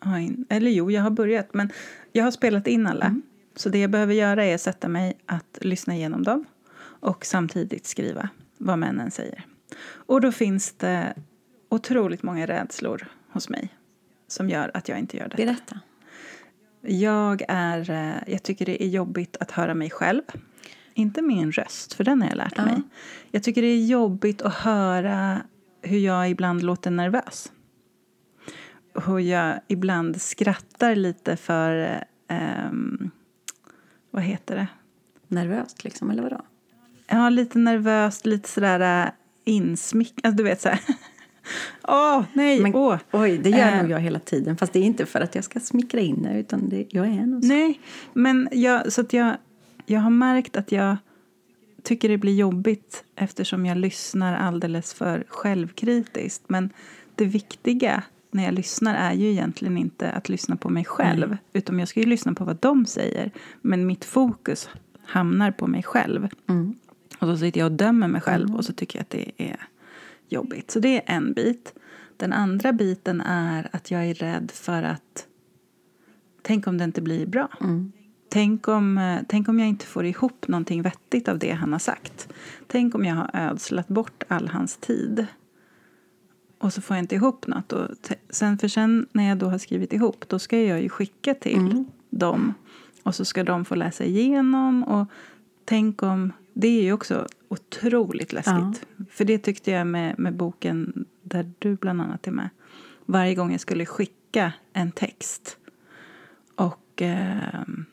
har 0.01 0.19
in, 0.19 0.45
eller 0.49 0.71
jo, 0.71 0.91
jag 0.91 1.03
har 1.03 1.11
börjat, 1.11 1.55
men 1.55 1.73
jag 2.17 2.25
har 2.25 2.31
spelat 2.31 2.67
in 2.67 2.87
alla. 2.87 3.21
Så 3.55 3.69
det 3.69 3.79
jag 3.79 3.91
behöver 3.91 4.15
göra 4.15 4.45
är 4.45 4.55
att 4.55 4.61
sätta 4.61 4.89
mig 4.89 5.19
att 5.27 5.59
lyssna 5.61 5.95
igenom 5.95 6.23
dem 6.23 6.45
och 6.81 7.27
samtidigt 7.27 7.87
skriva 7.87 8.29
vad 8.59 8.79
männen 8.79 9.11
säger. 9.11 9.47
Och 9.89 10.21
då 10.21 10.33
finns 10.33 10.73
det 10.73 11.15
otroligt 11.69 12.23
många 12.23 12.47
rädslor 12.47 13.07
hos 13.33 13.49
mig 13.49 13.69
som 14.29 14.49
gör 14.51 14.71
att 14.75 14.89
jag 14.89 14.99
inte 14.99 15.17
gör 15.17 15.29
det. 15.29 15.37
Berätta. 15.37 15.81
Jag, 16.81 17.43
är, 17.49 17.91
eh, 17.91 18.33
jag 18.33 18.43
tycker 18.43 18.67
det 18.67 18.83
är 18.85 18.89
jobbigt 18.89 19.37
att 19.41 19.51
höra 19.51 19.75
mig 19.75 19.91
själv. 19.91 20.23
Inte 20.95 21.23
min 21.23 21.53
röst, 21.53 21.93
för 21.95 22.05
den 22.05 22.23
har 22.23 22.29
jag 22.29 22.37
lärt 22.37 22.53
Ja. 22.57 22.65
mig. 22.65 22.83
Jag 23.31 23.43
tycker 23.43 23.63
det 23.63 23.69
är 23.69 23.87
jobbigt 23.87 24.43
att 24.43 24.55
höra 24.55 25.43
hur 25.83 25.99
jag 25.99 26.31
ibland 26.31 26.63
låter 26.63 26.91
nervös. 26.91 27.53
Hur 29.07 29.19
jag 29.19 29.61
ibland 29.69 30.23
skrattar 30.23 30.95
lite 30.95 31.37
för... 31.37 31.79
eh, 32.29 32.37
ehm, 32.39 33.11
vad 34.11 34.23
heter 34.23 34.57
det? 34.57 34.67
Nervöst 35.29 35.85
liksom, 35.85 36.11
eller 36.11 36.23
vadå? 36.23 36.41
Ja, 37.07 37.29
lite 37.29 37.59
nervöst, 37.59 38.27
lite 38.27 38.49
sådär 38.49 39.07
uh, 39.07 39.11
insmick... 39.45 40.15
Alltså, 40.23 40.37
du 40.37 40.43
vet 40.43 40.61
så 40.61 40.69
här... 40.69 40.81
Åh, 41.89 42.23
nej, 42.33 42.61
Men, 42.61 42.75
åh. 42.75 42.99
Oj, 43.13 43.39
det 43.39 43.51
gör 43.51 43.73
Eh. 43.73 43.83
nog 43.83 43.91
jag 43.91 44.01
hela 44.01 44.19
tiden. 44.19 44.57
Fast 44.57 44.73
det 44.73 44.79
är 44.79 44.83
inte 44.83 45.07
för 45.07 45.21
att 45.21 45.35
jag 45.35 45.45
ska 45.45 45.61
smickra 45.61 46.01
in 46.01 46.23
det, 46.23 46.39
utan 46.39 46.69
det, 46.69 46.87
jag 46.91 47.07
är 47.07 47.27
nog 47.27 47.43
så. 47.45 47.49
Nej, 47.49 47.81
men 48.13 48.49
jag, 48.53 48.93
så 48.93 49.01
att 49.01 49.13
jag, 49.13 49.37
jag 49.87 50.01
har 50.01 50.11
märkt 50.11 50.57
att 50.57 50.73
jag 50.73 50.97
tycker 51.83 52.09
det 52.09 52.19
blir 52.19 52.35
jobbigt 52.35 53.05
eftersom 53.17 53.67
jag 53.67 53.79
lyssnar 53.79 54.37
alldeles 54.37 54.95
för 54.95 55.25
självkritiskt. 55.29 56.43
Men 56.49 56.71
det 57.15 57.25
viktiga 57.25 58.03
när 58.37 58.45
jag 58.45 58.55
lyssnar 58.55 58.95
är 58.95 59.13
ju 59.13 59.31
egentligen 59.31 59.79
inte 59.79 60.11
att 60.11 60.29
lyssna 60.29 60.57
på 60.57 60.69
mig 60.69 60.85
själv. 60.85 61.37
Utan 61.53 61.79
jag 61.79 61.89
ska 61.89 62.01
ju 62.01 62.07
lyssna 62.07 62.35
på 62.35 62.45
vad 62.45 62.57
de 62.57 62.87
säger. 62.87 63.31
Men 63.63 63.87
mitt 63.87 64.05
fokus 64.05 64.69
hamnar 65.05 65.51
på 65.51 65.67
mig 65.67 65.83
själv. 65.83 66.29
Mm. 66.49 66.75
Och 67.19 67.29
så 67.29 67.37
sitter 67.37 67.61
jag 67.61 67.67
och 67.67 67.77
dömer 67.77 68.09
mig 68.09 68.21
själv 68.21 68.57
och 68.57 68.65
så 68.65 68.73
tycker 68.73 68.99
jag 68.99 69.03
att 69.03 69.11
det 69.11 69.33
är 69.37 69.69
jobbigt. 70.29 70.71
Så 70.71 70.81
det 70.81 70.97
är 70.97 71.17
en 71.17 71.33
bit. 71.33 71.75
Den 72.17 72.33
andra 72.33 72.73
biten 72.73 73.21
är 73.21 73.69
att 73.73 73.91
jag 73.91 74.07
är 74.07 74.15
rädd 74.15 74.51
för 74.55 74.83
att 74.83 75.27
tänk 76.43 76.67
om 76.67 76.79
det 76.79 76.85
inte 76.85 77.03
blir 77.03 77.27
bra. 77.27 77.49
Mm. 77.61 77.93
Tänk, 78.29 78.69
om, 78.69 79.19
tänk 79.29 79.49
om 79.49 79.59
jag 79.59 79.69
inte 79.69 79.87
får 79.87 80.05
ihop 80.05 80.49
någonting 80.49 80.83
vettigt 80.83 81.29
av 81.29 81.39
det 81.39 81.53
han 81.53 81.73
har 81.73 81.79
sagt. 81.79 82.29
Tänk 82.67 82.95
om 82.95 83.05
jag 83.05 83.15
har 83.15 83.31
ödslat 83.33 83.89
bort 83.89 84.25
all 84.29 84.49
hans 84.49 84.77
tid. 84.77 85.27
Och 86.59 86.73
så 86.73 86.81
får 86.81 86.97
jag 86.97 87.05
inte 87.05 87.15
ihop 87.15 87.47
något. 87.47 87.73
Och 87.73 87.89
sen, 88.31 88.59
för 88.59 88.69
sen 88.69 89.07
när 89.13 89.29
jag 89.29 89.39
då 89.39 89.47
har 89.47 89.59
skrivit 89.59 89.93
ihop 89.93 90.25
då 90.29 90.39
ska 90.39 90.61
jag 90.61 90.83
ju 90.83 90.89
skicka 90.89 91.35
till 91.35 91.85
dem. 92.11 92.55
Och 93.03 93.15
så 93.15 93.25
ska 93.25 93.45
de 93.45 93.65
få 93.65 93.75
läsa 93.75 94.05
igenom. 94.05 94.85
Och 94.85 95.07
tänk 95.65 96.03
om... 96.03 96.33
Det 96.59 96.69
är 96.69 96.83
ju 96.83 96.93
också 96.93 97.27
otroligt 97.49 98.33
läskigt. 98.33 98.87
För 99.11 99.25
det 99.25 99.39
tyckte 99.39 99.71
jag 99.71 99.87
med, 99.87 100.19
med 100.19 100.35
boken 100.35 101.05
där 101.23 101.53
du 101.59 101.77
bland 101.77 102.03
annat 102.03 102.27
är 102.27 102.31
med. 102.31 102.49
Varje 103.07 103.35
gång 103.35 103.53
jag 103.53 103.61
skulle 103.61 103.87
skicka 103.87 104.53
en 104.73 104.93
text 104.93 105.59
och 106.55 107.03
ehm, 107.03 107.85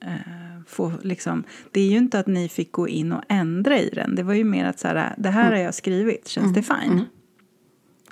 eh, 0.00 0.10
få 0.66 0.92
liksom... 1.02 1.44
Det 1.70 1.80
är 1.80 1.90
ju 1.90 1.96
inte 1.96 2.18
att 2.18 2.26
ni 2.26 2.48
fick 2.48 2.72
gå 2.72 2.88
in 2.88 3.12
och 3.12 3.22
ändra 3.28 3.78
i 3.78 3.88
den. 3.88 4.14
Det 4.14 4.22
var 4.22 4.34
ju 4.34 4.44
mer 4.44 4.64
att 4.64 4.78
så 4.78 4.88
här, 4.88 5.14
det 5.18 5.30
här 5.30 5.50
har 5.50 5.58
jag 5.58 5.74
skrivit, 5.74 6.28
känns 6.28 6.54
det 6.54 6.62
fine? 6.62 7.04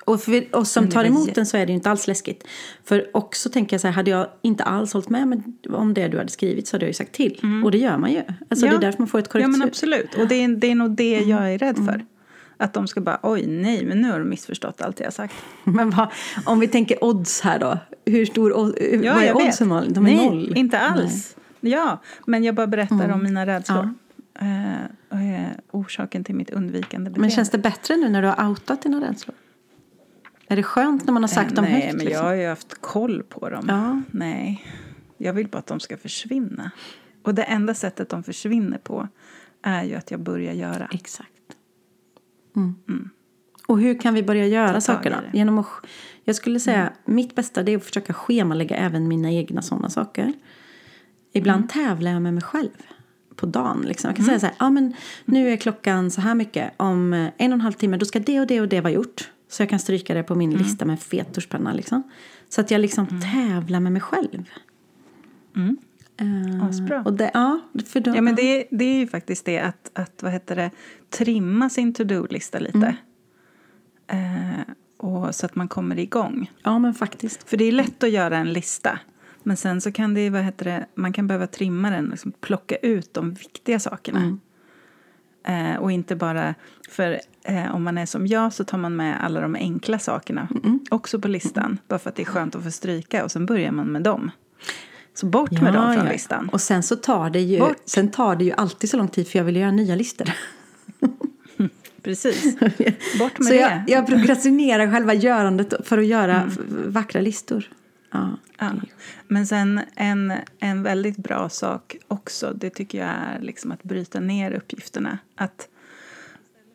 Och 0.05 0.21
för 0.21 0.57
oss 0.57 0.71
som 0.71 0.88
tar 0.88 1.05
emot 1.05 1.35
den 1.35 1.47
så 1.47 1.57
är 1.57 1.67
det 1.67 1.71
ju 1.73 1.75
inte 1.77 1.91
alls 1.91 2.07
läskigt. 2.07 2.45
För 2.85 3.17
också 3.17 3.51
tänker 3.51 3.75
jag 3.75 3.81
så 3.81 3.87
här, 3.87 3.95
hade 3.95 4.11
jag 4.11 4.27
inte 4.43 4.65
alls 4.65 4.93
hållit 4.93 5.09
med 5.09 5.43
om 5.69 5.95
det 5.95 6.09
du 6.09 6.19
hade 6.19 6.31
skrivit 6.31 6.67
så 6.69 6.75
hade 6.77 6.85
jag 6.85 6.88
ju 6.91 6.95
sagt 6.95 7.12
till. 7.12 7.41
Och 7.65 7.71
det 7.71 7.79
gör 7.79 7.99
man 7.99 8.12
ju. 8.12 8.23
Alltså 8.51 8.67
det 8.67 8.73
är 8.75 8.79
därför 8.79 8.99
man 8.99 9.09
får 9.09 9.19
ett 9.19 9.25
Ja, 9.29 9.33
korrektur. 9.33 9.53
men 9.59 9.62
absolut. 9.69 10.15
Och 10.15 10.29
det 10.29 10.35
är, 10.35 10.49
det 10.49 10.67
är 10.71 10.75
nog 10.75 10.91
det 10.91 11.19
jag 11.21 11.55
är 11.55 11.59
rädd 11.59 11.77
för. 11.77 12.05
Att 12.57 12.73
de 12.73 12.87
ska 12.88 13.01
bara, 13.01 13.19
oj 13.23 13.47
nej, 13.47 13.85
men 13.85 14.01
nu 14.01 14.11
har 14.11 14.19
du 14.19 14.25
missförstått 14.25 14.81
allt 14.83 15.01
jag 15.01 15.07
har 15.07 15.11
sagt. 15.12 15.35
Men 15.65 15.91
vad, 15.91 16.09
om 16.47 16.61
vi 16.61 16.69
tänker 16.69 17.05
odds 17.05 17.41
här 17.41 17.59
då. 17.59 17.79
Hur 18.07 18.27
stor 18.27 18.53
odd- 18.57 18.79
Ja, 19.03 19.15
vad 19.15 19.23
är 19.25 19.37
oddsen 19.37 19.69
Malin? 19.69 19.93
De 19.93 20.07
är 20.07 20.17
nej, 20.17 20.27
noll. 20.31 20.53
inte 20.57 20.79
alls. 20.79 21.37
Ja, 21.61 22.03
men 22.27 22.45
jag 22.45 22.55
bara 22.55 22.67
berättar 22.67 23.09
om 23.09 23.23
mina 23.23 23.47
rädslor. 23.47 23.95
Ja. 24.41 24.47
Eh, 25.11 25.21
är 25.21 25.61
orsaken 25.71 26.25
till 26.25 26.35
mitt 26.35 26.51
undvikande 26.51 27.11
beteende. 27.11 27.21
Men 27.21 27.31
känns 27.31 27.51
det 27.51 27.59
bättre 27.59 27.97
nu 27.97 28.09
när 28.09 28.23
du 28.23 28.29
har 28.29 28.49
outat 28.49 28.83
dina 28.83 29.09
rädslor? 29.09 29.35
Är 30.53 30.57
det 30.57 30.63
skönt 30.63 31.07
när 31.07 31.13
man 31.13 31.23
har 31.23 31.29
sagt 31.29 31.55
dem 31.55 31.65
Eh, 31.65 31.71
Nej, 31.71 31.81
högt? 31.83 31.96
men 31.96 32.05
liksom? 32.05 32.25
jag 32.27 32.31
har 32.33 32.35
ju 32.35 32.48
haft 32.48 32.81
koll 32.81 33.23
på 33.23 33.48
dem. 33.50 33.65
Ja. 33.69 34.03
Nej, 34.11 34.65
jag 35.19 35.33
vill 35.33 35.48
bara 35.48 35.59
att 35.59 35.67
de 35.67 35.81
ska 35.81 35.96
försvinna. 35.96 36.71
Och 37.23 37.35
det 37.35 37.42
enda 37.42 37.75
sättet 37.75 38.09
de 38.09 38.23
försvinner 38.23 38.79
på 38.79 39.09
är 39.63 39.85
ju 39.85 39.94
att 39.94 40.11
jag 40.11 40.21
börjar 40.21 40.53
göra. 40.53 40.88
Exakt. 40.92 41.29
Mm. 42.57 43.11
Och 43.67 43.81
hur 43.81 43.98
kan 44.00 44.15
vi 44.15 44.23
börja 44.23 44.46
göra 44.46 44.81
saker 44.81 45.11
då? 45.11 45.17
Genom 45.38 45.59
att, 45.59 45.67
jag 46.25 46.37
skulle 46.37 46.61
säga, 46.61 46.92
mitt 47.05 47.35
bästa 47.35 47.63
det 47.63 47.73
är 47.73 47.77
att 47.77 47.85
försöka 47.85 48.13
schemalägga 48.13 48.77
även 48.77 49.09
mina 49.09 49.31
egna 49.31 49.63
sådana 49.63 49.90
saker. 49.90 50.33
Ibland 51.33 51.69
tävlar 51.69 52.11
jag 52.11 52.23
med 52.23 52.35
mig 52.35 52.42
själv 52.42 52.83
på 53.37 53.46
dagen. 53.46 53.85
Liksom. 53.87 54.09
Jag 54.09 54.17
kan 54.17 54.25
säga 54.25 54.40
så 54.40 54.46
här, 54.46 54.55
ja 54.59 54.71
men 54.71 54.94
nu 55.25 55.50
är 55.53 55.57
klockan 55.57 56.11
så 56.11 56.21
här 56.21 56.35
mycket. 56.35 56.73
Om 56.77 57.13
eh, 57.13 57.31
en 57.37 57.53
och 57.53 57.57
en 57.57 57.61
halv 57.61 57.73
timme 57.73 57.96
då 57.96 58.07
ska 58.07 58.19
det 58.19 58.40
och 58.40 58.46
det 58.46 58.61
och 58.61 58.69
det 58.69 58.81
vara 58.81 58.92
gjort. 58.92 59.31
Så 59.53 59.63
jag 59.63 59.69
kan 59.69 59.79
stryka 59.79 60.15
det 60.15 60.23
på 60.23 60.35
min 60.35 60.50
lista 60.50 60.85
med 60.85 60.92
en 60.92 60.98
fet 60.98 61.35
tuschpenna. 61.35 61.73
Liksom. 61.73 62.03
Så 62.48 62.61
att 62.61 62.71
jag 62.71 62.81
liksom 62.81 63.07
tävlar 63.07 63.81
med 63.81 63.92
mig 63.92 64.03
själv. 64.03 64.48
Mm. 65.57 65.77
Eh, 66.17 66.65
Asbra. 66.65 67.03
och 67.03 67.13
det, 67.13 67.31
ja, 67.35 67.61
för 67.87 68.00
då, 68.00 68.17
Ja, 68.17 68.21
men 68.21 68.35
det, 68.35 68.67
det 68.71 68.85
är 68.85 68.98
ju 68.98 69.07
faktiskt 69.07 69.44
det 69.44 69.59
att, 69.59 69.90
att 69.92 70.23
vad 70.23 70.33
heter 70.33 70.57
det, 70.57 70.71
trimma 71.11 71.71
sin 71.71 71.94
to-do-lista 71.94 72.59
lite. 72.59 72.96
Eh, 74.07 74.61
och 74.96 75.35
så 75.35 75.46
att 75.46 75.55
man 75.55 75.69
kommer 75.69 75.98
igång. 75.98 76.50
ja, 76.63 76.79
men 76.79 76.94
faktiskt. 76.94 77.48
För 77.48 77.57
det 77.57 77.65
är 77.65 77.73
lätt 77.73 78.03
att 78.03 78.11
göra 78.11 78.37
en 78.37 78.53
lista. 78.53 78.98
Men 79.42 79.57
sen 79.57 79.81
så 79.81 79.92
kan 79.92 80.15
det, 80.15 80.31
vad 80.31 80.42
heter 80.42 80.65
det, 80.65 80.87
man 80.94 81.13
kan 81.13 81.27
behöva 81.27 81.46
trimma 81.46 81.90
den, 81.90 82.05
liksom 82.05 82.33
plocka 82.33 82.77
ut 82.77 83.15
de 83.15 83.35
viktiga 83.35 83.81
sakerna. 83.81 84.19
Mm. 84.19 84.40
Eh, 85.45 85.77
och 85.77 85.93
inte 85.93 86.17
bara, 86.17 86.55
för 86.90 87.21
eh, 87.45 87.75
om 87.75 87.83
man 87.83 87.99
är 87.99 88.07
som 88.07 88.27
jag 88.27 88.53
så 88.53 88.65
tar 88.65 88.79
man 88.79 88.97
med 88.97 89.25
alla 89.25 89.40
de 89.40 89.55
enkla 89.55 89.99
sakerna 89.99 90.49
också 90.90 91.19
på 91.21 91.29
listan. 91.29 91.79
Bara 91.88 91.99
för 91.99 92.11
att 92.11 92.17
det 92.17 92.23
är 92.23 92.27
skönt 92.27 92.55
att 92.55 92.65
få 92.65 92.71
stryka 92.71 93.25
och 93.25 93.31
sen 93.31 93.47
börjar 93.47 93.73
man 93.73 93.87
med 93.87 94.03
dem. 94.03 94.31
Så 95.15 95.27
bort 95.27 95.51
med 95.53 95.75
dem 95.75 95.95
från 95.95 96.07
listan. 96.07 96.49
Och 96.49 96.61
sen 96.61 96.83
så 96.83 96.97
tar 96.97 97.31
det 97.31 97.40
ju, 97.40 97.59
Bort. 97.59 97.77
sen 97.85 98.11
tar 98.11 98.37
det 98.37 98.45
ju 98.45 98.53
alltid 98.53 98.90
så 98.90 98.97
lång 98.97 99.09
tid 99.09 99.29
för 99.29 99.38
jag 99.38 99.45
vill 99.45 99.57
göra 99.57 99.71
nya 99.71 99.95
listor. 99.95 100.29
Precis. 102.03 102.59
Bort 103.19 103.38
med 103.38 103.47
så 103.47 103.53
det. 103.53 103.57
jag, 103.61 103.83
jag 103.87 104.07
prokrastinerar 104.07 104.90
själva 104.93 105.15
görandet 105.15 105.75
för 105.85 105.99
att 105.99 106.07
göra 106.07 106.43
f- 106.49 106.59
vackra 106.87 107.21
listor. 107.21 107.69
Ja. 108.13 108.37
Ja. 108.58 108.73
Men 109.29 109.46
sen 109.46 109.81
en, 109.94 110.33
en 110.58 110.83
väldigt 110.83 111.17
bra 111.17 111.48
sak 111.48 111.96
också, 112.08 112.52
det 112.54 112.71
tycker 112.71 112.98
jag 112.98 113.08
är 113.08 113.40
liksom 113.40 113.73
att 113.73 113.83
bryta 113.83 114.21
ner 114.21 114.52
uppgifterna. 114.52 115.19
Att 115.35 115.69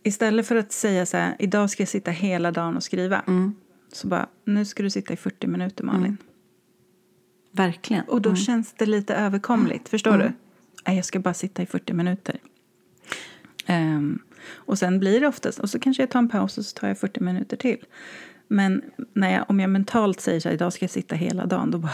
istället 0.03 0.47
för 0.47 0.55
att 0.55 0.71
säga 0.71 1.05
så 1.05 1.17
här, 1.17 1.35
idag 1.39 1.69
ska 1.69 1.81
jag 1.81 1.89
sitta 1.89 2.11
hela 2.11 2.51
dagen 2.51 2.75
och 2.75 2.83
skriva. 2.83 3.23
Så 3.93 4.07
bara, 4.07 4.27
nu 4.45 4.65
ska 4.65 4.83
du 4.83 4.89
sitta 4.89 5.13
i 5.13 5.17
40 5.17 5.47
minuter 5.47 5.83
Malin. 5.83 6.17
Verkligen. 7.51 8.03
Och 8.03 8.21
då 8.21 8.35
känns 8.35 8.73
det 8.73 8.85
lite 8.85 9.15
överkomligt, 9.15 9.89
förstår 9.89 10.17
du? 10.17 10.31
Nej, 10.87 10.95
jag 10.95 11.05
ska 11.05 11.19
bara 11.19 11.33
sitta 11.33 11.61
i 11.61 11.65
40 11.65 11.93
minuter. 11.93 12.39
Ehm, 13.65 14.19
och 14.49 14.79
sen 14.79 14.99
blir 14.99 15.21
det 15.21 15.27
oftast, 15.27 15.59
och 15.59 15.69
så 15.69 15.79
kanske 15.79 16.03
jag 16.03 16.09
tar 16.09 16.19
en 16.19 16.29
paus 16.29 16.57
och 16.57 16.65
så 16.65 16.77
tar 16.79 16.87
jag 16.87 16.99
40 16.99 17.19
minuter 17.19 17.57
till. 17.57 17.85
Men 18.47 18.81
när 19.13 19.33
jag, 19.33 19.45
om 19.49 19.59
jag 19.59 19.69
mentalt 19.69 20.21
säger 20.21 20.39
så 20.39 20.49
här, 20.49 20.53
idag 20.53 20.73
ska 20.73 20.83
jag 20.83 20.89
sitta 20.91 21.15
hela 21.15 21.45
dagen, 21.45 21.71
då 21.71 21.77
bara... 21.77 21.91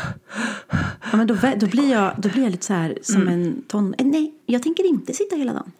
Ja, 1.12 1.18
men 1.18 1.28
då, 1.28 1.38
då, 1.58 1.68
blir 1.72 1.92
jag, 1.92 2.14
då 2.18 2.30
blir 2.30 2.44
jag 2.44 2.52
lite 2.52 2.66
så 2.66 2.74
här 2.74 2.98
som 3.02 3.22
Mm. 3.22 3.34
en 3.34 3.62
ton... 3.68 3.96
eh, 3.98 4.06
Nej, 4.06 4.34
jag 4.46 4.64
tänker 4.64 4.90
inte 4.90 5.14
sitta 5.14 5.36
hela 5.36 5.54
dagen. 5.54 5.72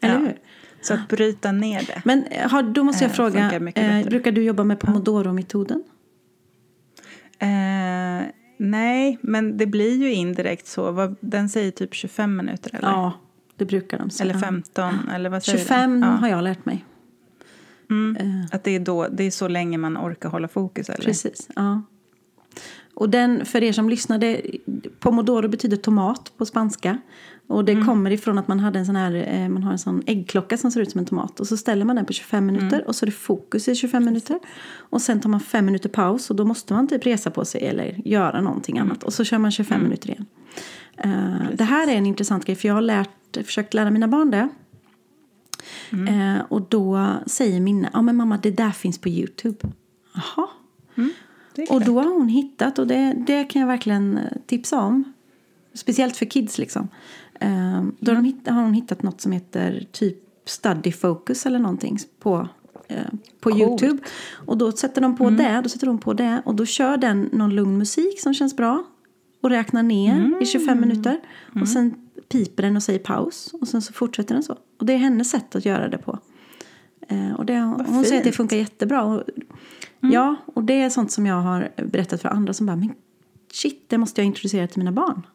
Eller 0.00 0.14
Ja. 0.14 0.20
hur? 0.20 0.38
Så 0.82 0.94
att 0.94 1.08
bryta 1.08 1.52
ner 1.52 1.82
det. 1.86 2.02
Men 2.04 2.24
eh, 2.24 2.50
har, 2.50 2.62
då 2.62 2.82
måste 2.84 3.04
jag 3.04 3.10
Eh, 3.10 3.14
fråga, 3.14 3.52
eh, 3.74 4.06
brukar 4.08 4.32
du 4.32 4.42
jobba 4.42 4.64
med 4.64 4.78
pomodoro-metoden? 4.80 5.82
Eh, 7.38 8.26
nej, 8.56 9.18
men 9.22 9.56
det 9.56 9.66
blir 9.66 9.96
ju 9.96 10.12
indirekt 10.12 10.66
så. 10.66 11.14
Den 11.20 11.48
säger 11.48 11.70
typ 11.70 11.94
25 11.94 12.36
minuter, 12.36 12.70
eller? 12.74 12.88
Ja, 12.88 13.12
det 13.56 13.64
brukar 13.64 13.98
de 13.98 14.10
säga. 14.10 14.30
Eller 14.30 14.40
15, 14.40 15.08
eller 15.14 15.30
vad 15.30 15.42
säger 15.42 15.58
25 15.58 15.90
den? 16.00 16.00
Ja. 16.10 16.16
har 16.16 16.28
jag 16.28 16.44
lärt 16.44 16.64
mig. 16.64 16.84
Mm. 17.90 18.16
Att 18.52 18.64
det 18.64 18.70
är, 18.70 18.80
då, 18.80 19.08
det 19.08 19.24
är 19.24 19.30
så 19.30 19.48
länge 19.48 19.78
man 19.78 19.96
orkar 19.98 20.28
hålla 20.28 20.48
fokus, 20.48 20.88
eller? 20.88 21.04
Precis, 21.04 21.48
ja. 21.56 21.82
Och 22.94 23.10
den, 23.10 23.44
för 23.44 23.62
er 23.62 23.72
som 23.72 23.88
lyssnade, 23.88 24.40
pomodoro 25.00 25.48
betyder 25.48 25.76
tomat 25.76 26.32
på 26.36 26.46
spanska. 26.46 26.98
Och 27.46 27.64
det 27.64 27.72
Mm. 27.72 27.86
kommer 27.86 28.10
ifrån 28.10 28.38
att 28.38 28.48
man 28.48 28.60
hade 28.60 28.78
en 28.78 28.86
sån 28.86 28.96
här, 28.96 29.14
eh, 29.28 29.48
man 29.48 29.62
har 29.62 29.72
en 29.72 29.78
sån 29.78 30.02
äggklocka 30.06 30.56
som 30.58 30.70
ser 30.70 30.80
ut 30.80 30.90
som 30.90 30.98
en 30.98 31.04
tomat. 31.06 31.40
Och 31.40 31.46
så 31.46 31.56
ställer 31.56 31.84
man 31.84 31.96
den 31.96 32.04
på 32.04 32.12
25 32.12 32.46
minuter 32.46 32.76
Mm. 32.76 32.86
och 32.86 32.94
så 32.96 33.04
är 33.04 33.06
det 33.06 33.12
fokus 33.12 33.68
i 33.68 33.74
25 33.74 34.04
minuter. 34.04 34.38
Och 34.76 35.02
sen 35.02 35.20
tar 35.20 35.30
man 35.30 35.40
fem 35.40 35.66
minuter 35.66 35.88
paus 35.88 36.30
och 36.30 36.36
då 36.36 36.44
måste 36.44 36.72
man 36.74 36.88
typ 36.88 37.06
resa 37.06 37.30
på 37.30 37.44
sig 37.44 37.62
eller 37.66 38.00
göra 38.08 38.40
någonting 38.40 38.76
Mm. 38.76 38.88
annat. 38.88 39.02
Och 39.02 39.12
så 39.12 39.24
kör 39.24 39.38
man 39.38 39.50
25 39.50 39.82
minuter 39.82 40.10
igen. 40.10 40.26
Eh, 40.96 41.46
det 41.54 41.64
här 41.64 41.88
är 41.90 41.94
en 41.96 42.06
intressant 42.06 42.44
grej 42.44 42.56
för 42.56 42.68
jag 42.68 42.74
har 42.74 42.82
lärt, 42.82 43.36
försökt 43.44 43.74
lära 43.74 43.90
mina 43.90 44.08
barn 44.08 44.30
det. 44.30 44.48
Mm. 45.92 46.36
Eh, 46.36 46.42
och 46.48 46.62
då 46.68 47.14
säger 47.26 47.60
Minna, 47.60 47.90
ja 47.92 48.02
men 48.02 48.16
mamma 48.16 48.38
det 48.42 48.50
där 48.50 48.70
finns 48.70 48.98
på 48.98 49.08
Youtube. 49.08 49.58
Jaha. 50.14 50.48
Är 51.56 51.72
Och 51.72 51.84
då 51.84 52.00
har 52.00 52.10
hon 52.10 52.28
hittat, 52.28 52.78
och 52.78 52.86
det, 52.86 53.14
det 53.26 53.44
kan 53.44 53.60
jag 53.60 53.66
verkligen 53.66 54.18
eh, 54.18 54.24
tipsa 54.46 54.80
om. 54.80 55.12
Speciellt 55.74 56.16
för 56.16 56.26
kids 56.26 56.58
liksom. 56.58 56.88
Ehm, 57.40 57.96
då 58.00 58.14
hitt, 58.14 58.48
har 58.48 58.62
hon 58.62 58.74
hittat 58.74 59.02
något 59.02 59.20
som 59.20 59.32
heter 59.32 59.86
typ 59.92 60.18
Study 60.44 60.92
Focus 60.92 61.46
eller 61.46 61.58
någonting 61.58 61.98
på, 62.18 62.48
eh, 62.88 62.96
på 63.40 63.50
Coolt. 63.50 63.62
Youtube. 63.62 64.02
Och 64.32 64.58
då 64.58 64.72
sätter 64.72 65.00
de 65.00 65.16
på 65.16 65.30
det, 65.30 65.60
då 65.62 65.68
sätter 65.68 65.86
de 65.86 65.98
på 65.98 66.12
det 66.12 66.42
och 66.44 66.54
då 66.54 66.66
kör 66.66 66.96
den 66.96 67.28
någon 67.32 67.54
lugn 67.54 67.78
musik 67.78 68.20
som 68.20 68.34
känns 68.34 68.56
bra. 68.56 68.84
Och 69.40 69.50
räknar 69.50 69.82
ner 69.82 70.42
i 70.42 70.46
25 70.46 70.80
minuter. 70.80 71.20
Och 71.60 71.68
sen 71.68 72.03
piper 72.28 72.62
den 72.62 72.76
och 72.76 72.82
säger 72.82 72.98
paus. 72.98 73.54
Och 73.60 73.68
sen 73.68 73.82
så 73.82 73.92
fortsätter 73.92 74.34
den 74.34 74.42
så. 74.42 74.58
Och 74.78 74.86
det 74.86 74.92
är 74.92 74.96
hennes 74.96 75.30
sätt 75.30 75.54
att 75.56 75.64
göra 75.64 75.88
det 75.88 75.98
på. 75.98 76.18
Eh, 77.08 77.32
och 77.32 77.46
det, 77.46 77.58
hon 77.58 78.04
säger 78.04 78.18
att 78.18 78.24
det 78.24 78.32
funkar 78.32 78.56
jättebra. 78.56 79.02
Och, 79.04 79.22
Ja, 80.12 80.36
och 80.46 80.64
det 80.64 80.82
är 80.82 80.90
sånt 80.90 81.12
som 81.12 81.26
jag 81.26 81.40
har 81.40 81.70
berättat 81.76 82.22
för 82.22 82.28
andra 82.28 82.52
som 82.52 82.66
bara, 82.66 82.76
men 82.76 82.94
shit, 83.52 83.84
det 83.88 83.98
måste 83.98 84.20
jag 84.20 84.26
introducera 84.26 84.66
till 84.66 84.78
mina 84.78 84.92
barn. 84.92 85.26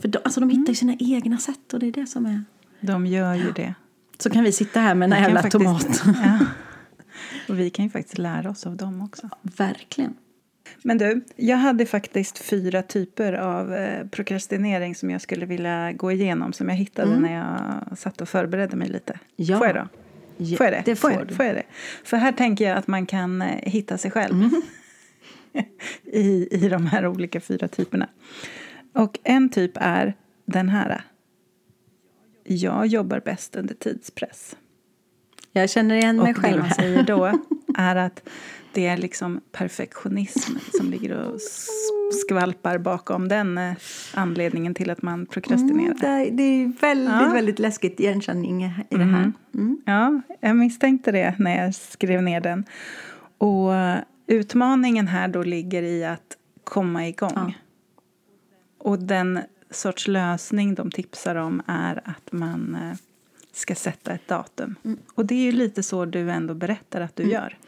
För 0.00 0.08
de, 0.08 0.18
alltså, 0.24 0.40
de 0.40 0.50
hittar 0.50 0.68
ju 0.72 0.74
sina 0.74 0.96
egna 0.98 1.38
sätt 1.38 1.72
och 1.72 1.78
det 1.80 1.86
är 1.86 1.92
det 1.92 2.06
som 2.06 2.26
är... 2.26 2.44
De 2.80 3.06
gör 3.06 3.34
ju 3.34 3.52
det. 3.52 3.74
Så 4.18 4.30
kan 4.30 4.44
vi 4.44 4.52
sitta 4.52 4.80
här 4.80 4.94
med 4.94 5.12
en 5.12 5.22
jävla 5.22 5.42
faktiskt- 5.42 5.64
tomat. 5.64 6.02
Ja. 6.24 6.38
Och 7.48 7.58
vi 7.58 7.70
kan 7.70 7.84
ju 7.84 7.90
faktiskt 7.90 8.18
lära 8.18 8.50
oss 8.50 8.66
av 8.66 8.76
dem 8.76 9.00
också. 9.00 9.28
Verkligen. 9.42 10.14
Men 10.82 10.98
du, 10.98 11.24
jag 11.36 11.56
hade 11.56 11.86
faktiskt 11.86 12.38
fyra 12.38 12.82
typer 12.82 13.32
av 13.32 13.74
eh, 13.74 14.06
prokrastinering 14.06 14.94
som 14.94 15.10
jag 15.10 15.20
skulle 15.20 15.46
vilja 15.46 15.92
gå 15.92 16.12
igenom 16.12 16.52
som 16.52 16.68
jag 16.68 16.76
hittade 16.76 17.18
när 17.20 17.34
jag 17.34 17.98
satt 17.98 18.20
och 18.20 18.28
förberedde 18.28 18.76
mig 18.76 18.88
lite. 18.88 19.18
Ja. 19.36 19.58
Får 19.58 19.66
jag 19.66 19.76
då? 19.76 19.88
Ja, 20.36 20.56
Får 20.56 20.66
jag 20.66 20.72
det? 20.74 20.82
det 20.84 20.96
får 20.96 21.10
får, 21.10 21.20
jag, 21.20 21.30
får 21.36 21.44
jag 21.46 21.54
det? 21.54 21.62
För 22.04 22.16
här 22.16 22.32
tänker 22.32 22.68
jag 22.68 22.78
att 22.78 22.86
man 22.86 23.06
kan 23.06 23.42
eh, 23.42 23.48
hitta 23.62 23.98
sig 23.98 24.10
själv 24.10 24.34
i, 26.04 26.48
i 26.50 26.68
de 26.68 26.86
här 26.86 27.06
olika 27.06 27.40
fyra 27.40 27.68
typerna. 27.68 28.08
Och 28.92 29.18
en 29.24 29.48
typ 29.48 29.72
är 29.74 30.14
den 30.44 30.68
här. 30.68 31.02
Jag 32.44 32.86
jobbar 32.86 33.20
bäst 33.24 33.56
under 33.56 33.74
tidspress. 33.74 34.56
Jag 35.52 35.70
känner 35.70 35.94
igen 35.94 36.16
mig 36.16 36.22
Och 36.22 36.28
det 36.28 36.48
själv 36.48 36.58
man 36.58 36.66
här. 36.66 36.74
säger 36.74 37.02
då 37.02 37.24
är 37.78 37.96
att 37.96 38.28
det 38.76 38.86
är 38.86 38.96
liksom 38.96 39.40
perfektionism 39.52 40.52
som 40.76 40.90
ligger 40.90 41.18
och 41.18 41.40
skvalpar 42.12 42.78
bakom 42.78 43.28
den 43.28 43.58
eh, 43.58 43.74
anledningen 44.14 44.74
till 44.74 44.90
att 44.90 45.02
man 45.02 45.26
prokrastinerar. 45.26 46.04
Mm, 46.04 46.36
det, 46.36 46.42
är 46.42 46.80
väldigt, 46.80 47.14
Ja. 47.14 47.30
väldigt 47.32 47.58
läskigt 47.58 48.00
igenkänning 48.00 48.64
i 48.64 48.96
det 48.96 49.04
här. 49.04 49.32
Mm. 49.54 49.78
Ja, 49.86 50.20
jag 50.40 50.56
misstänkte 50.56 51.12
det 51.12 51.34
när 51.38 51.64
jag 51.64 51.74
skrev 51.74 52.22
ner 52.22 52.40
den. 52.40 52.64
Och 53.38 53.72
utmaningen 54.26 55.06
här 55.06 55.28
då 55.28 55.42
ligger 55.42 55.82
i 55.82 56.04
att 56.04 56.36
komma 56.64 57.08
igång. 57.08 57.30
Ja. 57.34 57.52
Och 58.78 58.98
den 58.98 59.40
sorts 59.70 60.08
lösning 60.08 60.74
de 60.74 60.90
tipsar 60.90 61.34
om 61.34 61.62
är 61.66 62.00
att 62.04 62.32
man 62.32 62.74
eh, 62.74 62.96
ska 63.52 63.74
sätta 63.74 64.12
ett 64.12 64.28
datum. 64.28 64.74
Mm. 64.84 64.98
Och 65.14 65.26
det 65.26 65.34
är 65.34 65.42
ju 65.42 65.52
lite 65.52 65.82
så 65.82 66.04
du 66.04 66.30
ändå 66.30 66.54
berättar 66.54 67.00
att 67.00 67.16
du 67.16 67.22
gör. 67.22 67.58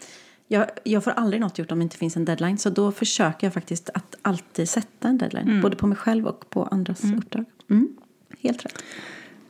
Jag, 0.48 0.70
jag 0.84 1.04
får 1.04 1.10
aldrig 1.10 1.40
något 1.40 1.58
gjort 1.58 1.72
om 1.72 1.78
det 1.78 1.82
inte 1.82 1.96
finns 1.96 2.16
en 2.16 2.24
deadline. 2.24 2.58
Så 2.58 2.70
då 2.70 2.92
försöker 2.92 3.46
jag 3.46 3.54
faktiskt 3.54 3.90
att 3.94 4.14
alltid 4.22 4.68
sätta 4.68 5.08
en 5.08 5.18
deadline. 5.18 5.60
Både 5.62 5.76
på 5.76 5.86
mig 5.86 5.96
själv 5.96 6.26
och 6.26 6.50
på 6.50 6.64
andras 6.64 7.04
uppdrag. 7.04 7.44
Mm. 7.70 7.96
Helt 8.40 8.64
rätt. 8.64 8.82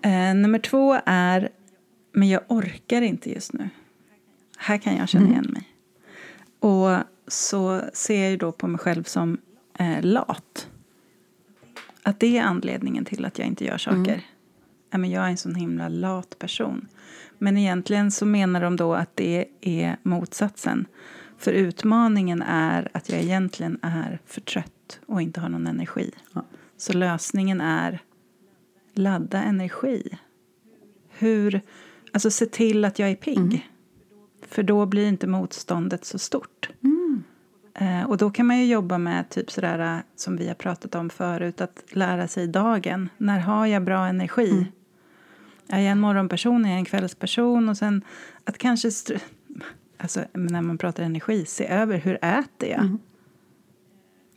Eh, 0.02 0.34
nummer 0.34 0.58
två 0.58 1.00
är, 1.06 1.48
men 2.12 2.28
jag 2.28 2.42
orkar 2.48 3.02
inte 3.02 3.30
just 3.30 3.52
nu. 3.52 3.70
Här 4.56 4.78
kan 4.78 4.96
jag 4.96 5.08
känna 5.08 5.28
igen 5.28 5.46
mig. 5.50 5.68
Och 6.60 6.98
så 7.28 7.82
ser 7.92 8.30
jag 8.30 8.38
då 8.38 8.52
på 8.52 8.68
mig 8.68 8.78
själv 8.78 9.04
som 9.04 9.38
eh, 9.78 10.02
lat. 10.02 10.68
Att 12.02 12.20
det 12.20 12.38
är 12.38 12.42
anledningen 12.42 13.04
till 13.04 13.24
att 13.24 13.38
jag 13.38 13.48
inte 13.48 13.64
gör 13.64 13.78
saker. 13.78 14.22
Men 14.90 15.10
jag 15.10 15.24
är 15.24 15.28
en 15.28 15.36
sån 15.36 15.54
himla 15.54 15.88
lat 15.88 16.38
person. 16.38 16.88
Men 17.38 17.56
egentligen 17.56 18.10
så 18.10 18.26
menar 18.26 18.60
de 18.60 18.76
då 18.76 18.94
att 18.94 19.16
det 19.16 19.46
är 19.60 19.96
motsatsen. 20.02 20.86
För 21.38 21.52
utmaningen 21.52 22.42
är 22.42 22.88
att 22.94 23.08
jag 23.08 23.20
egentligen 23.20 23.78
är 23.82 24.20
för 24.26 24.40
trött 24.40 25.00
och 25.06 25.22
inte 25.22 25.40
har 25.40 25.48
någon 25.48 25.66
energi. 25.66 26.10
Ja. 26.32 26.44
Så 26.76 26.92
lösningen 26.92 27.60
är 27.60 28.02
ladda 28.94 29.42
energi. 29.42 30.18
Hur, 31.08 31.60
alltså 32.12 32.30
se 32.30 32.46
till 32.46 32.84
att 32.84 32.98
jag 32.98 33.10
är 33.10 33.14
pigg. 33.14 33.70
För 34.48 34.62
då 34.62 34.86
blir 34.86 35.08
inte 35.08 35.26
motståndet 35.26 36.04
så 36.04 36.18
stort. 36.18 36.68
Eh, 37.80 38.02
och 38.02 38.16
då 38.16 38.30
kan 38.30 38.46
man 38.46 38.58
ju 38.58 38.64
jobba 38.64 38.98
med 38.98 39.28
typ 39.28 39.50
sådär 39.50 39.96
eh, 39.96 40.00
som 40.16 40.36
vi 40.36 40.48
har 40.48 40.54
pratat 40.54 40.94
om 40.94 41.10
förut, 41.10 41.60
att 41.60 41.84
lära 41.90 42.28
sig 42.28 42.46
dagen. 42.46 43.08
När 43.16 43.38
har 43.38 43.66
jag 43.66 43.84
bra 43.84 44.06
energi? 44.06 44.50
Är 44.50 44.66
jag 45.76 45.86
en 45.86 46.00
morgonperson, 46.00 46.64
är 46.64 46.68
jag 46.68 46.78
en 46.78 46.84
kvällsperson? 46.84 47.68
Och 47.68 47.76
sen 47.76 48.04
att 48.44 48.58
kanske, 48.58 48.90
alltså 49.98 50.24
när 50.32 50.62
man 50.62 50.78
pratar 50.78 51.02
energi, 51.02 51.44
se 51.44 51.66
över 51.66 51.98
hur 51.98 52.18
äter 52.24 52.68
jag? 52.68 52.96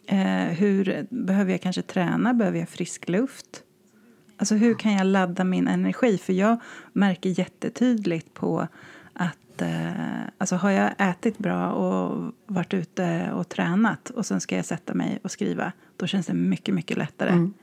Eh, 0.05 0.53
hur, 0.53 1.07
behöver 1.09 1.51
jag 1.51 1.61
kanske 1.61 1.81
träna? 1.81 2.33
Behöver 2.33 2.59
jag 2.59 2.69
frisk 2.69 3.09
luft? 3.09 3.63
Alltså 4.37 4.55
hur 4.55 4.73
kan 4.73 4.93
jag 4.93 5.05
ladda 5.05 5.43
min 5.43 5.67
energi? 5.67 6.17
För 6.17 6.33
jag 6.33 6.57
märker 6.93 7.39
jättetydligt 7.39 8.33
på 8.33 8.67
att 9.13 9.37
att 9.61 9.61
eh, 9.61 10.23
alltså 10.37 10.55
har 10.55 10.69
jag 10.69 10.91
ätit 10.97 11.37
bra 11.37 11.71
och 11.71 12.33
varit 12.45 12.73
ute 12.73 13.31
och 13.31 13.49
tränat 13.49 14.09
och 14.09 14.25
sen 14.25 14.41
ska 14.41 14.55
jag 14.55 14.65
sätta 14.65 14.93
mig 14.93 15.19
och 15.23 15.31
skriva, 15.31 15.71
då 15.97 16.07
känns 16.07 16.25
det 16.25 16.33
mycket, 16.33 16.75
mycket 16.75 16.97
lättare 16.97 17.29
Mm. 17.29 17.53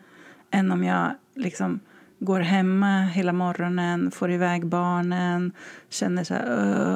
än 0.50 0.72
om 0.72 0.84
jag 0.84 1.14
liksom 1.34 1.80
går 2.20 2.40
hemma 2.40 3.02
hela 3.02 3.32
morgonen, 3.32 4.10
får 4.10 4.30
iväg 4.30 4.66
barnen, 4.66 5.52
känner 5.88 6.24
så 6.24 6.34
här, 6.34 6.44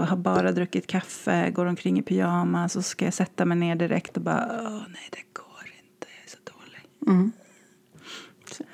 "Åh, 0.00 0.04
har 0.08 0.16
bara 0.16 0.52
druckit 0.52 0.86
kaffe, 0.86 1.50
går 1.50 1.66
omkring 1.66 1.98
i 1.98 2.02
pyjamas 2.02 2.76
och 2.76 2.84
så 2.84 2.88
ska 2.90 3.04
jag 3.04 3.14
sätta 3.14 3.44
mig 3.44 3.58
ner 3.58 3.76
direkt 3.76 4.16
och 4.16 4.22
bara, 4.22 4.46
nej 4.88 5.08
det 5.10 5.22
går 5.32 5.66
inte, 5.82 6.06
jag 6.16 6.24
är 6.24 6.30
så 6.30 6.38
dålig. 6.44 7.30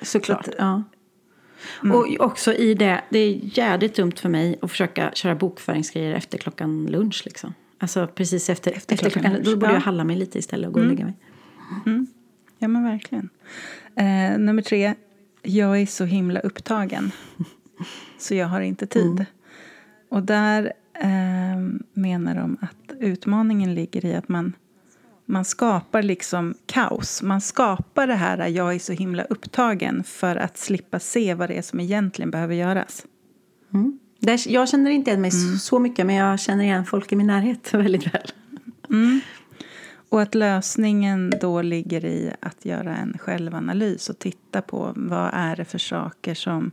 Såklart. 0.02 0.44
Så 0.44 0.50
att- 0.50 0.56
ja. 0.58 0.82
Och 1.94 2.16
också 2.26 2.54
i 2.54 2.74
det, 2.74 3.00
det 3.10 3.18
är 3.18 3.40
jävligt 3.58 3.94
dumt 3.96 4.12
för 4.16 4.28
mig 4.28 4.58
att 4.62 4.70
försöka 4.70 5.10
köra 5.14 5.34
bokföringsgrejer 5.34 6.14
efter 6.14 6.38
klockan 6.38 6.86
lunch. 6.86 7.22
Liksom. 7.24 7.54
Alltså 7.78 8.06
precis 8.06 8.50
efter, 8.50 8.72
efter, 8.72 8.96
klockan 8.96 9.12
klockan, 9.22 9.32
lunch, 9.32 9.44
Då 9.46 9.56
borde 9.56 9.66
ja. 9.66 9.72
jag 9.72 9.80
halla 9.80 10.04
mig 10.04 10.16
lite 10.16 10.38
istället 10.38 10.68
och 10.68 10.74
gå 10.74 10.80
och 10.80 10.86
lägga 10.86 11.04
mig. 11.04 11.14
Ja, 12.58 12.68
men 12.68 12.84
verkligen. 12.84 13.28
Eh, 13.96 14.38
nummer 14.38 14.62
tre. 14.62 14.94
Jag 15.48 15.80
är 15.80 15.86
så 15.86 16.04
himla 16.04 16.40
upptagen. 16.40 17.10
så 18.18 18.34
jag 18.34 18.46
har 18.46 18.60
inte 18.60 18.86
tid. 18.86 19.24
Och 20.10 20.22
där 20.22 20.72
eh, 20.94 21.08
menar 21.92 22.34
de 22.34 22.56
att 22.60 22.92
utmaningen 23.00 23.74
ligger 23.74 24.04
i 24.04 24.14
att 24.14 24.28
man, 24.28 24.52
man 25.26 25.44
skapar 25.44 26.02
liksom 26.02 26.54
kaos. 26.66 27.22
Man 27.22 27.40
skapar 27.40 28.06
det 28.06 28.14
här 28.14 28.48
jag 28.48 28.74
är 28.74 28.78
så 28.78 28.92
himla 28.92 29.22
upptagen 29.24 30.04
för 30.04 30.36
att 30.36 30.58
slippa 30.58 30.98
se 31.00 31.34
vad 31.34 31.48
det 31.50 31.54
är 31.58 31.62
som 31.62 31.80
egentligen 31.80 32.30
behöver 32.30 32.54
göras. 32.54 33.04
Mm. 33.74 33.98
Där, 34.20 34.40
jag 34.48 34.68
känner 34.68 34.90
inte 34.90 35.10
igen 35.10 35.20
mig 35.20 35.30
så- 35.30 35.58
så 35.58 35.78
mycket 35.78 36.06
men 36.06 36.14
jag 36.14 36.40
känner 36.40 36.64
igen 36.64 36.84
folk 36.86 37.12
i 37.12 37.16
min 37.16 37.26
närhet 37.26 37.74
väldigt 37.74 38.14
väl. 38.14 38.32
Och 40.08 40.22
att 40.22 40.34
lösningen 40.34 41.32
då 41.40 41.62
ligger 41.62 42.04
i 42.04 42.32
att 42.40 42.64
göra 42.64 42.96
en 42.96 43.18
självanalys 43.18 44.10
och 44.10 44.18
titta 44.18 44.62
på 44.62 44.92
vad 44.96 45.30
är 45.32 45.56
det 45.56 45.64
för 45.64 45.78
saker 45.78 46.34
som, 46.34 46.70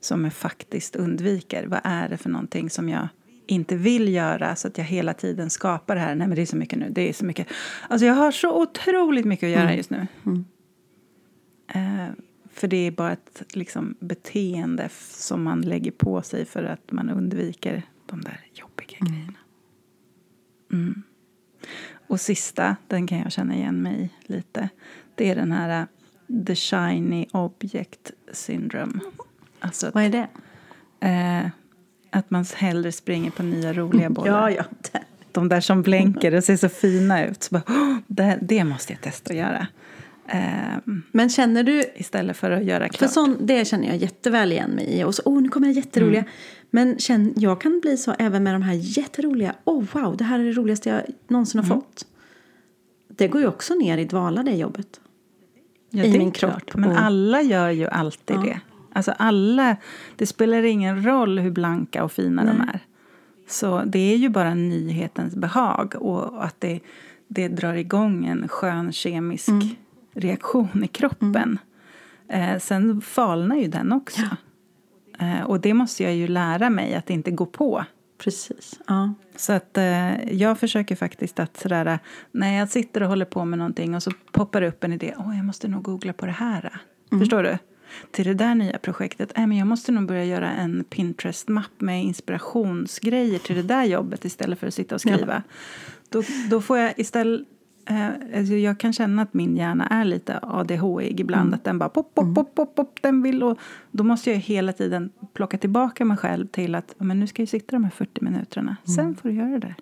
som 0.00 0.24
jag 0.24 0.32
faktiskt 0.32 0.96
undviker. 0.96 1.66
Vad 1.66 1.80
är 1.84 2.08
det 2.08 2.16
för 2.16 2.30
någonting 2.30 2.70
som 2.70 2.88
jag 2.88 3.08
inte 3.46 3.76
vill 3.76 4.08
göra 4.14 4.56
så 4.56 4.68
att 4.68 4.78
jag 4.78 4.84
hela 4.84 5.14
tiden 5.14 5.50
skapar 5.50 5.94
det 5.94 6.00
här. 6.00 6.14
Nej 6.14 6.26
men 6.26 6.36
det 6.36 6.42
är 6.42 6.46
så 6.46 6.56
mycket 6.56 6.78
nu, 6.78 6.88
det 6.90 7.08
är 7.08 7.12
så 7.12 7.24
mycket. 7.24 7.46
Alltså 7.88 8.06
jag 8.06 8.14
har 8.14 8.32
så 8.32 8.62
otroligt 8.62 9.24
mycket 9.24 9.46
att 9.46 9.52
göra 9.52 9.74
just 9.74 9.90
nu. 9.90 10.06
Eh, 11.74 12.08
för 12.52 12.68
det 12.68 12.76
är 12.76 12.90
bara 12.90 13.12
ett 13.12 13.42
liksom, 13.52 13.96
beteende 14.00 14.88
som 15.10 15.42
man 15.42 15.60
lägger 15.60 15.90
på 15.90 16.22
sig 16.22 16.44
för 16.44 16.64
att 16.64 16.92
man 16.92 17.10
undviker 17.10 17.82
de 18.06 18.20
där 18.20 18.40
jobbiga 18.52 18.98
grejerna. 19.00 19.38
Och 22.08 22.20
sista, 22.20 22.76
den 22.86 23.06
kan 23.06 23.18
jag 23.18 23.32
känna 23.32 23.54
igen 23.54 23.82
mig 23.82 24.10
i 24.26 24.32
lite. 24.32 24.68
Det 25.14 25.30
är 25.30 25.36
den 25.36 25.52
här 25.52 25.80
uh, 26.28 26.44
the 26.44 26.54
shiny 26.54 27.26
object 27.32 28.10
syndrome. 28.32 29.00
Alltså 29.60 29.90
Vad 29.94 30.04
är 30.04 30.08
det? 30.08 30.26
eh, 31.08 31.50
att 32.10 32.30
man 32.30 32.44
hellre 32.56 32.92
springer 32.92 33.30
på 33.30 33.42
nya 33.42 33.72
roliga 33.72 34.10
bollar. 34.10 34.48
Ja, 34.50 34.64
ja. 34.92 35.00
De 35.32 35.48
där 35.48 35.60
som 35.60 35.82
blänker 35.82 36.34
och 36.34 36.44
ser 36.44 36.56
så 36.56 36.68
fina 36.68 37.24
ut. 37.26 37.42
Så 37.42 37.54
bara, 37.54 37.62
"Åh, 37.68 37.96
det, 38.06 38.38
det 38.42 38.64
måste 38.64 38.92
jag 38.92 39.02
testa 39.02 39.30
att 39.32 39.38
göra. 39.38 39.66
Eh, 40.28 40.94
Men 41.12 41.28
känner 41.28 41.62
du, 41.62 41.84
istället 41.94 42.36
för 42.36 42.50
att 42.50 42.64
göra 42.64 42.84
för 42.88 42.94
klart. 42.94 43.10
sån, 43.10 43.36
det 43.40 43.64
känner 43.68 43.86
jag 43.88 43.96
jätteväl 43.96 44.52
igen 44.52 44.70
mig 44.70 44.84
i. 45.00 45.04
Och 45.04 45.14
så, 45.14 45.22
åh 45.24 45.42
nu 45.42 45.48
kommer 45.48 45.66
det 45.66 45.72
jätteroliga. 45.72 46.24
Men 46.70 46.98
känn, 46.98 47.32
jag 47.36 47.60
kan 47.60 47.80
bli 47.80 47.96
så 47.96 48.14
även 48.18 48.42
med 48.42 48.54
de 48.54 48.62
här 48.62 48.74
jätteroliga, 48.98 49.54
åh 49.64 49.84
wow, 49.92 50.16
det 50.16 50.24
här 50.24 50.38
är 50.38 50.44
det 50.44 50.52
roligaste 50.52 50.88
jag 50.88 51.02
någonsin 51.28 51.60
har 51.60 51.66
fått. 51.68 52.06
Det 53.08 53.28
går 53.28 53.40
ju 53.40 53.46
också 53.46 53.74
ner 53.74 53.98
i 53.98 54.04
dvala 54.04 54.42
det 54.42 54.50
jobbet. 54.56 55.00
Ja, 55.90 56.04
i 56.04 56.12
det 56.12 56.18
min 56.18 56.30
kropp 56.30 56.50
klart. 56.50 56.76
Men 56.76 56.90
och- 56.90 57.02
alla 57.02 57.42
gör 57.42 57.70
ju 57.70 57.86
alltid 57.86 58.36
Ja. 58.36 58.40
det. 58.42 58.60
Alltså 58.92 59.12
alla, 59.18 59.76
det 60.16 60.26
spelar 60.26 60.62
ingen 60.62 61.04
roll 61.06 61.38
hur 61.38 61.50
blanka 61.50 62.04
och 62.04 62.12
fina 62.12 62.44
de 62.44 62.50
Nej. 62.58 62.66
är. 62.74 62.80
Så 63.48 63.82
det 63.86 64.12
är 64.12 64.16
ju 64.16 64.28
bara 64.28 64.54
nyhetens 64.54 65.34
behag 65.34 65.94
och 65.98 66.44
att 66.44 66.60
det, 66.60 66.80
det 67.28 67.48
drar 67.48 67.74
igång 67.74 68.26
en 68.26 68.48
skön 68.48 68.92
kemisk 68.92 69.48
Mm. 69.48 69.68
Reaktion 70.14 70.84
i 70.84 70.88
kroppen. 70.88 71.58
Eh, 72.28 72.58
sen 72.58 73.00
falnar 73.00 73.56
ju 73.56 73.68
den 73.68 73.92
också. 73.92 74.22
Eh, 75.18 75.42
och 75.42 75.60
det 75.60 75.74
måste 75.74 76.02
jag 76.02 76.14
ju 76.14 76.28
lära 76.28 76.70
mig 76.70 76.94
att 76.94 77.10
inte 77.10 77.30
gå 77.30 77.46
på. 77.46 77.84
Precis. 78.18 78.80
Ja. 78.86 79.14
Så 79.36 79.52
att 79.52 79.78
eh, 79.78 80.32
jag 80.32 80.58
försöker 80.58 80.96
faktiskt 80.96 81.40
att 81.40 81.56
sådär, 81.56 81.98
när 82.32 82.58
jag 82.58 82.68
sitter 82.68 83.02
och 83.02 83.08
håller 83.08 83.24
på 83.24 83.44
med 83.44 83.58
någonting 83.58 83.94
och 83.94 84.02
så 84.02 84.10
poppar 84.32 84.60
det 84.60 84.68
upp 84.68 84.84
en 84.84 84.92
idé, 84.92 85.14
åh 85.18 85.36
jag 85.36 85.44
måste 85.44 85.68
nog 85.68 85.82
googla 85.82 86.12
på 86.12 86.26
det 86.26 86.32
här. 86.32 86.80
Förstår 87.18 87.42
du? 87.42 87.58
Till 88.10 88.24
det 88.24 88.34
där 88.34 88.54
nya 88.54 88.78
projektet, 88.78 89.38
äh, 89.38 89.46
men 89.46 89.58
jag 89.58 89.66
måste 89.66 89.92
nog 89.92 90.06
börja 90.06 90.24
göra 90.24 90.50
en 90.50 90.84
Pinterest-mapp 90.84 91.80
med 91.80 92.04
inspirationsgrejer 92.04 93.38
till 93.38 93.56
det 93.56 93.62
där 93.62 93.84
jobbet 93.84 94.24
istället 94.24 94.58
för 94.58 94.66
att 94.66 94.74
sitta 94.74 94.94
och 94.94 95.00
skriva. 95.00 95.42
Då, 96.08 96.22
då 96.50 96.60
får 96.60 96.78
jag 96.78 96.94
istället 96.96 97.48
alltså 98.36 98.54
jag 98.54 98.78
kan 98.78 98.92
känna 98.92 99.22
att 99.22 99.34
min 99.34 99.56
hjärna 99.56 99.86
är 99.86 100.04
lite 100.04 100.38
ADHD 100.42 101.20
ibland. 101.20 101.54
Att 101.54 101.64
den 101.64 101.78
bara 101.78 101.88
pop, 101.88 102.14
pop, 102.14 102.34
pop, 102.34 102.54
pop, 102.54 102.74
pop, 102.74 102.98
den 103.02 103.22
vill. 103.22 103.42
Och 103.42 103.58
då 103.90 104.04
måste 104.04 104.30
jag 104.30 104.38
hela 104.38 104.72
tiden 104.72 105.10
plocka 105.32 105.58
tillbaka 105.58 106.04
mig 106.04 106.16
själv 106.16 106.46
till 106.46 106.74
att 106.74 106.94
"Ja, 106.98 107.04
men 107.04 107.20
nu 107.20 107.26
ska 107.26 107.42
jag 107.42 107.48
sitta 107.48 107.76
de 107.76 107.84
här 107.84 107.90
40 107.90 108.24
minuterna. 108.24 108.76
Sen 108.96 109.14
får 109.16 109.28
du 109.28 109.34
göra 109.34 109.48
det 109.50 109.58
där. 109.58 109.74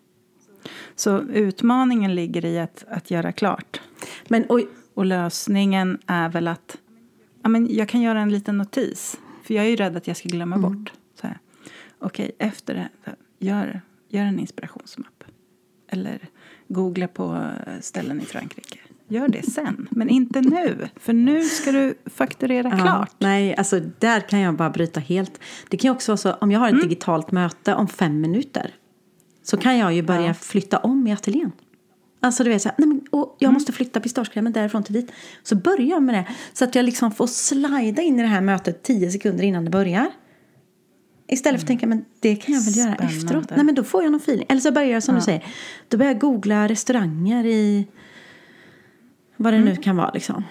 Så 0.95 1.21
utmaningen 1.21 2.15
ligger 2.15 2.45
i 2.45 2.59
att, 2.59 2.85
att 2.89 3.11
göra 3.11 3.33
klart. 3.33 3.81
Men 4.29 4.45
oj, 4.49 4.69
Och 4.95 5.05
lösningen 5.07 5.99
är 6.07 6.29
väl 6.29 6.49
att 6.49 6.79
ja, 7.43 7.49
men 7.49 7.75
jag 7.75 7.89
kan 7.89 8.01
göra 8.01 8.21
en 8.21 8.31
liten 8.31 8.59
notis. 8.59 9.19
För 9.45 9.55
jag 9.55 9.65
är 9.65 9.69
ju 9.69 9.77
rädd 9.77 9.97
att 9.97 10.07
jag 10.07 10.17
ska 10.17 10.29
glömma 10.29 10.59
bort. 10.59 10.93
Så 11.21 11.27
här. 11.27 11.39
Okej, 11.99 12.31
efter 12.39 12.75
det, 12.75 12.89
här, 13.05 13.15
gör, 13.39 13.81
gör 14.09 14.25
en 14.25 14.39
inspirationsmapp. 14.39 15.25
Eller 15.89 16.19
googla 16.69 17.09
på 17.09 17.25
eh, 17.67 17.81
ställen 17.81 18.21
i 18.21 18.25
Frankrike. 18.25 18.79
Gör 19.09 19.29
det 19.29 19.43
sen, 19.43 19.89
men 19.91 20.09
inte 20.09 20.41
nu. 20.41 20.89
För 20.97 21.13
nu 21.13 21.43
ska 21.45 21.73
du 21.73 21.95
fakturera 22.07 22.69
Ja, 22.71 22.83
klart. 22.85 23.11
nej, 23.19 23.55
alltså 23.57 23.81
där 23.99 24.21
kan 24.21 24.41
jag 24.41 24.55
bara 24.57 24.71
bryta 24.71 25.01
helt. 25.01 25.41
Det 25.69 25.77
kan 25.77 25.89
ju 25.89 25.93
också 25.95 26.13
vara 26.13 26.17
så, 26.17 26.33
om 26.33 26.51
jag 26.51 26.61
har 26.61 26.67
ett 26.69 26.73
Mm. 26.75 26.89
digitalt 26.89 27.33
möte 27.33 27.75
om 27.75 27.89
fem 27.89 28.21
minuter. 28.21 28.75
Så 29.43 29.57
kan 29.57 29.79
jag 29.79 29.95
ju 29.95 30.03
börja 30.03 30.35
flytta 30.35 30.79
om 30.79 31.07
i 31.07 31.13
ateljén. 31.13 31.53
Alltså 32.21 32.45
du 32.45 32.51
vet 32.51 32.63
så 32.63 32.69
här, 32.69 32.77
nej 32.79 32.89
men, 32.89 33.01
och 33.11 33.37
jag 33.39 33.47
Mm. 33.49 33.55
måste 33.55 33.73
flytta 33.73 34.01
pistagekrämen 34.01 34.53
därifrån 34.53 34.83
till 34.83 34.95
dit. 34.95 35.13
Så 35.43 35.57
börjar 35.57 35.87
jag 35.91 36.03
med 36.03 36.15
det. 36.15 36.27
Så 36.53 36.65
att 36.65 36.75
jag 36.75 36.85
liksom 36.85 37.13
får 37.13 37.27
slida 37.27 38.03
in 38.03 38.19
i 38.19 38.23
det 38.23 38.29
här 38.29 38.41
mötet 38.41 38.83
tio 38.83 39.11
sekunder 39.11 39.45
innan 39.45 39.65
det 39.65 39.71
börjar. 39.71 40.07
Istället 41.29 41.61
för 41.61 41.65
att 41.65 41.69
tänka, 41.69 41.87
men 41.87 42.05
det 42.21 42.37
kan 42.37 42.55
jag 42.55 42.63
väl 42.63 42.77
göra 42.77 42.95
Spännande. 42.95 43.17
efteråt. 43.17 43.51
Nej 43.57 43.65
men 43.65 43.75
då 43.75 43.85
får 43.85 44.03
jag 44.03 44.13
någon 44.13 44.21
feeling. 44.21 44.47
Eller 44.49 44.61
så 44.61 44.73
börjar 44.73 44.89
jag 44.89 45.03
som 45.03 45.15
du 45.15 45.21
säger. 45.21 45.45
Då 45.89 45.97
börjar 45.97 46.13
jag 46.13 46.21
googla 46.21 46.69
restauranger 46.69 47.47
i 47.47 47.87
vad 49.37 49.53
det 49.53 49.59
nu 49.61 49.77
kan 49.77 49.97
vara 49.97 50.11
liksom. 50.15 50.45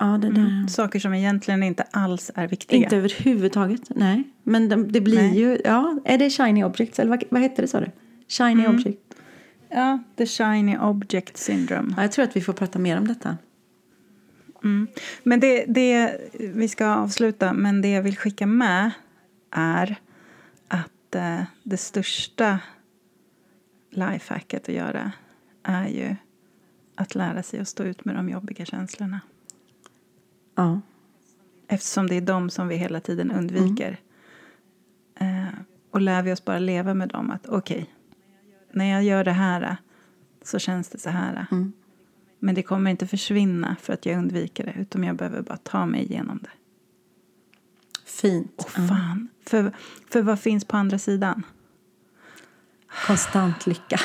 Ja, 0.00 0.06
det 0.06 0.30
där. 0.30 0.66
Saker 0.68 1.00
som 1.00 1.14
egentligen 1.14 1.62
inte 1.62 1.82
alls 1.90 2.30
är 2.34 2.48
viktiga. 2.48 2.82
Inte 2.84 2.96
överhuvudtaget, 2.96 3.82
nej. 3.88 4.22
Men 4.42 4.68
det, 4.68 4.76
det 4.84 5.00
blir 5.00 5.16
Nej. 5.22 5.38
ju, 5.40 5.60
ja, 5.64 5.98
är 6.04 6.18
det 6.18 6.30
shiny 6.30 6.64
objects? 6.64 6.98
Eller 6.98 7.10
vad, 7.10 7.24
vad 7.30 7.40
hette 7.42 7.62
det 7.62 7.68
sa 7.68 7.80
du? 7.80 7.90
Shiny 8.28 8.64
Mm. 8.64 8.74
object. 8.76 9.00
Ja, 9.70 9.98
the 10.16 10.26
shiny 10.26 10.76
object 10.78 11.36
syndrome. 11.36 11.94
Ja, 11.96 12.02
jag 12.02 12.12
tror 12.12 12.24
att 12.24 12.36
vi 12.36 12.40
får 12.40 12.52
prata 12.52 12.78
mer 12.78 12.98
om 12.98 13.08
detta. 13.08 13.36
Mm. 14.64 14.86
Men 15.22 15.40
det, 15.40 15.64
det, 15.68 16.20
vi 16.38 16.68
ska 16.68 16.86
avsluta, 16.86 17.52
men 17.52 17.82
det 17.82 17.88
jag 17.88 18.02
vill 18.02 18.16
skicka 18.16 18.46
med 18.46 18.90
är 19.50 19.96
att 20.68 21.14
eh, 21.14 21.42
det 21.62 21.76
största 21.76 22.60
lifehacket 23.90 24.68
att 24.68 24.74
göra 24.74 25.12
är 25.62 25.88
ju 25.88 26.16
att 26.94 27.14
lära 27.14 27.42
sig 27.42 27.60
att 27.60 27.68
stå 27.68 27.82
ut 27.82 28.04
med 28.04 28.14
de 28.14 28.28
jobbiga 28.28 28.64
känslorna. 28.64 29.20
Ja. 30.54 30.80
Eftersom 31.68 32.06
det 32.06 32.14
är 32.14 32.20
de 32.20 32.50
som 32.50 32.68
vi 32.68 32.76
hela 32.76 33.00
tiden 33.00 33.30
undviker. 33.30 34.00
Eh, 35.20 35.46
och 35.90 36.00
lär 36.00 36.22
vi 36.22 36.32
oss 36.32 36.44
bara 36.44 36.58
leva 36.58 36.94
med 36.94 37.08
dem 37.08 37.30
att 37.30 37.46
okej, 37.46 37.94
när 38.72 38.84
jag 38.84 39.04
gör 39.04 39.24
det 39.24 39.32
här 39.32 39.76
så 40.42 40.58
känns 40.58 40.88
det 40.88 40.98
så 40.98 41.10
här. 41.10 41.46
Mm. 41.50 41.72
Men 42.38 42.54
det 42.54 42.62
kommer 42.62 42.90
inte 42.90 43.06
försvinna 43.06 43.76
för 43.80 43.92
att 43.92 44.06
jag 44.06 44.18
undviker 44.18 44.64
det 44.64 44.74
utan 44.80 45.04
jag 45.04 45.16
behöver 45.16 45.42
bara 45.42 45.56
ta 45.56 45.86
mig 45.86 46.02
igenom 46.02 46.38
det. 46.42 46.50
Fint. 48.20 48.52
Åh 48.58 48.86
fan, 48.88 49.28
för, 49.46 49.72
för 50.12 50.22
vad 50.22 50.40
finns 50.40 50.64
på 50.64 50.76
andra 50.76 50.98
sidan? 50.98 51.42
Konstant 53.06 53.66
lycka. 53.66 54.00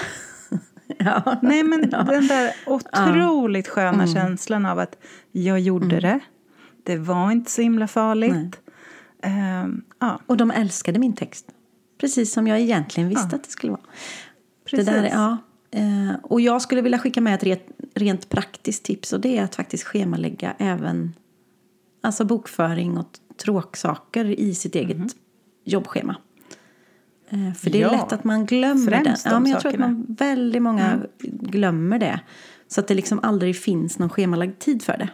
ja. 0.97 1.39
Nej 1.41 1.63
men 1.63 1.89
Ja. 1.91 2.03
den 2.03 2.27
där 2.27 2.51
otroligt 2.65 3.67
sköna 3.67 4.07
känslan 4.07 4.65
av 4.65 4.79
att 4.79 4.95
jag 5.31 5.59
gjorde 5.59 5.99
det. 5.99 6.19
Det 6.83 6.97
var 6.97 7.31
inte 7.31 7.51
så 7.51 7.61
himla 7.61 7.87
farligt. 7.87 8.59
Ehm, 9.23 9.83
ja. 9.99 10.19
Och 10.25 10.37
de 10.37 10.51
älskade 10.51 10.99
min 10.99 11.13
text. 11.15 11.45
Precis 11.99 12.33
som 12.33 12.47
jag 12.47 12.59
egentligen 12.59 13.09
visste 13.09 13.27
Ja. 13.31 13.35
att 13.35 13.43
det 13.43 13.49
skulle 13.49 13.71
vara. 13.71 13.81
Precis. 14.65 14.85
Det 14.85 14.91
där, 14.91 15.03
är- 15.03 15.09
ja. 15.09 15.37
Eh, 15.71 16.15
Och 16.23 16.41
jag 16.41 16.61
skulle 16.61 16.81
vilja 16.81 16.99
skicka 16.99 17.21
med 17.21 17.35
ett 17.35 17.43
rent, 17.43 17.63
rent 17.95 18.29
praktiskt 18.29 18.83
tips 18.83 19.13
och 19.13 19.19
det 19.19 19.37
är 19.37 19.43
att 19.43 19.55
faktiskt 19.55 19.83
schemalägga 19.83 20.53
även 20.57 21.13
alltså 22.01 22.25
bokföring 22.25 22.97
och 22.97 23.07
tråksaker 23.37 24.25
i 24.25 24.55
sitt 24.55 24.75
eget 24.75 25.15
jobbschema. 25.63 26.15
Eh, 27.29 27.53
För 27.53 27.69
det 27.69 27.77
är. 27.77 27.81
Ja, 27.81 27.91
lätt 27.91 28.13
att 28.13 28.23
man 28.23 28.45
glömmer 28.45 28.91
det. 29.03 29.17
Ja, 29.25 29.39
men 29.39 29.51
jag 29.51 29.61
tror 29.61 29.69
att. 29.69 29.75
Mm. 29.75 29.91
man 29.91 30.05
väldigt 30.19 30.61
många 30.61 30.99
glömmer 31.21 31.99
det. 31.99 32.19
Så 32.67 32.79
att 32.79 32.87
det 32.87 32.93
liksom 32.93 33.19
aldrig 33.23 33.55
finns 33.55 33.99
någon 33.99 34.09
schemalagd 34.09 34.59
tid 34.59 34.83
för 34.83 34.97
det. 34.97 35.09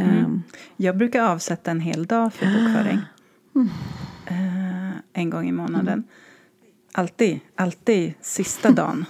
Mm. 0.00 0.24
Ehm, 0.24 0.42
Jag 0.76 0.96
brukar 0.96 1.22
avsätta 1.22 1.70
en 1.70 1.80
hel 1.80 2.06
dag 2.06 2.34
för 2.34 2.46
bokföring. 2.46 2.98
Mm. 3.54 3.68
Eh, 4.26 4.96
en 5.12 5.30
gång 5.30 5.48
i 5.48 5.52
månaden. 5.52 6.04
Alltid, 6.92 7.40
alltid 7.54 8.12
sista 8.20 8.70
dagen. 8.70 9.04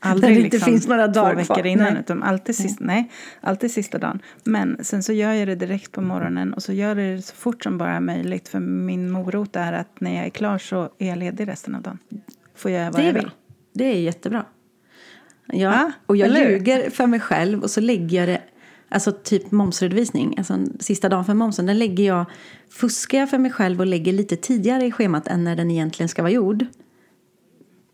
Aldrig 0.00 0.36
det 0.36 0.40
inte 0.40 0.56
liksom 0.56 0.72
finns 0.72 0.88
några 0.88 1.08
dagar 1.08 1.30
två 1.30 1.36
veckor 1.38 1.54
kvar. 1.54 1.66
innan. 1.66 1.92
Nej. 1.92 2.00
Utan 2.00 2.22
alltid, 2.22 2.56
sista, 2.56 2.84
nej, 2.84 3.10
alltid 3.40 3.70
sista 3.70 3.98
dagen. 3.98 4.22
Men 4.44 4.84
sen 4.84 5.02
så 5.02 5.12
gör 5.12 5.32
jag 5.32 5.48
det 5.48 5.54
direkt 5.54 5.92
på 5.92 6.00
morgonen. 6.00 6.54
Och 6.54 6.62
så 6.62 6.72
gör 6.72 6.88
jag 6.88 6.96
det 6.96 7.22
så 7.22 7.34
fort 7.34 7.62
som 7.62 7.78
bara 7.78 7.92
är 7.92 8.00
möjligt. 8.00 8.48
För 8.48 8.60
min 8.60 9.10
morot 9.10 9.56
är 9.56 9.72
att 9.72 10.00
när 10.00 10.16
jag 10.16 10.26
är 10.26 10.30
klar 10.30 10.58
så 10.58 10.90
är 10.98 11.08
jag 11.08 11.18
ledig 11.18 11.48
resten 11.48 11.74
av 11.74 11.82
dagen. 11.82 11.98
Får 12.56 12.70
jag 12.70 12.80
göra 12.80 12.90
vad 12.90 13.00
det 13.00 13.04
jag 13.06 13.14
bra. 13.14 13.22
vill. 13.22 13.30
Det 13.72 13.84
är 13.84 14.00
jättebra. 14.00 14.44
Ja, 15.46 15.54
Ja, 15.56 15.92
och 16.06 16.16
jag 16.16 16.38
ljuger 16.38 16.90
för 16.90 17.06
mig 17.06 17.20
själv 17.20 17.62
och 17.62 17.70
så 17.70 17.80
lägger 17.80 18.18
jag 18.18 18.28
det, 18.28 18.40
alltså 18.88 19.12
typ 19.12 19.50
momsredovisning, 19.50 20.34
alltså 20.38 20.58
sista 20.80 21.08
dagen 21.08 21.24
för 21.24 21.34
momsen, 21.34 21.66
den 21.66 21.78
lägger 21.78 22.04
jag, 22.04 22.24
fuskar 22.70 23.18
jag 23.18 23.30
för 23.30 23.38
mig 23.38 23.50
själv 23.50 23.80
och 23.80 23.86
lägger 23.86 24.12
lite 24.12 24.36
tidigare 24.36 24.86
i 24.86 24.92
schemat 24.92 25.28
än 25.28 25.44
när 25.44 25.56
den 25.56 25.70
egentligen 25.70 26.08
ska 26.08 26.22
vara 26.22 26.32
gjord. 26.32 26.66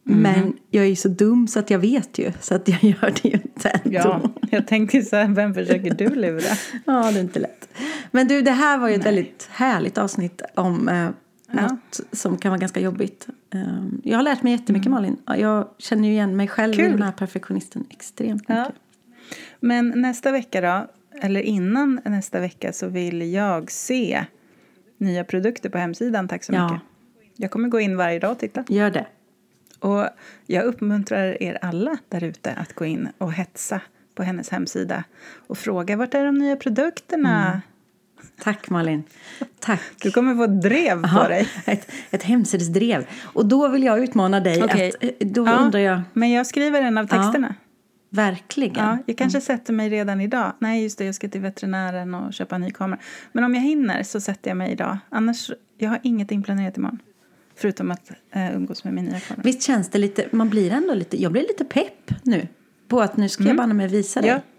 Mhm. 0.09 0.23
Men 0.23 0.53
jag 0.71 0.85
är 0.85 0.89
ju 0.89 0.97
så 0.97 1.09
dum 1.09 1.49
så 1.49 1.59
att 1.59 1.71
jag 1.71 1.79
vet 1.79 2.19
ju, 2.19 2.33
så 2.41 2.55
att 2.55 2.69
jag 2.69 2.85
gör 2.85 3.13
det 3.23 3.29
ju 3.29 3.35
inte 3.35 3.69
ändå. 3.69 3.99
Ja, 3.99 4.21
jag 4.51 4.67
tänkte 4.67 5.03
så 5.03 5.17
här, 5.17 5.29
vem 5.29 5.55
försöker 5.55 5.95
du 5.95 6.09
lura? 6.15 6.41
Ja, 6.87 7.11
det 7.13 7.19
är 7.19 7.21
inte 7.21 7.39
lätt. 7.41 7.69
Men 8.11 8.29
du, 8.29 8.43
det 8.43 8.51
här 8.51 8.79
var 8.79 8.89
ju 8.89 8.95
ett 8.95 9.07
väldigt 9.07 9.49
härligt 9.53 9.99
avsnitt 9.99 10.43
om 10.55 10.89
eh, 10.89 11.09
något 11.51 12.01
som 12.13 12.39
kan 12.39 12.51
vara 12.51 12.59
ganska 12.61 12.81
jobbigt. 12.81 13.27
Eh, 13.55 13.61
jag 14.05 14.19
har 14.19 14.23
lärt 14.23 14.43
mig 14.43 14.53
jättemycket, 14.53 14.91
Malin. 14.91 15.17
Jag 15.27 15.69
känner 15.79 16.09
ju 16.09 16.15
igen 16.15 16.37
mig 16.37 16.49
själv 16.49 16.75
i 16.75 16.77
Mm. 16.79 16.91
Kul. 16.91 16.99
den 17.01 17.07
här 17.07 17.13
perfektionisten 17.17 17.85
extremt 17.91 18.49
mycket. 18.49 18.57
Ja. 18.57 18.73
Men 19.61 19.93
nästa 19.97 20.33
vecka 20.33 20.61
då, 20.61 20.87
eller 21.23 21.41
innan 21.41 22.01
nästa 22.05 22.41
vecka 22.41 22.73
så 22.73 22.89
vill 22.89 23.33
jag 23.33 23.71
se 23.71 24.25
nya 24.99 25.25
produkter 25.25 25.69
på 25.71 25.79
hemsidan. 25.79 26.29
Tack 26.29 26.45
så 26.45 26.53
Ja. 26.53 26.73
mycket. 26.73 26.83
Jag 27.37 27.51
kommer 27.51 27.69
gå 27.69 27.81
in 27.81 27.97
varje 27.97 28.19
dag 28.19 28.31
och 28.33 28.39
titta. 28.39 28.65
Gör 28.69 28.91
det. 28.91 29.07
Och 29.79 30.09
jag 30.47 30.64
uppmuntrar 30.64 31.43
er 31.43 31.59
alla 31.62 31.97
där 32.09 32.24
ute 32.24 32.53
att 32.53 32.74
gå 32.74 32.85
in 32.85 33.09
och 33.18 33.33
hetsa 33.33 33.81
på 34.14 34.22
hennes 34.22 34.51
hemsida 34.51 35.05
och 35.47 35.59
fråga 35.59 35.97
vart 35.97 36.14
är 36.14 36.24
de 36.24 36.35
nya 36.39 36.57
produkterna? 36.57 37.47
Mm. 37.49 37.61
Tack, 38.43 38.70
Malin. 38.70 39.03
Tack. 39.61 39.81
Du 40.03 40.11
kommer 40.11 40.35
få 40.35 40.45
ett 40.45 40.62
drev 40.62 41.03
på 41.03 41.09
Ja, 41.22 41.29
dig. 41.29 41.49
ett, 41.66 41.91
ett 42.11 42.22
hemsidesdrev. 42.22 43.07
Och 43.22 43.47
då 43.47 43.68
vill 43.68 43.83
jag 43.83 44.03
utmana 44.03 44.41
dig. 44.41 44.64
Okej. 44.64 44.89
Att, 44.89 45.05
eh, 45.05 45.11
då 45.29 45.47
Ja, 45.47 45.53
undrar 45.53 45.81
jag, 45.81 46.01
Men 46.12 46.31
jag 46.31 46.47
skriver 46.47 46.83
en 46.83 46.99
av 46.99 47.07
texterna. 47.07 47.55
verkligen. 48.11 48.85
Ja, 48.85 48.99
jag 49.07 49.18
kanske 49.18 49.41
sätter 49.41 49.72
mig 49.72 49.89
redan 49.91 50.20
idag. 50.20 50.53
Nej, 50.59 50.83
just 50.83 50.99
det, 50.99 51.05
jag 51.05 51.14
ska 51.14 51.29
till 51.29 51.41
veterinären 51.41 52.14
och 52.14 52.35
köpa 52.35 52.55
en 52.55 52.61
ny 52.61 52.70
kamera. 52.70 53.01
Men 53.33 53.45
om 53.45 53.55
jag 53.55 53.62
hinner 53.62 54.03
så 54.03 54.20
sätter 54.20 54.51
jag 54.51 54.57
mig 54.57 54.72
idag. 54.72 54.99
Annars, 55.09 55.51
jag 55.79 55.91
har 55.91 55.99
ingenting 56.03 56.43
planerat 56.43 56.77
imorgon. 56.77 56.99
Förutom 57.57 57.91
att 57.91 58.11
eh, 58.31 58.57
umgås 58.57 58.85
med 58.85 58.95
min 58.95 59.05
nya 59.05 59.21
kamera. 59.21 59.43
Visst 59.45 59.63
känns 59.63 59.89
det 59.89 59.99
lite, 59.99 60.29
man 60.31 60.49
blir 60.51 60.71
ändå 60.71 60.95
lite, 60.95 61.23
jag 61.23 61.33
blir 61.33 61.43
lite 61.43 61.65
pepp 61.65 62.11
nu. 62.23 62.49
På 62.89 63.01
att 63.01 63.17
nu 63.17 63.29
ska 63.29 63.45
jag 63.45 63.57
banne 63.57 63.75
mig 63.75 63.89
visa 63.89 64.21
dig. 64.21 64.31
Mm. 64.31 64.43
Ja. 64.47 64.53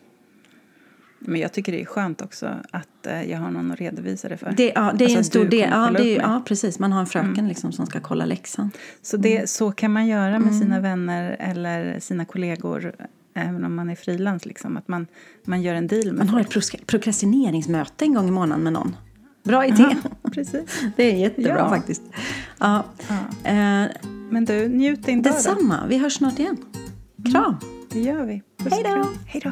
Men 1.19 1.41
jag 1.41 1.53
tycker 1.53 1.71
det 1.71 1.81
är 1.81 1.85
skönt 1.85 2.21
också 2.21 2.49
att 2.71 3.07
eh, 3.07 3.23
jag 3.31 3.37
har 3.37 3.51
någon 3.51 3.71
att 3.71 3.79
redovisa 3.79 4.29
det 4.29 4.37
för. 4.37 4.53
Det, 4.57 4.71
ja, 4.75 4.93
det 4.97 5.03
är 5.03 5.05
Alltså 5.05 5.17
en 5.17 5.23
stor 5.23 5.45
del. 5.45 5.69
Ja, 5.71 5.91
det 5.97 6.15
är, 6.15 6.21
ja, 6.21 6.43
precis. 6.45 6.79
Man 6.79 6.91
har 6.91 6.99
en 6.99 7.05
fröken 7.05 7.47
liksom 7.47 7.71
som 7.71 7.85
ska 7.85 7.99
kolla 7.99 8.25
läxan. 8.25 8.71
Så 9.01 9.17
det, 9.17 9.49
så 9.49 9.71
kan 9.71 9.91
man 9.93 10.07
göra 10.07 10.39
med 10.39 10.55
sina 10.55 10.79
vänner 10.79 11.35
eller 11.39 11.99
sina 11.99 12.25
kollegor 12.25 12.95
även 13.33 13.63
om 13.65 13.75
man 13.75 13.89
är 13.89 13.95
frilans. 13.95 14.45
Liksom, 14.45 14.77
att 14.77 14.87
man, 14.87 15.07
man 15.45 15.61
gör 15.61 15.75
en 15.75 15.87
deal 15.87 16.05
med 16.05 16.15
Man 16.15 16.29
har 16.29 16.39
ett 16.41 16.49
pro- 16.49 16.77
prokrastineringsmöte 16.85 18.05
en 18.05 18.13
gång 18.13 18.27
i 18.27 18.31
månaden 18.31 18.63
med 18.63 18.73
någon. 18.73 18.95
Bra 19.47 19.65
idé. 19.65 19.85
Ja, 20.23 20.29
precis. 20.31 20.81
Det 20.95 21.03
är 21.03 21.15
jättebra 21.15 21.55
Ja. 21.57 21.69
faktiskt. 21.69 22.01
Ja. 22.59 22.83
Ja. 23.07 23.49
Eh, 23.51 23.87
Men 24.29 24.45
du, 24.45 24.67
njut 24.69 25.05
din 25.05 25.21
dag 25.21 25.33
detsamma. 25.33 25.79
Vi 25.87 25.97
hörs 25.97 26.13
snart 26.13 26.39
igen. 26.39 26.57
Kram. 27.31 27.55
Det 27.89 27.99
gör 27.99 28.25
vi. 28.25 28.41
Hej 28.71 28.83
då. 28.83 29.05
Hej 29.25 29.41
då. 29.43 29.51